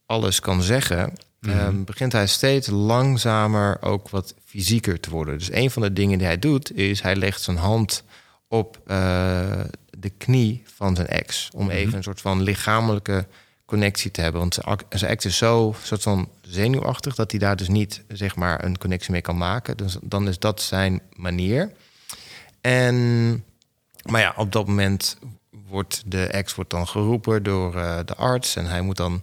alles 0.07 0.41
kan 0.41 0.63
zeggen... 0.63 1.13
Mm-hmm. 1.41 1.61
Um, 1.61 1.85
begint 1.85 2.13
hij 2.13 2.27
steeds 2.27 2.69
langzamer 2.69 3.83
ook 3.83 4.09
wat 4.09 4.35
fysieker 4.45 5.01
te 5.01 5.11
worden. 5.11 5.39
Dus 5.39 5.53
een 5.53 5.71
van 5.71 5.83
de 5.83 5.93
dingen 5.93 6.19
die 6.19 6.27
hij 6.27 6.39
doet 6.39 6.77
is 6.77 7.01
hij 7.01 7.17
legt 7.17 7.43
zijn 7.43 7.57
hand 7.57 8.05
op 8.49 8.81
uh, 8.87 9.61
de 9.99 10.11
knie 10.11 10.63
van 10.75 10.97
zijn 10.97 11.07
ex... 11.07 11.49
om 11.55 11.63
mm-hmm. 11.63 11.77
even 11.77 11.97
een 11.97 12.03
soort 12.03 12.21
van 12.21 12.43
lichamelijke 12.43 13.27
connectie 13.65 14.11
te 14.11 14.21
hebben. 14.21 14.41
Want 14.41 14.59
zijn 14.89 15.11
ex 15.11 15.25
is 15.25 15.37
zo 15.37 15.75
soort 15.83 16.03
van 16.03 16.29
zenuwachtig 16.41 17.15
dat 17.15 17.31
hij 17.31 17.41
daar 17.41 17.57
dus 17.57 17.69
niet 17.69 18.03
zeg 18.09 18.37
maar 18.37 18.65
een 18.65 18.79
connectie 18.79 19.13
mee 19.13 19.21
kan 19.21 19.37
maken. 19.37 19.77
Dus 19.77 19.97
dan 20.03 20.29
is 20.29 20.39
dat 20.39 20.63
zijn 20.63 21.01
manier. 21.13 21.73
En 22.61 23.45
maar 24.03 24.21
ja, 24.21 24.35
op 24.37 24.53
dat 24.53 24.67
moment 24.67 25.19
wordt 25.69 26.03
de 26.07 26.27
ex 26.27 26.55
wordt 26.55 26.71
dan 26.71 26.89
geroepen 26.89 27.43
door 27.43 27.75
uh, 27.75 27.99
de 28.05 28.15
arts 28.15 28.57
en 28.57 28.67
hij 28.67 28.81
moet 28.81 28.97
dan 28.97 29.23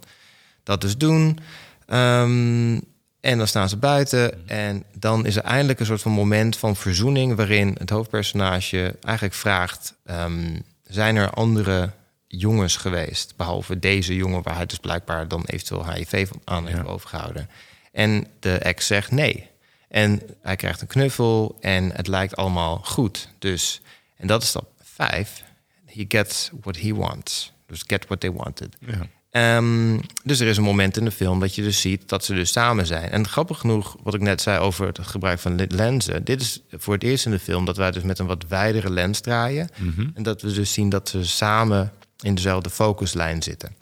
dat 0.62 0.80
dus 0.80 0.96
doen. 0.96 1.38
Um, 1.86 2.82
en 3.20 3.38
dan 3.38 3.46
staan 3.46 3.68
ze 3.68 3.76
buiten 3.76 4.48
en 4.48 4.84
dan 4.98 5.26
is 5.26 5.36
er 5.36 5.42
eindelijk 5.42 5.80
een 5.80 5.86
soort 5.86 6.02
van 6.02 6.12
moment 6.12 6.56
van 6.56 6.76
verzoening 6.76 7.36
waarin 7.36 7.76
het 7.78 7.90
hoofdpersonage 7.90 8.96
eigenlijk 9.00 9.36
vraagt: 9.36 9.94
um, 10.04 10.62
zijn 10.82 11.16
er 11.16 11.30
andere 11.30 11.90
jongens 12.26 12.76
geweest. 12.76 13.36
Behalve 13.36 13.78
deze 13.78 14.14
jongen 14.14 14.42
waar 14.42 14.56
hij 14.56 14.66
dus 14.66 14.78
blijkbaar 14.78 15.28
dan 15.28 15.44
eventueel 15.46 15.92
HIV 15.92 16.30
aan 16.44 16.66
heeft 16.66 16.78
ja. 16.78 16.84
overgehouden. 16.84 17.48
En 17.92 18.26
de 18.40 18.58
ex 18.58 18.86
zegt 18.86 19.10
nee. 19.10 19.50
En 19.88 20.22
hij 20.42 20.56
krijgt 20.56 20.80
een 20.80 20.86
knuffel 20.86 21.56
en 21.60 21.92
het 21.92 22.06
lijkt 22.06 22.36
allemaal 22.36 22.76
goed. 22.76 23.28
Dus, 23.38 23.80
en 24.16 24.26
dat 24.26 24.42
is 24.42 24.48
stap 24.48 24.68
vijf. 24.82 25.44
He 25.86 26.04
gets 26.08 26.50
what 26.60 26.76
he 26.76 26.94
wants. 26.94 27.52
Dus 27.66 27.84
get 27.86 28.06
what 28.06 28.20
they 28.20 28.32
wanted. 28.32 28.76
Ja. 28.80 29.06
Um, 29.36 30.00
dus 30.22 30.40
er 30.40 30.46
is 30.46 30.56
een 30.56 30.62
moment 30.62 30.96
in 30.96 31.04
de 31.04 31.10
film 31.10 31.40
dat 31.40 31.54
je 31.54 31.62
dus 31.62 31.80
ziet 31.80 32.08
dat 32.08 32.24
ze 32.24 32.34
dus 32.34 32.52
samen 32.52 32.86
zijn. 32.86 33.10
En 33.10 33.28
grappig 33.28 33.58
genoeg, 33.58 33.96
wat 34.02 34.14
ik 34.14 34.20
net 34.20 34.40
zei 34.40 34.58
over 34.58 34.86
het 34.86 34.98
gebruik 35.02 35.38
van 35.38 35.66
lenzen. 35.68 36.24
Dit 36.24 36.40
is 36.40 36.62
voor 36.70 36.94
het 36.94 37.02
eerst 37.02 37.24
in 37.24 37.30
de 37.30 37.38
film 37.38 37.64
dat 37.64 37.76
wij 37.76 37.90
dus 37.90 38.02
met 38.02 38.18
een 38.18 38.26
wat 38.26 38.44
wijdere 38.48 38.90
lens 38.90 39.20
draaien. 39.20 39.68
Mm 39.78 39.92
-hmm. 39.96 40.10
En 40.14 40.22
dat 40.22 40.42
we 40.42 40.52
dus 40.52 40.72
zien 40.72 40.88
dat 40.88 41.08
ze 41.08 41.26
samen 41.26 41.92
in 42.20 42.34
dezelfde 42.34 42.70
focuslijn 42.70 43.42
zitten. 43.42 43.76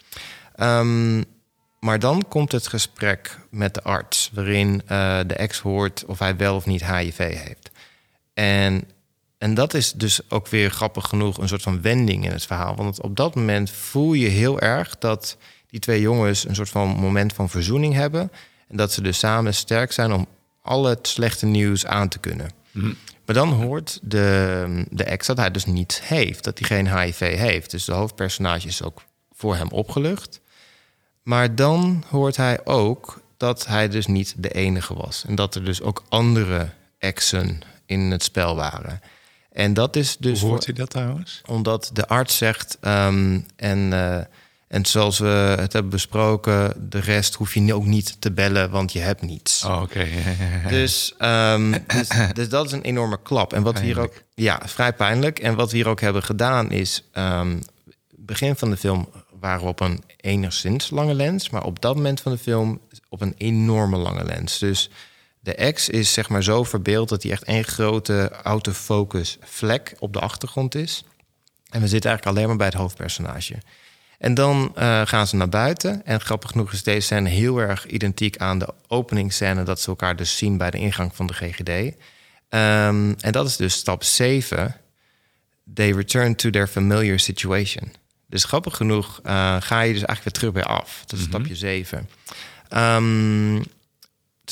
Um, 0.59 1.23
maar 1.79 1.99
dan 1.99 2.25
komt 2.27 2.51
het 2.51 2.67
gesprek 2.67 3.39
met 3.49 3.73
de 3.73 3.83
arts, 3.83 4.29
waarin 4.33 4.81
uh, 4.91 5.19
de 5.27 5.35
ex 5.35 5.59
hoort 5.59 6.05
of 6.05 6.19
hij 6.19 6.35
wel 6.37 6.55
of 6.55 6.65
niet 6.65 6.85
HIV 6.85 7.17
heeft. 7.17 7.71
En, 8.33 8.83
en 9.43 9.53
dat 9.53 9.73
is 9.73 9.93
dus 9.93 10.19
ook 10.29 10.47
weer 10.47 10.69
grappig 10.71 11.07
genoeg 11.07 11.37
een 11.37 11.47
soort 11.47 11.61
van 11.61 11.81
wending 11.81 12.25
in 12.25 12.31
het 12.31 12.45
verhaal. 12.45 12.75
Want 12.75 13.01
op 13.01 13.15
dat 13.15 13.35
moment 13.35 13.69
voel 13.69 14.13
je 14.13 14.27
heel 14.27 14.59
erg 14.59 14.97
dat 14.97 15.37
die 15.67 15.79
twee 15.79 16.01
jongens 16.01 16.47
een 16.47 16.55
soort 16.55 16.69
van 16.69 16.87
moment 16.87 17.33
van 17.33 17.49
verzoening 17.49 17.93
hebben. 17.93 18.31
En 18.67 18.77
dat 18.77 18.91
ze 18.91 19.01
dus 19.01 19.19
samen 19.19 19.53
sterk 19.53 19.91
zijn 19.91 20.13
om 20.13 20.27
al 20.61 20.85
het 20.85 21.07
slechte 21.07 21.45
nieuws 21.45 21.85
aan 21.85 22.07
te 22.09 22.19
kunnen. 22.19 22.49
Maar 23.25 23.35
dan 23.35 23.49
hoort 23.49 23.99
de, 24.01 24.85
de 24.89 25.03
ex 25.03 25.27
dat 25.27 25.37
hij 25.37 25.51
dus 25.51 25.65
niet 25.65 26.01
heeft, 26.03 26.43
dat 26.43 26.59
hij 26.59 26.67
geen 26.67 26.99
HIV 26.99 27.19
heeft. 27.19 27.71
Dus 27.71 27.85
de 27.85 27.93
hoofdpersonage 27.93 28.67
is 28.67 28.83
ook 28.83 29.01
voor 29.33 29.55
hem 29.55 29.69
opgelucht. 29.69 30.41
Maar 31.23 31.55
dan 31.55 32.03
hoort 32.09 32.37
hij 32.37 32.65
ook 32.65 33.21
dat 33.37 33.67
hij 33.67 33.89
dus 33.89 34.07
niet 34.07 34.33
de 34.37 34.49
enige 34.49 34.93
was. 34.93 35.23
En 35.27 35.35
dat 35.35 35.55
er 35.55 35.65
dus 35.65 35.81
ook 35.81 36.03
andere 36.09 36.69
exen 36.97 37.61
in 37.85 37.99
het 37.99 38.23
spel 38.23 38.55
waren. 38.55 39.01
En 39.53 39.73
dat 39.73 39.95
is 39.95 40.17
dus. 40.17 40.39
Hoe 40.39 40.49
hoort 40.49 40.65
hij 40.65 40.73
dat 40.73 40.89
trouwens? 40.89 41.41
Omdat 41.45 41.89
de 41.93 42.07
arts 42.07 42.37
zegt. 42.37 42.77
ehm, 42.81 43.39
en, 43.55 43.93
eh, 43.93 44.19
en 44.67 44.85
zoals 44.85 45.19
we 45.19 45.55
het 45.59 45.73
hebben 45.73 45.91
besproken, 45.91 46.87
de 46.89 46.99
rest 46.99 47.33
hoef 47.35 47.53
je 47.53 47.73
ook 47.73 47.85
niet 47.85 48.21
te 48.21 48.31
bellen, 48.31 48.69
want 48.69 48.91
je 48.93 48.99
hebt 48.99 49.21
niets. 49.21 49.63
Oh, 49.65 49.81
oké. 49.81 50.05
Dus, 50.69 51.13
ehm, 51.17 51.71
dus, 51.87 52.07
dus 52.33 52.49
dat 52.49 52.65
is 52.65 52.71
een 52.71 52.81
enorme 52.81 53.19
klap. 53.23 53.53
En 53.53 53.63
wat 53.63 53.79
we 53.79 53.85
hier 53.85 53.99
ook. 53.99 54.23
Ja, 54.35 54.61
vrij 54.65 54.93
pijnlijk. 54.93 55.39
En 55.39 55.55
wat 55.55 55.71
we 55.71 55.77
hier 55.77 55.87
ook 55.87 56.01
hebben 56.01 56.23
gedaan 56.23 56.71
is. 56.71 57.03
ehm, 57.11 57.57
begin 58.15 58.55
van 58.55 58.69
de 58.69 58.77
film 58.77 59.09
waren 59.39 59.61
we 59.63 59.67
op 59.67 59.79
een 59.79 60.03
enigszins 60.17 60.89
lange 60.89 61.13
lens. 61.13 61.49
Maar 61.49 61.63
op 61.63 61.81
dat 61.81 61.95
moment 61.95 62.21
van 62.21 62.31
de 62.31 62.37
film 62.37 62.79
op 63.09 63.21
een 63.21 63.35
enorme 63.37 63.97
lange 63.97 64.23
lens. 64.23 64.59
Dus 64.59 64.89
de 65.43 65.55
ex 65.55 65.89
is 65.89 66.13
zeg 66.13 66.29
maar 66.29 66.43
zo 66.43 66.63
verbeeld 66.63 67.09
dat 67.09 67.23
hij 67.23 67.31
echt 67.31 67.43
één 67.43 67.63
grote 67.63 68.29
autofocus 68.43 69.37
vlek 69.41 69.95
op 69.99 70.13
de 70.13 70.19
achtergrond 70.19 70.75
is. 70.75 71.03
En 71.69 71.81
we 71.81 71.87
zitten 71.87 72.09
eigenlijk 72.09 72.25
alleen 72.25 72.47
maar 72.47 72.57
bij 72.57 72.67
het 72.67 72.75
hoofdpersonage. 72.75 73.57
En 74.17 74.33
dan 74.33 74.71
eh, 74.75 75.01
gaan 75.05 75.27
ze 75.27 75.35
naar 75.35 75.49
buiten. 75.49 76.05
En 76.05 76.21
grappig 76.21 76.49
genoeg 76.49 76.71
is 76.71 76.83
deze 76.83 77.01
scène 77.01 77.29
heel 77.29 77.57
erg 77.57 77.85
identiek 77.85 78.37
aan 78.37 78.59
de 78.59 78.73
openingsscène... 78.87 79.63
dat 79.63 79.81
ze 79.81 79.87
elkaar 79.87 80.15
dus 80.15 80.37
zien 80.37 80.57
bij 80.57 80.71
de 80.71 80.77
ingang 80.77 81.15
van 81.15 81.27
de 81.27 81.33
GGD. 81.33 81.95
Ehm, 82.49 83.13
en 83.19 83.31
dat 83.31 83.47
is 83.47 83.55
dus 83.55 83.73
stap 83.73 84.03
7. 84.03 84.75
They 85.73 85.91
return 85.91 86.35
to 86.35 86.49
their 86.49 86.67
familiar 86.67 87.19
situation. 87.19 87.93
Dus 88.27 88.43
grappig 88.43 88.75
genoeg 88.75 89.19
eh, 89.23 89.57
ga 89.59 89.81
je 89.81 89.93
dus 89.93 90.03
eigenlijk 90.03 90.23
weer 90.23 90.33
terug 90.33 90.51
bij 90.51 90.63
af. 90.63 91.03
Dat 91.05 91.19
is 91.19 91.25
stapje 91.25 91.55
7. 91.55 92.09
Ehm, 92.69 93.61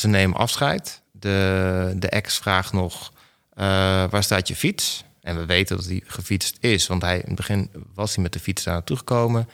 ze 0.01 0.07
nemen 0.07 0.37
afscheid. 0.37 1.01
De, 1.11 1.93
de 1.95 2.09
ex 2.09 2.37
vraagt 2.37 2.73
nog, 2.73 3.13
eh, 3.53 3.65
waar 4.09 4.23
staat 4.23 4.47
je 4.47 4.55
fiets? 4.55 5.03
En 5.21 5.37
we 5.37 5.45
weten 5.45 5.75
dat 5.75 5.85
hij 5.85 6.01
gefietst 6.05 6.57
is, 6.59 6.87
want 6.87 7.01
hij, 7.01 7.15
in 7.15 7.25
het 7.25 7.35
begin 7.35 7.71
was 7.93 8.13
hij 8.13 8.23
met 8.23 8.33
de 8.33 8.39
fiets 8.39 8.63
daar 8.63 8.73
naartoe 8.73 8.97
gekomen. 8.97 9.49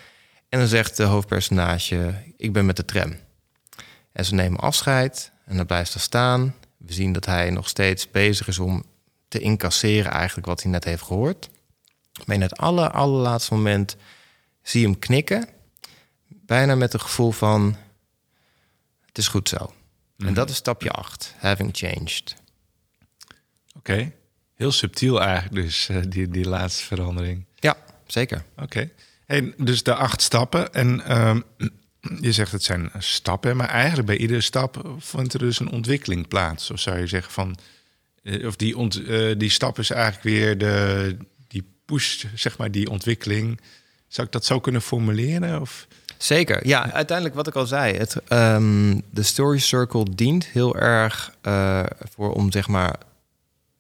En 0.50 0.60
dan 0.60 0.68
zegt 0.68 0.98
de 0.98 1.04
hoofdpersonage, 1.04 2.14
ik 2.38 2.54
ben 2.54 2.66
met 2.66 2.76
de 2.76 2.86
tram. 2.86 3.16
En 4.12 4.26
ze 4.26 4.34
nemen 4.34 4.60
afscheid 4.60 5.32
en 5.46 5.58
dan 5.58 5.66
blijft 5.66 5.94
er 5.94 6.00
staan. 6.00 6.56
We 6.78 6.94
zien 6.94 7.14
dat 7.14 7.26
hij 7.26 7.50
nog 7.50 7.70
steeds 7.70 8.12
bezig 8.12 8.48
is 8.48 8.60
om 8.60 8.84
te 9.28 9.40
incasseren 9.40 10.12
eigenlijk 10.12 10.48
wat 10.48 10.62
hij 10.62 10.72
net 10.72 10.84
heeft 10.84 11.04
gehoord. 11.04 11.50
Maar 12.26 12.36
in 12.36 12.42
het 12.42 12.58
aller, 12.58 12.92
allerlaatste 12.92 13.54
moment 13.54 13.96
zie 14.62 14.82
je 14.82 14.88
hem 14.88 15.00
knikken. 15.00 15.50
Bijna 16.28 16.76
met 16.76 16.94
een 16.94 17.02
gevoel 17.02 17.32
van, 17.32 17.76
het 19.06 19.18
is 19.18 19.28
goed 19.28 19.50
zo. 19.50 19.74
En 20.18 20.34
dat 20.34 20.50
is 20.50 20.56
stapje 20.56 20.92
8, 20.92 21.36
having 21.38 21.70
changed. 21.74 22.36
Oké. 23.78 24.12
Heel 24.56 24.72
subtiel 24.72 25.22
eigenlijk 25.22 25.66
dus, 25.66 25.90
eh, 25.90 25.98
die, 26.08 26.30
die 26.30 26.48
laatste 26.48 26.84
verandering. 26.84 27.46
Ja, 27.56 27.78
zeker. 28.08 28.44
Oké. 28.56 28.90
Hey, 29.26 29.54
dus 29.58 29.84
de 29.84 29.96
acht 29.96 30.22
stappen. 30.22 30.74
En 30.74 31.06
ehm, 31.06 31.42
je 32.22 32.32
zegt 32.32 32.52
het 32.52 32.64
zijn 32.64 32.92
stappen, 32.98 33.58
maar 33.58 33.70
eigenlijk 33.70 34.08
bij 34.08 34.18
iedere 34.18 34.42
stap 34.42 34.96
vindt 35.00 35.34
er 35.34 35.40
dus 35.40 35.60
een 35.60 35.72
ontwikkeling 35.72 36.28
plaats. 36.28 36.72
Of 36.72 36.80
zou 36.80 37.00
je 37.00 37.08
zeggen 37.08 37.34
van, 37.34 37.58
eh, 38.24 38.48
of 38.48 38.56
die, 38.56 38.78
ont, 38.78 39.04
eh, 39.04 39.38
die 39.38 39.50
stap 39.50 39.80
is 39.80 39.90
eigenlijk 39.90 40.24
weer 40.24 40.58
de, 40.58 41.18
die 41.48 41.64
push, 41.86 42.26
zeg 42.36 42.58
maar, 42.58 42.72
die 42.72 42.90
ontwikkeling. 42.90 43.62
Zou 44.08 44.28
ik 44.28 44.34
dat 44.34 44.46
zo 44.46 44.60
kunnen 44.60 44.82
formuleren? 44.82 45.62
Of? 45.62 45.88
Zeker. 46.18 46.68
Ja, 46.68 46.92
uiteindelijk 46.92 47.36
wat 47.36 47.48
ik 47.48 47.56
al 47.56 47.66
zei. 47.66 47.98
Het, 47.98 48.16
ehm, 48.28 49.00
de 49.10 49.24
story 49.24 49.60
circle 49.60 50.06
dient 50.16 50.46
heel 50.46 50.76
erg 50.76 51.32
eh, 51.42 51.84
voor 52.16 52.34
om 52.34 52.52
zeg 52.52 52.68
maar 52.68 52.96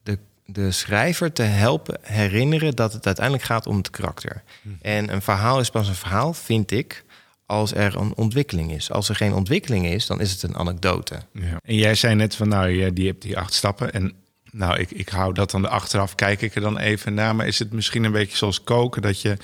de, 0.03 0.17
de 0.45 0.71
schrijver 0.71 1.33
te 1.33 1.41
helpen 1.41 1.99
herinneren 2.01 2.75
dat 2.75 2.93
het 2.93 3.05
uiteindelijk 3.05 3.45
gaat 3.45 3.67
om 3.67 3.77
het 3.77 3.89
karakter. 3.89 4.43
En 4.81 5.13
een 5.13 5.21
verhaal 5.21 5.59
is 5.59 5.69
pas 5.69 5.87
een 5.87 5.95
verhaal, 5.95 6.33
vind 6.33 6.71
ik, 6.71 7.03
als 7.45 7.73
er 7.73 7.95
een 7.95 8.15
ontwikkeling 8.15 8.71
is. 8.71 8.91
Als 8.91 9.09
er 9.09 9.15
geen 9.15 9.33
ontwikkeling 9.33 9.85
is, 9.85 10.05
dan 10.05 10.21
is 10.21 10.31
het 10.31 10.43
een 10.43 10.55
anekdote. 10.55 11.15
Ja. 11.31 11.59
En 11.63 11.75
jij 11.75 11.95
zei 11.95 12.15
net 12.15 12.35
van, 12.35 12.47
nou, 12.47 12.93
die 12.93 13.07
hebt 13.07 13.21
die 13.21 13.37
acht 13.37 13.53
stappen. 13.53 13.93
En 13.93 14.13
nou, 14.51 14.79
ik, 14.79 14.91
ik 14.91 15.09
hou 15.09 15.33
dat 15.33 15.51
dan 15.51 15.69
achteraf, 15.69 16.15
kijk 16.15 16.41
ik 16.41 16.55
er 16.55 16.61
dan 16.61 16.77
even 16.77 17.13
naar. 17.13 17.35
Maar 17.35 17.47
is 17.47 17.59
het 17.59 17.71
misschien 17.71 18.03
een 18.03 18.11
beetje 18.11 18.37
zoals 18.37 18.63
koken, 18.63 19.01
dat 19.01 19.21
je... 19.21 19.37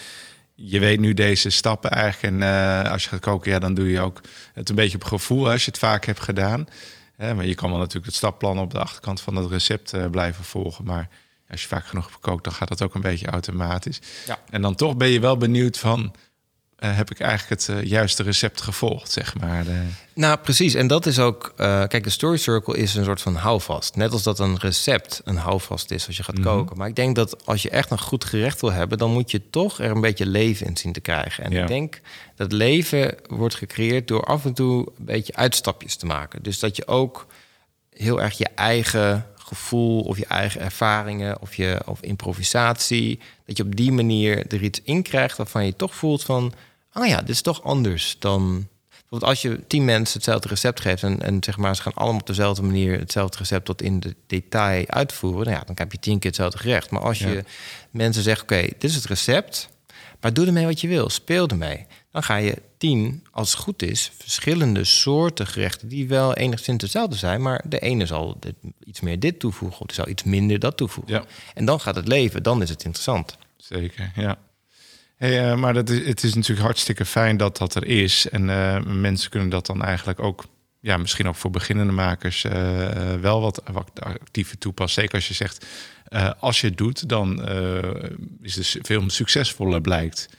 Je 0.55 0.79
weet 0.79 0.99
nu 0.99 1.13
deze 1.13 1.49
stappen 1.49 1.91
eigenlijk. 1.91 2.33
En 2.33 2.43
eh, 2.43 2.91
als 2.91 3.03
je 3.03 3.09
gaat 3.09 3.19
koken, 3.19 3.51
ja, 3.51 3.59
dan 3.59 3.73
doe 3.73 3.89
je 3.89 3.99
ook 3.99 4.21
het 4.53 4.69
een 4.69 4.75
beetje 4.75 4.97
op 4.97 5.03
gevoel 5.03 5.49
als 5.49 5.65
je 5.65 5.71
het 5.71 5.79
vaak 5.79 6.05
hebt 6.05 6.19
gedaan. 6.19 6.67
Maar 7.17 7.45
je 7.45 7.55
kan 7.55 7.69
wel 7.69 7.79
natuurlijk 7.79 8.05
het 8.05 8.15
stapplan 8.15 8.59
op 8.59 8.71
de 8.71 8.79
achterkant 8.79 9.21
van 9.21 9.35
het 9.35 9.51
recept 9.51 9.93
eh, 9.93 10.09
blijven 10.09 10.43
volgen. 10.43 10.85
Maar 10.85 11.09
als 11.49 11.61
je 11.61 11.67
vaak 11.67 11.85
genoeg 11.85 12.19
kookt, 12.19 12.43
dan 12.43 12.53
gaat 12.53 12.67
dat 12.67 12.81
ook 12.81 12.95
een 12.95 13.01
beetje 13.01 13.27
automatisch. 13.27 13.99
Ja. 14.25 14.39
En 14.49 14.61
dan 14.61 14.75
toch 14.75 14.97
ben 14.97 15.07
je 15.07 15.19
wel 15.19 15.37
benieuwd 15.37 15.77
van... 15.77 16.13
eh, 16.83 16.95
heb 16.95 17.11
ik 17.11 17.19
eigenlijk 17.19 17.61
het 17.61 17.69
eh, 17.77 17.83
juiste 17.89 18.23
recept 18.23 18.61
gevolgd, 18.61 19.11
zeg 19.11 19.39
maar. 19.39 19.63
De- 19.63 19.87
Nou, 20.13 20.37
precies. 20.37 20.73
En 20.73 20.87
dat 20.87 21.05
is 21.05 21.19
ook. 21.19 21.53
eh, 21.57 21.83
kijk, 21.87 22.03
de 22.03 22.09
story 22.09 22.37
circle 22.37 22.77
is 22.77 22.95
een 22.95 23.03
soort 23.03 23.21
van 23.21 23.35
houvast. 23.35 23.95
Net 23.95 24.11
als 24.11 24.23
dat 24.23 24.39
een 24.39 24.57
recept 24.57 25.21
een 25.25 25.37
houvast 25.37 25.91
is 25.91 26.07
als 26.07 26.17
je 26.17 26.23
gaat 26.23 26.39
koken. 26.39 26.77
Maar 26.77 26.87
ik 26.87 26.95
denk 26.95 27.15
dat 27.15 27.45
als 27.45 27.61
je 27.61 27.69
echt 27.69 27.91
een 27.91 27.99
goed 27.99 28.25
gerecht 28.25 28.61
wil 28.61 28.71
hebben, 28.71 28.97
dan 28.97 29.11
moet 29.11 29.31
je 29.31 29.49
toch 29.49 29.79
er 29.79 29.91
een 29.91 30.01
beetje 30.01 30.25
leven 30.25 30.65
in 30.67 30.77
zien 30.77 30.93
te 30.93 30.99
krijgen. 31.01 31.43
En 31.43 31.51
Ja. 31.51 31.61
ik 31.61 31.67
denk 31.67 31.99
dat 32.35 32.51
leven 32.51 33.15
wordt 33.27 33.55
gecreëerd 33.55 34.07
door 34.07 34.23
af 34.23 34.45
en 34.45 34.53
toe 34.53 34.77
een 34.97 35.05
beetje 35.05 35.35
uitstapjes 35.35 35.95
te 35.95 36.05
maken. 36.05 36.43
Dus 36.43 36.59
dat 36.59 36.75
je 36.75 36.87
ook 36.87 37.27
heel 37.93 38.21
erg 38.21 38.37
je 38.37 38.47
eigen 38.55 39.25
gevoel 39.35 40.01
of 40.01 40.17
je 40.17 40.25
eigen 40.25 40.61
ervaringen 40.61 41.41
of 41.41 41.55
je 41.55 41.81
of 41.85 42.01
improvisatie, 42.01 43.19
dat 43.45 43.57
je 43.57 43.63
op 43.63 43.75
die 43.75 43.91
manier 43.91 44.47
er 44.47 44.63
iets 44.63 44.81
in 44.83 45.01
krijgt 45.03 45.37
waarvan 45.37 45.65
je 45.65 45.75
toch 45.75 45.95
voelt 45.95 46.23
van, 46.23 46.53
oh 46.93 47.05
ja, 47.07 47.19
dit 47.19 47.29
is 47.29 47.41
toch 47.41 47.63
anders 47.63 48.15
dan. 48.19 48.67
Bijvoorbeeld 48.89 49.23
als 49.31 49.41
je 49.41 49.67
tien 49.67 49.85
mensen 49.85 50.13
hetzelfde 50.13 50.47
recept 50.47 50.79
geeft 50.79 51.03
en, 51.03 51.21
en 51.21 51.43
zeg 51.43 51.57
maar 51.57 51.75
ze 51.75 51.81
gaan 51.81 51.93
allemaal 51.93 52.19
op 52.19 52.27
dezelfde 52.27 52.61
manier 52.61 52.99
hetzelfde 52.99 53.37
recept 53.37 53.65
tot 53.65 53.81
in 53.81 53.99
de 53.99 54.15
detail 54.27 54.87
uitvoeren, 54.87 55.45
nou 55.45 55.57
ja, 55.57 55.63
dan 55.65 55.75
heb 55.77 55.91
je 55.91 55.99
tien 55.99 56.19
keer 56.19 56.29
hetzelfde 56.29 56.57
gerecht. 56.57 56.89
Maar 56.89 57.01
als 57.01 57.19
je 57.19 57.43
mensen 57.91 58.23
zegt, 58.23 58.41
oké, 58.41 58.61
dit 58.61 58.83
is 58.83 58.95
het 58.95 59.05
recept, 59.05 59.69
maar 60.21 60.33
doe 60.33 60.45
ermee 60.45 60.65
wat 60.65 60.81
je 60.81 60.87
wil, 60.87 61.09
speel 61.09 61.47
ermee. 61.47 61.85
Dan 62.11 62.23
ga 62.23 62.35
je 62.35 62.61
tien, 62.77 63.23
als 63.31 63.51
het 63.51 63.59
goed 63.59 63.81
is, 63.81 64.11
verschillende 64.17 64.83
soorten 64.83 65.47
gerechten 65.47 65.87
die 65.87 66.07
wel 66.07 66.33
enigszins 66.33 66.81
hetzelfde 66.81 67.15
zijn, 67.15 67.41
maar 67.41 67.61
de 67.65 67.79
ene 67.79 68.05
zal 68.05 68.37
dit- 68.39 68.55
iets 68.85 68.99
meer 68.99 69.19
dit 69.19 69.39
toevoegen 69.39 69.81
of 69.81 69.93
zal 69.95 70.07
iets 70.07 70.23
minder 70.23 70.59
dat 70.59 70.77
toevoegen. 70.77 71.13
Ja. 71.13 71.23
En 71.53 71.65
dan 71.65 71.79
gaat 71.79 71.95
het 71.95 72.07
leven, 72.07 72.43
dan 72.43 72.61
is 72.61 72.69
het 72.69 72.83
interessant. 72.83 73.37
Zeker, 73.57 74.11
ja. 74.15 74.37
Hey, 75.23 75.51
eh, 75.51 75.55
maar 75.55 75.73
dat 75.73 75.89
is, 75.89 76.07
het 76.07 76.23
is 76.23 76.33
natuurlijk 76.33 76.65
hartstikke 76.65 77.05
fijn 77.05 77.37
dat 77.37 77.57
dat 77.57 77.75
er 77.75 77.85
is. 77.85 78.29
En 78.29 78.49
eh, 78.49 78.83
mensen 78.83 79.29
kunnen 79.29 79.49
dat 79.49 79.65
dan 79.65 79.83
eigenlijk 79.83 80.19
ook, 80.19 80.45
ja, 80.79 80.97
misschien 80.97 81.27
ook 81.27 81.35
voor 81.35 81.51
beginnende 81.51 81.93
makers, 81.93 82.43
eh, 82.43 83.13
wel 83.21 83.41
wat, 83.41 83.61
actiever 83.99 84.57
toepassen. 84.57 85.01
Zeker 85.01 85.15
als 85.15 85.27
je 85.27 85.33
zegt, 85.33 85.65
als 86.39 86.61
je 86.61 86.67
het 86.67 86.77
doet, 86.77 87.09
dan 87.09 87.49
is 88.41 88.53
de 88.53 88.79
film 88.83 89.09
succesvoller 89.09 89.81
blijkt. 89.81 90.29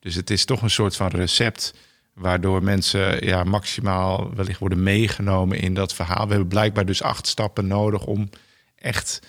Dus 0.00 0.14
het 0.14 0.30
is 0.30 0.44
toch 0.44 0.62
een 0.62 0.70
soort 0.70 0.96
van 0.96 1.08
recept 1.08 1.74
waardoor 2.14 2.62
mensen 2.62 3.26
ja, 3.26 3.44
maximaal 3.44 4.34
wellicht 4.34 4.58
worden 4.58 4.82
meegenomen 4.82 5.60
in 5.60 5.74
dat 5.74 5.94
verhaal. 5.94 6.24
We 6.24 6.30
hebben 6.30 6.48
blijkbaar 6.48 6.86
dus 6.86 7.02
acht 7.02 7.26
stappen 7.26 7.66
nodig 7.66 8.04
om 8.04 8.30
echt 8.74 9.20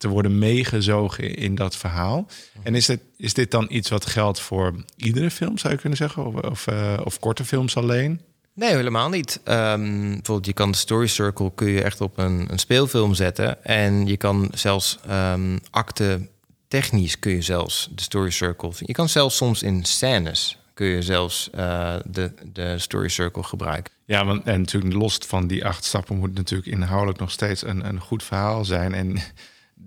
te 0.00 0.08
worden 0.08 0.38
meegezogen 0.38 1.34
in 1.34 1.54
dat 1.54 1.76
verhaal. 1.76 2.26
En 2.62 2.74
is 2.74 2.86
dit, 2.86 3.00
is 3.16 3.34
dit 3.34 3.50
dan 3.50 3.66
iets 3.68 3.88
wat 3.88 4.06
geldt 4.06 4.40
voor 4.40 4.74
iedere 4.96 5.30
film, 5.30 5.58
zou 5.58 5.72
je 5.72 5.80
kunnen 5.80 5.98
zeggen? 5.98 6.26
Of, 6.26 6.34
of, 6.34 6.66
eh, 6.66 7.00
of 7.04 7.18
korte 7.18 7.44
films 7.44 7.76
alleen? 7.76 8.20
Nee, 8.54 8.74
helemaal 8.74 9.08
niet. 9.08 9.40
Ehm, 9.44 10.08
bijvoorbeeld, 10.08 10.46
je 10.46 10.52
kan 10.52 10.70
de 10.70 10.76
Story 10.76 11.06
Circle 11.06 11.52
kun 11.54 11.68
je 11.68 11.82
echt 11.82 12.00
op 12.00 12.18
een, 12.18 12.46
een 12.50 12.58
speelfilm 12.58 13.14
zetten. 13.14 13.64
En 13.64 14.06
je 14.06 14.16
kan 14.16 14.48
zelfs 14.54 14.98
ehm 15.06 15.58
acte 15.70 16.28
technisch 16.68 17.18
kun 17.18 17.32
je 17.32 17.42
zelfs 17.42 17.88
de 17.94 18.02
Story 18.02 18.30
Circle. 18.30 18.72
Je 18.78 18.92
kan 18.92 19.08
zelfs 19.08 19.36
soms 19.36 19.62
in 19.62 19.84
scènes 19.84 20.58
kun 20.74 20.86
je 20.86 21.02
zelfs 21.02 21.50
eh, 21.50 21.94
de, 22.04 22.32
de 22.52 22.78
Story 22.78 23.08
Circle 23.08 23.42
gebruiken. 23.42 23.92
Ja, 24.04 24.24
want 24.24 24.44
en 24.44 24.60
natuurlijk 24.60 24.94
los 24.94 25.18
van 25.26 25.46
die 25.46 25.64
acht 25.64 25.84
stappen 25.84 26.16
moet 26.16 26.34
natuurlijk 26.34 26.70
inhoudelijk 26.70 27.18
nog 27.18 27.30
steeds 27.30 27.64
een, 27.64 27.86
een 27.86 28.00
goed 28.00 28.22
verhaal 28.22 28.64
zijn. 28.64 28.94
En 28.94 29.16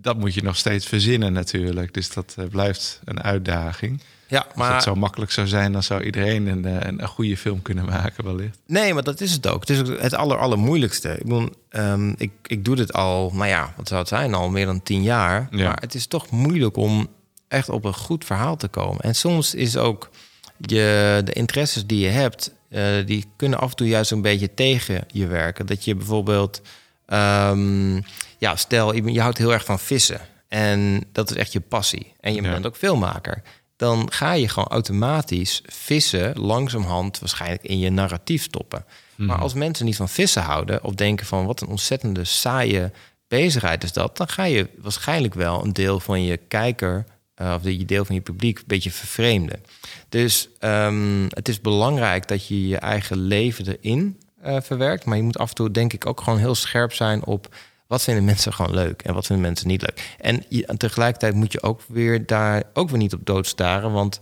dat 0.02 0.18
moet 0.18 0.34
je 0.34 0.44
nog 0.44 0.56
steeds 0.56 0.86
verzinnen 0.86 1.34
natuurlijk. 1.34 1.94
Dus 1.94 2.14
dat 2.14 2.36
eh, 2.38 2.46
blijft 2.46 3.02
een 3.06 3.22
uitdaging. 3.22 4.02
Ja, 4.28 4.39
Als 4.39 4.56
maar 4.56 4.74
het 4.74 4.84
zo 4.84 4.96
makkelijk 4.96 5.32
zou 5.32 5.48
zijn, 5.48 5.72
dan 5.72 5.84
zou 5.84 6.04
iedereen 6.04 6.48
een, 6.48 6.66
eh, 6.66 6.88
een, 6.88 7.02
een 7.02 7.08
goede 7.08 7.38
film 7.38 7.62
kunnen 7.62 7.86
maken, 7.86 8.24
wellicht. 8.24 8.60
Nee, 8.68 8.94
maar 8.94 9.04
dat 9.04 9.22
is 9.22 9.32
het 9.32 9.48
ook. 9.48 9.60
Het 9.60 9.70
is 9.70 9.80
ook 9.80 10.00
het 10.00 10.14
aller, 10.14 10.38
allermoeilijkste. 10.38 11.10
Ik, 11.10 11.24
bedoel, 11.24 11.50
ehm, 11.70 12.14
ik, 12.18 12.32
ik 12.44 12.66
doe 12.66 12.76
dit 12.76 12.94
al, 12.94 13.32
nou 13.34 13.48
ja, 13.48 13.74
wat 13.78 13.88
zou 13.88 14.00
het 14.00 14.10
zijn, 14.10 14.34
al 14.34 14.50
meer 14.50 14.66
dan 14.66 14.84
tien 14.84 15.04
jaar. 15.04 15.48
Ja. 15.52 15.68
Maar 15.68 15.78
het 15.82 15.96
is 15.96 16.08
toch 16.08 16.30
moeilijk 16.30 16.78
om 16.78 17.08
echt 17.48 17.70
op 17.70 17.86
een 17.86 17.94
goed 17.94 18.26
verhaal 18.26 18.56
te 18.56 18.68
komen. 18.68 19.02
En 19.02 19.16
soms 19.16 19.56
is 19.56 19.78
ook 19.78 20.10
je, 20.58 21.22
de 21.24 21.34
interesses 21.34 21.86
die 21.86 22.00
je 22.00 22.10
hebt, 22.10 22.54
eh, 22.70 22.84
die 23.06 23.26
kunnen 23.36 23.60
af 23.60 23.70
en 23.70 23.76
toe 23.76 23.88
juist 23.88 24.12
een 24.12 24.22
beetje 24.22 24.54
tegen 24.54 25.04
je 25.08 25.28
werken. 25.28 25.66
Dat 25.66 25.86
je 25.86 25.96
bijvoorbeeld, 25.96 26.62
ehm, 27.06 28.02
ja, 28.38 28.56
stel, 28.56 28.94
je, 28.96 29.12
je 29.14 29.22
houdt 29.22 29.38
heel 29.38 29.54
erg 29.54 29.66
van 29.66 29.80
vissen. 29.80 30.22
En 30.48 31.04
dat 31.12 31.30
is 31.32 31.38
echt 31.38 31.52
je 31.54 31.60
passie. 31.60 32.14
En 32.20 32.34
je 32.34 32.42
Ja. 32.42 32.52
bent 32.52 32.66
ook 32.66 32.76
filmmaker. 32.78 33.42
Dan 33.76 34.12
ga 34.12 34.34
je 34.34 34.48
gewoon 34.50 34.68
automatisch 34.70 35.62
vissen 35.66 36.40
langzamerhand 36.40 37.20
waarschijnlijk 37.20 37.64
in 37.64 37.80
je 37.80 37.90
narratief 37.90 38.44
stoppen. 38.44 38.86
Maar 39.16 39.38
als 39.38 39.54
mensen 39.54 39.86
niet 39.86 39.96
van 39.96 40.10
vissen 40.10 40.42
houden 40.42 40.84
of 40.84 40.94
denken 40.94 41.26
van 41.26 41.46
wat 41.46 41.62
een 41.62 41.68
ontzettende 41.68 42.24
saaie 42.24 42.92
bezigheid 43.28 43.84
is 43.84 43.94
dat, 43.94 44.18
dan 44.18 44.28
ga 44.30 44.44
je 44.44 44.70
waarschijnlijk 44.78 45.34
wel 45.34 45.64
een 45.64 45.74
deel 45.74 46.00
van 46.00 46.24
je 46.24 46.38
kijker 46.38 47.06
eh, 47.36 47.54
of 47.58 47.64
je 47.64 47.86
deel 47.86 48.06
van 48.06 48.16
je 48.16 48.22
publiek 48.22 48.58
een 48.58 48.64
beetje 48.68 48.92
vervreemden. 48.92 49.64
Dus 50.10 50.50
ehm, 50.60 51.26
het 51.30 51.50
is 51.50 51.62
belangrijk 51.62 52.28
dat 52.28 52.48
je 52.48 52.68
je 52.68 52.78
eigen 52.78 53.18
leven 53.18 53.78
erin 53.82 54.18
eh, 54.42 54.58
verwerkt, 54.62 55.06
maar 55.06 55.18
je 55.18 55.24
moet 55.24 55.38
af 55.38 55.50
en 55.50 55.56
toe 55.56 55.72
denk 55.72 55.94
ik 55.94 56.06
ook 56.06 56.22
gewoon 56.22 56.40
heel 56.40 56.56
scherp 56.56 56.94
zijn 56.94 57.26
op 57.26 57.56
wat 57.94 58.04
vinden 58.04 58.24
mensen 58.26 58.54
gewoon 58.54 58.74
leuk 58.74 59.02
en 59.02 59.14
wat 59.14 59.26
vinden 59.26 59.46
mensen 59.46 59.68
niet 59.68 59.82
leuk. 59.82 60.16
En, 60.20 60.44
je, 60.50 60.70
tegelijkertijd 60.78 61.34
moet 61.34 61.52
je 61.52 61.64
ook 61.64 61.82
weer 61.88 62.26
daar 62.26 62.64
ook 62.74 62.89
weer 62.89 62.98
niet 62.98 63.14
op 63.14 63.20
doodstaren, 63.26 63.91
want 63.91 64.20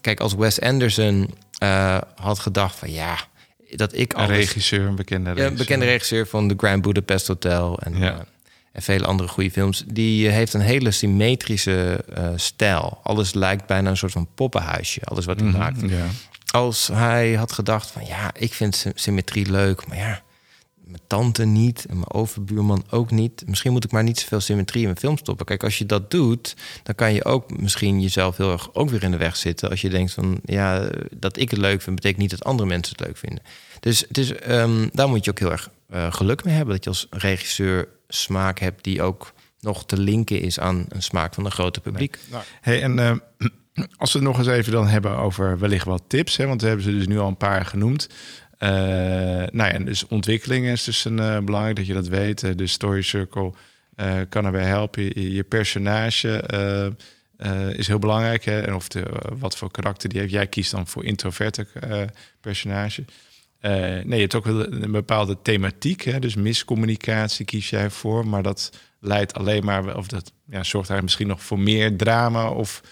kijk 0.00 0.20
als 0.20 0.34
Wes 0.34 0.60
Anderson 0.60 1.34
eh, 1.58 1.98
had 2.14 2.38
gedacht 2.38 2.74
van 2.78 2.90
ja 2.92 3.16
dat 3.70 3.94
ik 3.96 4.12
Een 4.12 4.18
alles 4.18 4.36
regisseur, 4.36 4.86
een 4.86 4.94
bekende 4.94 5.22
ja, 5.28 5.34
regisseur. 5.34 5.50
een 5.52 5.56
bekende 5.66 5.84
regisseur 5.86 6.26
van 6.26 6.48
The 6.48 6.54
Grand 6.56 6.82
Budapest 6.82 7.26
Hotel 7.26 7.78
en, 7.78 7.98
Ja. 7.98 8.12
eh, 8.12 8.18
en 8.72 8.82
vele 8.82 9.04
andere 9.06 9.28
goede 9.28 9.50
films. 9.50 9.84
Die 9.86 10.26
eh, 10.28 10.32
heeft 10.34 10.54
een 10.54 10.60
hele 10.60 10.90
symmetrische 10.90 12.04
stijl. 12.36 13.00
Alles 13.02 13.34
lijkt 13.34 13.66
bijna 13.66 13.90
een 13.90 13.96
soort 13.96 14.12
van 14.12 14.28
poppenhuisje. 14.34 15.00
Alles 15.04 15.24
wat 15.24 15.40
hij 15.40 15.48
Mhm, 15.48 15.58
maakt. 15.58 15.80
Ja. 15.80 16.06
Als 16.50 16.88
hij 16.92 17.34
had 17.34 17.52
gedacht 17.52 17.90
van 17.90 18.06
ja, 18.06 18.30
ik 18.34 18.54
vind 18.54 18.76
sy- 18.76 18.90
symmetrie 18.94 19.50
leuk, 19.50 19.86
maar 19.86 19.96
ja, 19.96 20.22
mijn 20.88 21.02
tante 21.06 21.44
niet 21.44 21.86
en 21.86 21.94
mijn 21.94 22.12
overbuurman 22.12 22.84
ook 22.90 23.10
niet. 23.10 23.42
Misschien 23.46 23.72
moet 23.72 23.84
ik 23.84 23.90
maar 23.90 24.02
niet 24.02 24.18
zoveel 24.18 24.40
symmetrie 24.40 24.80
in 24.80 24.88
mijn 24.88 25.00
film 25.00 25.16
stoppen. 25.16 25.46
Kijk, 25.46 25.64
als 25.64 25.78
je 25.78 25.86
dat 25.86 26.10
doet, 26.10 26.56
dan 26.82 26.94
kan 26.94 27.14
je 27.14 27.24
ook 27.24 27.58
misschien 27.60 28.00
jezelf 28.00 28.36
heel 28.36 28.52
erg 28.52 28.74
ook 28.74 28.90
weer 28.90 29.02
in 29.02 29.10
de 29.10 29.16
weg 29.16 29.36
zitten. 29.36 29.70
Als 29.70 29.80
je 29.80 29.88
denkt 29.88 30.12
van 30.12 30.40
ja, 30.44 30.88
dat 31.10 31.36
ik 31.38 31.50
het 31.50 31.58
leuk 31.58 31.82
vind, 31.82 31.96
betekent 31.96 32.20
niet 32.20 32.30
dat 32.30 32.44
andere 32.44 32.68
mensen 32.68 32.96
het 32.96 33.06
leuk 33.06 33.16
vinden. 33.16 33.42
Dus 33.80 34.04
het 34.08 34.18
is, 34.18 34.32
ehm, 34.32 34.88
daar 34.92 35.08
moet 35.08 35.24
je 35.24 35.30
ook 35.30 35.38
heel 35.38 35.50
erg 35.50 35.70
eh, 35.88 36.12
geluk 36.12 36.44
mee 36.44 36.54
hebben. 36.54 36.74
Dat 36.74 36.84
je 36.84 36.90
als 36.90 37.06
regisseur 37.10 37.88
smaak 38.08 38.58
hebt 38.58 38.84
die 38.84 39.02
ook 39.02 39.32
nog 39.60 39.86
te 39.86 39.98
linken 39.98 40.40
is 40.40 40.60
aan 40.60 40.84
een 40.88 41.02
smaak 41.02 41.34
van 41.34 41.44
een 41.44 41.50
grote 41.50 41.80
publiek. 41.80 42.18
Hey, 42.60 42.82
en 42.82 42.98
eh, 42.98 43.16
als 43.96 44.12
we 44.12 44.18
het 44.18 44.28
nog 44.28 44.38
eens 44.38 44.46
even 44.46 44.72
dan 44.72 44.86
hebben 44.86 45.16
over 45.16 45.58
wellicht 45.58 45.84
wat 45.84 46.02
tips, 46.06 46.36
hè, 46.36 46.46
want 46.46 46.60
we 46.60 46.66
hebben 46.66 46.84
ze 46.84 46.92
dus 46.92 47.06
nu 47.06 47.18
al 47.18 47.28
een 47.28 47.36
paar 47.36 47.66
genoemd. 47.66 48.08
Eh, 48.58 48.70
nou 49.50 49.72
ja, 49.72 49.78
dus 49.78 50.06
ontwikkeling 50.06 50.66
is 50.66 50.84
dus 50.84 51.04
een 51.04 51.18
eh, 51.18 51.38
belangrijk 51.38 51.76
dat 51.76 51.86
je 51.86 51.94
dat 51.94 52.08
weet. 52.08 52.58
De 52.58 52.66
story 52.66 53.02
circle 53.02 53.52
eh, 53.94 54.20
kan 54.28 54.44
erbij 54.44 54.64
helpen. 54.64 55.02
Je, 55.02 55.32
je 55.34 55.44
personage 55.44 56.42
is 57.76 57.86
heel 57.86 57.98
belangrijk. 57.98 58.44
Hè, 58.44 58.60
en 58.60 58.74
of 58.74 58.88
de, 58.88 59.04
wat 59.38 59.56
voor 59.56 59.70
karakter 59.70 60.08
die 60.08 60.20
heeft. 60.20 60.32
Jij 60.32 60.46
kiest 60.46 60.70
dan 60.70 60.86
voor 60.86 61.04
introverte 61.04 61.66
personage. 62.40 63.04
Nee, 63.60 64.04
je 64.08 64.20
hebt 64.20 64.34
ook 64.34 64.44
wel 64.44 64.72
een 64.72 64.92
bepaalde 64.92 65.36
thematiek. 65.42 66.02
Hè, 66.02 66.18
dus 66.18 66.34
miscommunicatie 66.34 67.44
kies 67.44 67.70
jij 67.70 67.90
voor. 67.90 68.26
Maar 68.26 68.42
dat 68.42 68.72
leidt 69.00 69.34
alleen 69.34 69.64
maar, 69.64 69.96
of 69.96 70.06
dat 70.06 70.32
ja, 70.46 70.62
zorgt 70.62 70.88
daar 70.88 71.02
misschien 71.02 71.26
nog 71.26 71.42
voor 71.42 71.58
meer 71.58 71.96
drama 71.96 72.50
of 72.50 72.82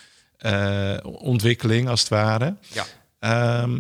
ontwikkeling 1.02 1.88
als 1.88 2.00
het 2.00 2.08
ware. 2.08 2.56
Ja. 2.60 2.84
Ehm, 3.18 3.78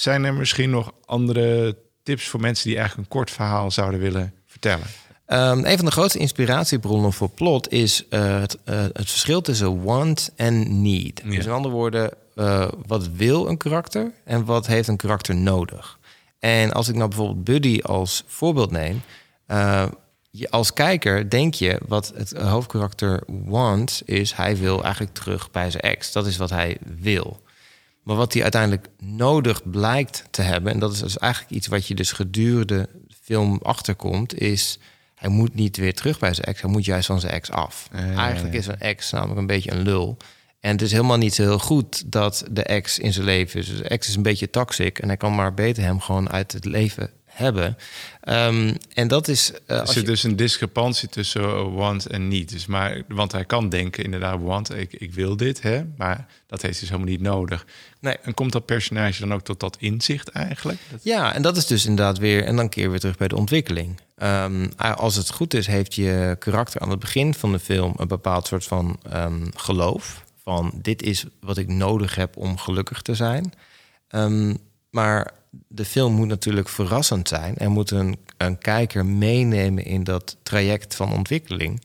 zijn 0.00 0.24
er 0.24 0.34
misschien 0.34 0.70
nog 0.70 0.92
andere 1.04 1.76
tips 2.02 2.28
voor 2.28 2.40
mensen 2.40 2.68
die 2.68 2.78
eigenlijk 2.78 3.08
een 3.08 3.16
kort 3.16 3.30
verhaal 3.30 3.70
zouden 3.70 4.00
willen 4.00 4.34
vertellen? 4.46 4.86
Ehm, 5.26 5.64
een 5.64 5.76
van 5.76 5.84
de 5.84 5.90
grootste 5.90 6.18
inspiratiebronnen 6.18 7.12
voor 7.12 7.30
plot 7.30 7.72
is 7.72 8.08
eh, 8.08 8.40
het, 8.40 8.58
eh, 8.64 8.82
het 8.82 9.10
verschil 9.10 9.40
tussen 9.40 9.82
want 9.82 10.32
en 10.36 10.82
need. 10.82 11.20
Ja. 11.24 11.30
Dus 11.30 11.44
in 11.44 11.50
andere 11.50 11.74
woorden, 11.74 12.10
eh, 12.34 12.68
wat 12.86 13.08
wil 13.08 13.48
een 13.48 13.56
karakter 13.56 14.12
en 14.24 14.44
wat 14.44 14.66
heeft 14.66 14.88
een 14.88 14.96
karakter 14.96 15.34
nodig? 15.34 15.98
En 16.38 16.72
als 16.72 16.88
ik 16.88 16.94
nou 16.94 17.08
bijvoorbeeld 17.08 17.44
Buddy 17.44 17.80
als 17.82 18.24
voorbeeld 18.26 18.70
neem, 18.70 19.02
je, 20.30 20.50
als 20.50 20.72
kijker 20.72 21.30
denk 21.30 21.54
je 21.54 21.80
wat 21.86 22.12
het 22.14 22.32
hoofdkarakter 22.32 23.22
want 23.26 24.02
is, 24.04 24.32
hij 24.32 24.56
wil 24.56 24.82
eigenlijk 24.82 25.14
terug 25.14 25.50
bij 25.50 25.70
zijn 25.70 25.82
ex. 25.82 26.12
Dat 26.12 26.26
is 26.26 26.36
wat 26.36 26.50
hij 26.50 26.76
wil. 26.98 27.40
Maar 28.06 28.16
wat 28.16 28.32
hij 28.32 28.42
uiteindelijk 28.42 28.88
nodig 28.98 29.70
blijkt 29.70 30.24
te 30.30 30.42
hebben, 30.42 30.72
en 30.72 30.78
dat 30.78 30.92
is 30.92 30.98
dus 30.98 31.18
eigenlijk 31.18 31.52
iets 31.52 31.66
wat 31.66 31.86
je 31.86 31.94
dus 31.94 32.12
gedurende 32.12 32.88
de 33.06 33.14
film 33.22 33.58
achterkomt, 33.62 34.38
is 34.38 34.78
hij 35.14 35.28
moet 35.28 35.54
niet 35.54 35.76
weer 35.76 35.94
terug 35.94 36.18
bij 36.18 36.34
zijn 36.34 36.46
ex, 36.46 36.60
hij 36.60 36.70
moet 36.70 36.84
juist 36.84 37.06
van 37.06 37.20
zijn 37.20 37.32
ex 37.32 37.50
af. 37.50 37.88
Ja, 37.92 38.04
ja, 38.04 38.14
eigenlijk 38.14 38.54
ja. 38.54 38.60
is 38.60 38.66
een 38.66 38.80
ex 38.80 39.10
namelijk 39.10 39.38
een 39.38 39.46
beetje 39.46 39.72
een 39.72 39.82
lul. 39.82 40.16
En 40.60 40.70
het 40.70 40.82
is 40.82 40.92
helemaal 40.92 41.16
niet 41.16 41.34
zo 41.34 41.42
heel 41.42 41.58
goed 41.58 42.12
dat 42.12 42.44
de 42.50 42.62
ex 42.62 42.98
in 42.98 43.12
zijn 43.12 43.24
leven 43.24 43.60
is. 43.60 43.66
Dus 43.66 43.78
de 43.78 43.88
ex 43.88 44.08
is 44.08 44.16
een 44.16 44.22
beetje 44.22 44.50
toxic 44.50 44.98
en 44.98 45.08
hij 45.08 45.16
kan 45.16 45.34
maar 45.34 45.54
beter 45.54 45.82
hem 45.82 46.00
gewoon 46.00 46.30
uit 46.30 46.52
het 46.52 46.64
leven 46.64 47.10
hebben. 47.36 47.76
Ehm, 48.20 48.74
en 48.94 49.08
dat 49.08 49.28
is. 49.28 49.52
eh, 49.66 49.78
Er 49.78 49.86
zit 49.88 50.06
dus 50.06 50.22
een 50.22 50.36
discrepantie 50.36 51.08
tussen 51.08 51.42
eh, 51.42 51.74
want 51.74 52.06
en 52.06 52.28
niet. 52.28 52.48
Dus 52.52 52.66
maar, 52.66 53.02
want 53.08 53.32
hij 53.32 53.44
kan 53.44 53.68
denken 53.68 54.04
inderdaad, 54.04 54.40
want 54.40 54.74
ik, 54.74 54.92
ik 54.92 55.14
wil 55.14 55.36
dit, 55.36 55.62
hè, 55.62 55.82
maar 55.96 56.26
dat 56.46 56.62
heeft 56.62 56.80
dus 56.80 56.88
helemaal 56.88 57.10
niet 57.10 57.20
nodig. 57.20 57.66
Nee. 58.00 58.16
En 58.22 58.34
komt 58.34 58.52
dat 58.52 58.66
personage 58.66 59.20
dan 59.20 59.34
ook 59.34 59.42
tot 59.42 59.60
dat 59.60 59.76
inzicht 59.80 60.28
eigenlijk? 60.28 60.78
Dat- 60.90 61.00
Ja, 61.04 61.34
en 61.34 61.42
dat 61.42 61.56
is 61.56 61.66
dus 61.66 61.86
inderdaad 61.86 62.18
weer, 62.18 62.44
en 62.44 62.56
dan 62.56 62.68
keer 62.68 62.84
we 62.84 62.90
weer 62.90 63.00
terug 63.00 63.16
bij 63.16 63.28
de 63.28 63.36
ontwikkeling. 63.36 64.00
Ehm, 64.16 64.68
als 64.96 65.16
het 65.16 65.30
goed 65.30 65.54
is, 65.54 65.66
heeft 65.66 65.94
je 65.94 66.36
karakter 66.38 66.80
aan 66.80 66.90
het 66.90 66.98
begin 66.98 67.34
van 67.34 67.52
de 67.52 67.58
film 67.58 67.94
een 67.96 68.08
bepaald 68.08 68.46
soort 68.46 68.64
van 68.64 68.98
ehm, 69.10 69.46
geloof. 69.54 70.24
Van 70.42 70.72
dit 70.82 71.02
is 71.02 71.24
wat 71.40 71.56
ik 71.58 71.68
nodig 71.68 72.14
heb 72.14 72.36
om 72.36 72.58
gelukkig 72.58 73.02
te 73.02 73.14
zijn. 73.14 73.52
Maar 74.90 75.30
de 75.68 75.84
film 75.84 76.12
moet 76.12 76.26
natuurlijk 76.26 76.68
verrassend 76.68 77.28
zijn 77.28 77.56
en 77.56 77.70
moet 77.70 77.90
een, 77.90 78.18
een 78.36 78.58
kijker 78.58 79.06
meenemen 79.06 79.84
in 79.84 80.04
dat 80.04 80.36
traject 80.42 80.94
van 80.94 81.12
ontwikkeling. 81.12 81.82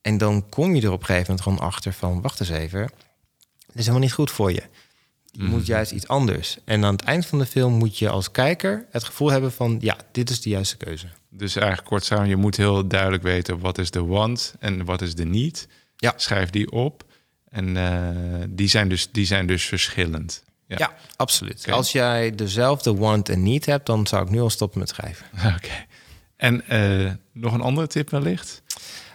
En 0.00 0.18
dan 0.18 0.48
kom 0.48 0.74
je 0.74 0.82
er 0.82 0.92
op 0.92 1.00
een 1.00 1.06
gegeven 1.06 1.26
moment 1.26 1.42
gewoon 1.42 1.68
achter 1.68 1.92
van, 1.92 2.20
wacht 2.20 2.40
eens 2.40 2.48
even, 2.48 2.80
dit 3.66 3.78
is 3.78 3.80
helemaal 3.80 4.00
niet 4.00 4.12
goed 4.12 4.30
voor 4.30 4.52
je. 4.52 4.62
Je 5.32 5.42
moet 5.42 5.66
juist 5.66 5.92
iets 5.92 6.08
anders. 6.08 6.58
En 6.64 6.84
aan 6.84 6.92
het 6.92 7.04
eind 7.04 7.26
van 7.26 7.38
de 7.38 7.46
film 7.46 7.72
moet 7.72 7.98
je 7.98 8.08
als 8.08 8.30
kijker 8.30 8.86
het 8.90 9.04
gevoel 9.04 9.30
hebben 9.30 9.52
van... 9.52 9.78
ja, 9.80 9.96
dit 10.12 10.30
is 10.30 10.40
de 10.40 10.50
juiste 10.50 10.76
keuze. 10.76 11.06
Dus 11.28 11.56
eigenlijk 11.56 11.88
kort 11.88 12.04
samen, 12.04 12.28
je 12.28 12.36
moet 12.36 12.56
heel 12.56 12.86
duidelijk 12.86 13.22
weten 13.22 13.58
wat 13.58 13.78
is 13.78 13.90
de 13.90 14.04
want 14.04 14.54
en 14.58 14.84
wat 14.84 15.02
is 15.02 15.14
de 15.14 15.24
niet. 15.24 15.68
Ja. 15.96 16.12
Schrijf 16.16 16.50
die 16.50 16.70
op. 16.70 17.04
En 17.48 17.76
eh, 17.76 18.44
die, 18.48 18.68
zijn 18.68 18.88
dus, 18.88 19.10
die 19.10 19.26
zijn 19.26 19.46
dus 19.46 19.64
verschillend. 19.64 20.44
Ja, 20.78 20.94
absoluut. 21.16 21.70
Als 21.70 21.92
jij 21.92 22.34
dezelfde 22.34 22.94
want 22.94 23.28
en 23.28 23.42
need 23.42 23.66
hebt... 23.66 23.86
dan 23.86 24.06
zou 24.06 24.24
ik 24.24 24.30
nu 24.30 24.40
al 24.40 24.50
stoppen 24.50 24.78
met 24.78 24.88
schrijven. 24.88 25.26
Oké. 25.56 25.86
En 26.36 26.66
eh, 26.66 27.12
nog 27.32 27.52
een 27.52 27.60
andere 27.60 27.86
tip 27.86 28.10
wellicht? 28.10 28.62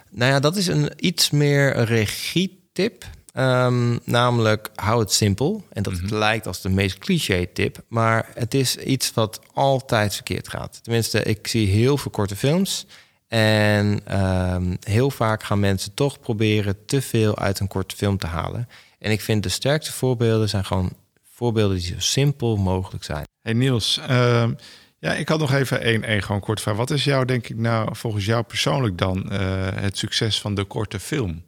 Nou 0.09 0.31
ja, 0.31 0.39
dat 0.39 0.55
is 0.55 0.67
een 0.67 0.91
iets 0.95 1.29
meer 1.29 1.77
een 1.77 1.85
regietip. 1.85 3.03
Ehm, 3.33 3.97
namelijk, 4.03 4.69
hou 4.75 4.99
het 4.99 5.11
simpel. 5.11 5.65
En 5.69 5.83
dat 5.83 6.11
lijkt 6.11 6.47
als 6.47 6.61
de 6.61 6.69
meest 6.69 6.97
cliché 6.97 7.45
tip. 7.53 7.83
Maar 7.87 8.29
het 8.33 8.53
is 8.53 8.77
iets 8.77 9.13
wat 9.13 9.39
altijd 9.53 10.13
verkeerd 10.13 10.47
gaat. 10.47 10.83
Tenminste, 10.83 11.23
ik 11.23 11.47
zie 11.47 11.67
heel 11.67 11.97
veel 11.97 12.11
korte 12.11 12.35
films. 12.35 12.85
En 13.27 13.99
ehm, 14.05 14.75
heel 14.79 15.11
vaak 15.11 15.43
gaan 15.43 15.59
mensen 15.59 15.93
toch 15.93 16.19
proberen 16.19 16.85
te 16.85 17.01
veel 17.01 17.37
uit 17.37 17.59
een 17.59 17.67
korte 17.67 17.95
film 17.95 18.17
te 18.17 18.27
halen. 18.27 18.69
En 18.99 19.11
ik 19.11 19.21
vind 19.21 19.43
de 19.43 19.49
sterkste 19.49 19.91
voorbeelden 19.93 20.49
zijn 20.49 20.65
gewoon 20.65 20.93
voorbeelden 21.35 21.77
die 21.77 21.85
zo 21.85 21.95
simpel 21.97 22.55
mogelijk 22.57 23.03
zijn. 23.03 23.23
Hey 23.41 23.53
Niels, 23.53 23.99
ehm, 24.07 24.53
ja, 24.99 25.13
ik 25.13 25.29
had 25.29 25.39
nog 25.39 25.53
even 25.53 25.81
één, 25.81 26.03
één 26.03 26.23
gewoon 26.23 26.41
kort 26.41 26.61
vraag. 26.61 26.75
Wat 26.75 26.91
is 26.91 27.03
jou, 27.03 27.25
denk 27.25 27.47
ik, 27.47 27.57
nou 27.57 27.95
volgens 27.95 28.25
jou 28.25 28.43
persoonlijk 28.43 28.97
dan 28.97 29.31
eh, 29.31 29.39
het 29.73 29.97
succes 29.97 30.41
van 30.41 30.55
de 30.55 30.63
korte 30.63 30.99
film? 30.99 31.43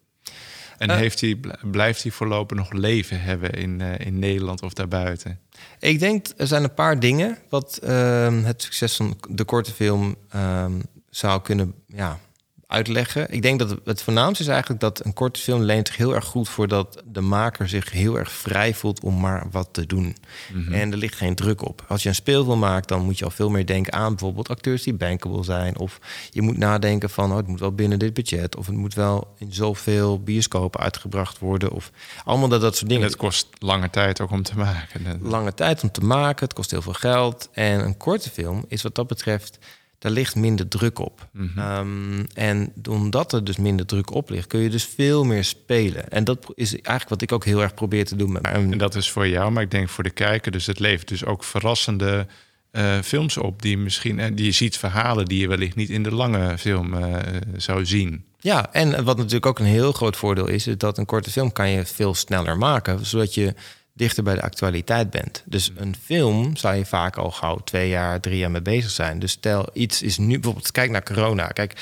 En 0.77 0.89
Eh. 0.89 0.95
heeft 0.95 1.19
die, 1.19 1.39
blijft 1.61 2.01
die 2.01 2.13
voorlopig 2.13 2.57
nog 2.57 2.71
leven 2.71 3.21
hebben 3.21 3.51
in, 3.51 3.81
eh, 3.81 4.05
in 4.05 4.19
Nederland 4.19 4.61
of 4.61 4.73
daarbuiten? 4.73 5.39
Ik 5.79 5.99
denk, 5.99 6.27
er 6.38 6.47
zijn 6.47 6.63
een 6.63 6.73
paar 6.73 6.99
dingen 6.99 7.38
wat 7.49 7.77
ehm, 7.83 8.43
het 8.43 8.61
succes 8.61 8.95
van 8.95 9.17
de 9.29 9.43
korte 9.43 9.71
film 9.71 10.15
ehm, 10.29 10.79
zou 11.09 11.41
kunnen 11.41 11.73
ja, 11.88 12.19
uitleggen. 12.68 13.32
Ik 13.32 13.41
denk 13.41 13.59
dat 13.59 13.78
het, 13.86 14.01
voornaamste 14.01 14.43
is 14.43 14.49
eigenlijk 14.49 14.82
dat 14.82 15.05
een 15.05 15.13
korte 15.13 15.39
film 15.39 15.61
leent 15.61 15.88
zich 15.88 15.97
heel 15.97 16.15
erg 16.15 16.26
goed 16.26 16.49
voor 16.49 16.68
dat 16.68 17.03
de 17.05 17.22
maker 17.22 17.70
zich 17.70 17.91
heel 17.91 18.18
erg 18.18 18.32
vrij 18.32 18.74
voelt 18.74 18.99
om 18.99 19.20
maar 19.20 19.47
wat 19.51 19.70
te 19.72 19.86
doen. 19.86 20.15
Mhm. 20.53 20.74
En 20.74 20.91
er 20.91 20.97
ligt 20.97 21.15
geen 21.15 21.36
druk 21.36 21.65
op. 21.68 21.86
Als 21.88 22.03
je 22.03 22.09
een 22.09 22.15
speelfilm 22.15 22.59
maakt, 22.59 22.88
dan 22.88 23.01
moet 23.01 23.18
je 23.18 23.26
al 23.26 23.32
veel 23.32 23.49
meer 23.49 23.65
denken 23.65 23.93
aan 23.93 24.09
bijvoorbeeld 24.09 24.49
acteurs 24.49 24.84
die 24.84 24.93
bankable 24.93 25.43
zijn. 25.43 25.78
Of 25.78 25.99
je 26.32 26.41
moet 26.41 26.57
nadenken 26.57 27.09
van 27.09 27.32
oh, 27.32 27.38
het 27.38 27.47
moet 27.47 27.59
wel 27.59 27.72
binnen 27.72 27.99
dit 27.99 28.13
budget. 28.13 28.55
Of 28.55 28.65
het 28.65 28.76
moet 28.76 28.93
wel 28.93 29.34
in 29.38 29.53
zoveel 29.53 30.24
bioscopen 30.24 30.80
uitgebracht 30.80 31.39
worden. 31.39 31.72
Of 31.72 31.91
allemaal 32.24 32.47
dat, 32.47 32.61
dat 32.61 32.72
soort 32.72 32.82
En 32.82 32.88
dingen. 32.88 33.07
het 33.07 33.18
kost 33.18 33.47
lange 33.59 33.89
tijd 33.89 34.22
ook 34.22 34.32
om 34.32 34.43
te 34.43 34.57
maken. 34.57 35.20
Lange 35.22 35.53
tijd 35.53 35.84
om 35.84 35.91
te 35.91 36.01
maken, 36.01 36.45
het 36.45 36.53
kost 36.53 36.72
heel 36.72 36.82
veel 36.82 36.93
geld. 36.93 37.49
En 37.51 37.86
een 37.86 37.97
korte 37.97 38.30
film 38.30 38.65
is 38.68 38.82
wat 38.82 38.95
dat 38.95 39.07
betreft, 39.07 39.57
daar 40.00 40.12
ligt 40.12 40.36
minder 40.36 40.68
druk 40.68 41.00
op. 41.00 41.28
Mhm. 41.32 41.60
Ehm, 41.60 42.24
en 42.34 42.74
omdat 42.89 43.34
er 43.34 43.43
dus 43.43 43.58
minder 43.58 43.86
druk 43.86 44.14
op 44.14 44.30
ligt, 44.30 44.48
kun 44.48 44.60
je 44.60 44.70
dus 44.70 44.86
veel 44.86 45.24
meer 45.24 45.43
spelen. 45.43 46.10
En 46.10 46.24
dat 46.24 46.52
is 46.54 46.72
eigenlijk 46.72 47.10
wat 47.10 47.22
ik 47.22 47.32
ook 47.32 47.45
heel 47.45 47.62
erg 47.62 47.74
probeer 47.74 48.06
te 48.06 48.16
doen 48.16 48.32
met 48.32 48.41
mijn 48.41 48.72
En 48.72 48.78
dat 48.78 48.95
is 48.95 49.12
voor 49.12 49.28
jou, 49.28 49.52
maar 49.52 49.64
ik 49.64 49.72
denk 49.72 49.89
voor 49.89 50.04
de 50.04 50.10
kijker. 50.10 50.52
Dus 50.52 50.66
het 50.66 50.80
levert 50.80 51.08
dus 51.08 51.26
ook 51.26 51.43
verrassende 51.43 52.28
eh, 52.72 53.00
films 53.00 53.38
op. 53.38 53.62
Die 53.62 53.78
misschien, 53.78 54.20
en 54.20 54.36
die 54.36 54.45
je 54.45 54.52
ziet 54.52 54.78
verhalen 54.78 55.26
die 55.26 55.39
je 55.39 55.48
wellicht 55.48 55.76
niet 55.76 55.89
in 55.89 56.04
de 56.04 56.12
lange 56.12 56.58
film 56.58 56.93
eh, 56.93 57.16
zou 57.56 57.86
zien. 57.86 58.26
Ja, 58.39 58.74
en 58.74 59.04
wat 59.04 59.18
natuurlijk 59.18 59.45
ook 59.45 59.60
een 59.60 59.66
heel 59.66 59.91
groot 59.91 60.18
voordeel 60.18 60.48
is, 60.48 60.68
is 60.68 60.78
dat 60.78 60.98
een 60.98 61.06
korte 61.06 61.32
film 61.32 61.52
kan 61.52 61.70
je 61.70 61.86
veel 61.86 62.14
sneller 62.14 62.58
maken, 62.58 63.06
zodat 63.06 63.34
je 63.34 63.54
dichter 63.98 64.24
bij 64.24 64.36
de 64.36 64.41
actualiteit 64.41 65.10
bent. 65.10 65.43
Dus 65.45 65.72
een 65.76 65.95
film 66.04 66.56
zou 66.56 66.76
je 66.76 66.86
vaak 66.86 67.18
al 67.18 67.32
gauw 67.32 67.58
twee 67.58 67.89
jaar, 67.89 68.20
drie 68.20 68.38
jaar 68.38 68.52
mee 68.52 68.62
bezig 68.62 68.91
zijn. 68.91 69.20
Dus 69.20 69.32
stel 69.32 69.70
iets 69.74 70.02
is 70.02 70.18
nu 70.18 70.34
bijvoorbeeld, 70.34 70.72
kijk 70.72 70.91
naar 70.91 71.04
corona. 71.04 71.48
Kijk, 71.48 71.74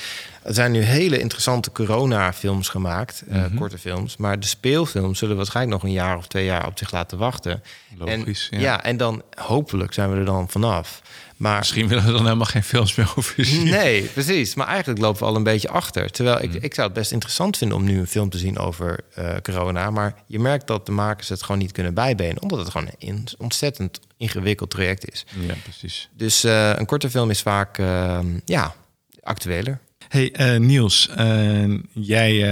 er 0.46 0.54
zijn 0.54 0.72
nu 0.72 0.80
hele 0.82 1.18
interessante 1.18 1.72
corona-films 1.72 2.68
gemaakt, 2.68 3.22
eh, 3.28 3.44
korte 3.56 3.78
films, 3.78 4.16
maar 4.16 4.40
de 4.40 4.46
speelfilms 4.46 5.18
zullen 5.18 5.36
waarschijnlijk 5.36 5.82
nog 5.82 5.90
een 5.90 5.96
jaar 5.96 6.16
of 6.16 6.26
twee 6.26 6.44
jaar 6.44 6.66
op 6.66 6.78
zich 6.78 6.90
laten 6.90 7.18
wachten. 7.18 7.62
Logisch, 7.98 8.48
En, 8.50 8.60
ja. 8.60 8.82
en 8.84 8.96
dan 8.96 9.22
hopelijk 9.34 9.92
zijn 9.92 10.10
we 10.10 10.16
er 10.16 10.24
dan 10.24 10.48
vanaf. 10.48 11.02
Maar 11.36 11.58
Misschien 11.58 11.88
willen 11.88 12.04
we 12.04 12.12
dan 12.12 12.22
helemaal 12.22 12.46
geen 12.46 12.62
films 12.62 12.94
meer 12.94 13.12
over 13.16 13.44
zien. 13.44 13.64
Nee, 13.68 14.02
precies. 14.02 14.54
Maar 14.54 14.66
eigenlijk 14.66 15.00
lopen 15.00 15.20
we 15.20 15.26
al 15.28 15.36
een 15.36 15.42
beetje 15.42 15.68
achter. 15.68 16.10
Terwijl 16.10 16.36
Mm. 16.36 16.42
ik, 16.54 16.62
ik 16.62 16.74
zou 16.74 16.86
het 16.86 16.96
best 16.96 17.12
interessant 17.12 17.56
vinden 17.56 17.76
om 17.76 17.84
nu 17.84 17.98
een 17.98 18.06
film 18.06 18.30
te 18.30 18.38
zien 18.38 18.58
over 18.58 19.00
eh, 19.14 19.34
corona. 19.42 19.90
Maar 19.90 20.14
je 20.26 20.38
merkt 20.38 20.66
dat 20.66 20.86
de 20.86 20.92
makers 20.92 21.28
het 21.28 21.42
gewoon 21.42 21.60
niet 21.60 21.72
kunnen 21.72 21.94
bijbenen. 21.94 22.42
Omdat 22.42 22.58
het 22.58 22.70
gewoon 22.70 22.88
een 22.98 23.28
ontzettend 23.38 24.00
ingewikkeld 24.16 24.70
traject 24.70 25.10
is. 25.12 25.26
Ja, 25.46 25.54
precies. 25.62 26.08
Dus 26.16 26.44
eh, 26.44 26.72
een 26.76 26.86
korte 26.86 27.10
film 27.10 27.30
is 27.30 27.42
vaak 27.42 27.78
eh, 27.78 28.18
ja, 28.44 28.74
actueler. 29.22 29.78
Hey 30.08 30.32
eh, 30.32 30.56
Niels, 30.56 31.08
eh, 31.08 31.64
jij 31.92 32.42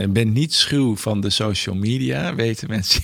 eh, 0.00 0.08
bent 0.08 0.32
niet 0.32 0.54
schuw 0.54 0.96
van 0.96 1.20
de 1.20 1.30
social 1.30 1.74
media, 1.74 2.34
weten 2.44 2.68
mensen. 2.68 3.02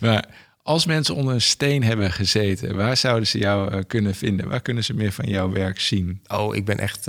Maar 0.00 0.28
als 0.62 0.86
mensen 0.86 1.14
onder 1.14 1.34
een 1.34 1.40
steen 1.40 1.82
hebben 1.82 2.12
gezeten, 2.12 2.76
waar 2.76 2.96
zouden 2.96 3.26
ze 3.26 3.38
jou 3.38 3.82
kunnen 3.82 4.14
vinden? 4.14 4.48
Waar 4.48 4.60
kunnen 4.60 4.84
ze 4.84 4.94
meer 4.94 5.12
van 5.12 5.28
jouw 5.28 5.50
werk 5.50 5.80
zien? 5.80 6.20
Oh, 6.26 6.56
ik 6.56 6.64
ben 6.64 6.78
echt 6.78 7.08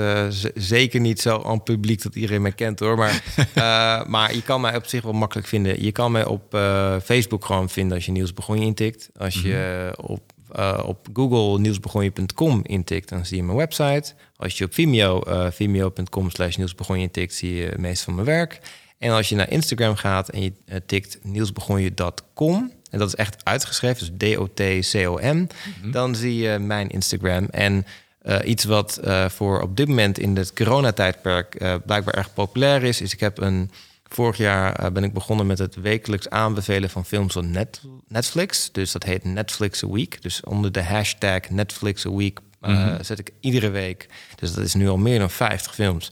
zeker 0.55 0.99
niet 0.99 1.21
zo 1.21 1.43
aan 1.45 1.63
publiek 1.63 2.01
dat 2.01 2.15
iedereen 2.15 2.41
mij 2.41 2.51
kent 2.51 2.79
hoor. 2.79 2.97
Maar, 2.97 3.23
maar 4.13 4.35
je 4.35 4.43
kan 4.43 4.61
mij 4.61 4.75
op 4.75 4.85
zich 4.85 5.03
wel 5.03 5.13
makkelijk 5.13 5.47
vinden. 5.47 5.83
Je 5.83 5.91
kan 5.91 6.11
mij 6.11 6.25
op 6.25 6.57
Facebook 7.03 7.45
gewoon 7.45 7.69
vinden 7.69 7.95
als 7.95 8.05
je 8.05 8.11
Niels 8.11 8.33
Begonje 8.33 8.65
intikt. 8.65 9.09
Als 9.17 9.41
je 9.41 9.93
op, 9.97 10.30
eh, 10.51 10.83
op 10.85 11.07
Google 11.13 11.59
nielsbegonje.com 11.59 12.61
intikt, 12.63 13.09
dan 13.09 13.25
zie 13.25 13.37
je 13.37 13.43
mijn 13.43 13.57
website. 13.57 14.13
Als 14.35 14.57
je 14.57 14.65
op 14.65 14.73
Vimeo, 14.73 15.21
eh, 15.21 15.47
vimeo.com 15.51 16.29
slash 16.29 16.55
Niels 16.55 16.75
Begonje 16.75 17.01
intikt, 17.01 17.33
zie 17.33 17.55
je 17.55 17.65
het 17.65 17.77
meeste 17.77 18.03
van 18.03 18.15
mijn 18.15 18.25
werk. 18.25 18.59
En 18.97 19.11
als 19.11 19.29
je 19.29 19.35
naar 19.35 19.49
Instagram 19.51 19.95
gaat 19.95 20.29
en 20.29 20.41
je 20.41 20.53
eh, 20.65 20.77
tikt 20.85 21.19
nielsbegonje.com... 21.23 22.71
en 22.89 22.99
dat 22.99 23.07
is 23.07 23.15
echt 23.15 23.45
uitgeschreven, 23.45 24.17
dus 24.17 24.33
D-O-T-C-O-M... 24.33 25.47
dan 25.91 26.15
zie 26.15 26.35
je 26.35 26.59
mijn 26.59 26.89
Instagram. 26.89 27.45
En 27.45 27.85
iets 28.43 28.63
wat 28.63 28.99
voor 29.27 29.61
op 29.61 29.77
dit 29.77 29.87
moment 29.87 30.19
in 30.19 30.35
het 30.35 30.53
coronatijdperk 30.53 31.57
blijkbaar 31.85 32.13
erg 32.13 32.33
populair 32.33 32.83
is... 32.83 33.01
is 33.01 33.13
ik 33.13 33.19
heb 33.19 33.37
een... 33.37 33.71
Vorig 34.13 34.37
jaar 34.37 34.75
eh, 34.75 34.91
ben 34.91 35.03
ik 35.03 35.13
begonnen 35.13 35.47
met 35.47 35.57
het 35.57 35.75
wekelijks 35.75 36.29
aanbevelen 36.29 36.89
van 36.89 37.05
films 37.05 37.35
op 37.35 37.43
net, 37.43 37.81
Netflix. 38.07 38.69
Dus 38.71 38.91
dat 38.91 39.03
heet 39.03 39.23
Netflix 39.23 39.83
a 39.83 39.87
Week. 39.87 40.21
Dus 40.21 40.43
onder 40.43 40.71
de 40.71 40.83
hashtag 40.83 41.49
Netflix 41.49 42.05
a 42.05 42.11
Week 42.11 42.39
eh, 42.61 42.95
zet 43.01 43.19
ik 43.19 43.29
iedere 43.39 43.69
week... 43.69 44.07
dus 44.35 44.53
dat 44.53 44.65
is 44.65 44.73
nu 44.73 44.89
al 44.89 44.97
meer 44.97 45.19
dan 45.19 45.29
50 45.29 45.73
films... 45.73 46.11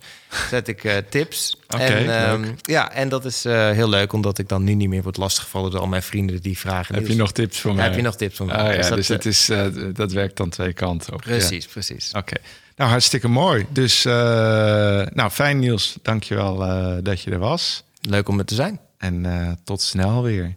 zet 0.50 0.68
ik 0.68 0.84
eh, 0.84 0.98
tips. 1.10 1.58
Oké, 1.68 1.84
en, 1.84 2.26
ehm, 2.26 2.54
ja, 2.62 2.92
en 2.92 3.10
dat 3.10 3.26
is 3.26 3.44
heel 3.44 3.90
leuk, 3.90 4.14
omdat 4.14 4.38
ik 4.38 4.48
dan 4.48 4.64
nu 4.64 4.74
niet 4.74 4.90
meer 4.90 5.04
word 5.04 5.18
lastiggevallen... 5.18 5.72
door 5.72 5.80
al 5.80 5.88
mijn 5.88 6.04
vrienden 6.04 6.42
die 6.42 6.58
vragen... 6.58 6.96
Heb 6.96 7.04
je 7.04 7.10
"Niels, 7.10 7.22
nog 7.22 7.32
tips 7.32 7.60
voor 7.60 7.76
mij? 7.76 7.86
Heb 7.86 7.96
je 7.96 8.02
nog 8.02 8.16
tips 8.16 8.36
voor 8.38 8.46
mij? 8.46 8.56
Ah, 8.56 8.76
ja, 8.76 8.96
Dus 8.96 8.96
dus, 8.96 9.08
dat, 9.08 9.24
het 9.24 9.26
is, 9.26 9.52
dat 9.94 10.12
werkt 10.12 10.38
dan 10.38 10.50
twee 10.50 10.74
kanten 10.74 11.14
op. 11.14 11.24
Ja. 11.24 11.30
Precies, 11.30 11.66
precies. 11.66 12.12
Oké, 12.14 12.36
nou 12.76 12.90
hartstikke 12.90 13.28
mooi. 13.28 13.66
Dus 13.70 14.04
nou 14.04 15.30
fijn 15.30 15.60
Niels, 15.60 15.98
dankjewel 16.02 16.64
eh 16.66 16.98
dat 17.04 17.22
je 17.22 17.32
er 17.32 17.40
was. 17.40 17.84
Leuk 18.02 18.30
om 18.30 18.40
er 18.40 18.46
te 18.46 18.56
zijn. 18.56 18.80
En 18.98 19.26
eh, 19.26 19.52
tot 19.64 19.82
snel 19.82 20.24
weer. 20.24 20.56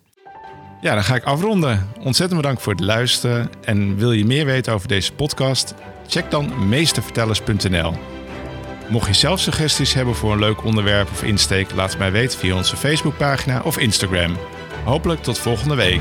Ja, 0.80 0.94
dan 0.94 1.04
ga 1.04 1.14
ik 1.14 1.24
afronden. 1.24 1.88
Ontzettend 2.00 2.40
bedankt 2.40 2.62
voor 2.62 2.72
het 2.72 2.82
luisteren. 2.82 3.50
En 3.64 3.96
wil 3.96 4.12
je 4.12 4.24
meer 4.24 4.44
weten 4.44 4.72
over 4.72 4.88
deze 4.88 5.12
podcast? 5.12 5.74
Check 6.06 6.30
dan 6.30 6.68
meestervertellers.nl. 6.68 7.94
Mocht 8.88 9.06
je 9.06 9.12
zelf 9.12 9.40
suggesties 9.40 9.94
hebben 9.94 10.14
voor 10.14 10.32
een 10.32 10.38
leuk 10.38 10.64
onderwerp 10.64 11.10
of 11.10 11.22
insteek, 11.22 11.74
laat 11.74 11.90
het 11.90 11.98
mij 11.98 12.12
weten 12.12 12.38
via 12.38 12.56
onze 12.56 12.76
Facebookpagina 12.76 13.60
of 13.64 13.78
Instagram. 13.78 14.36
Hopelijk 14.84 15.22
tot 15.22 15.38
volgende 15.38 15.74
week. 15.74 16.00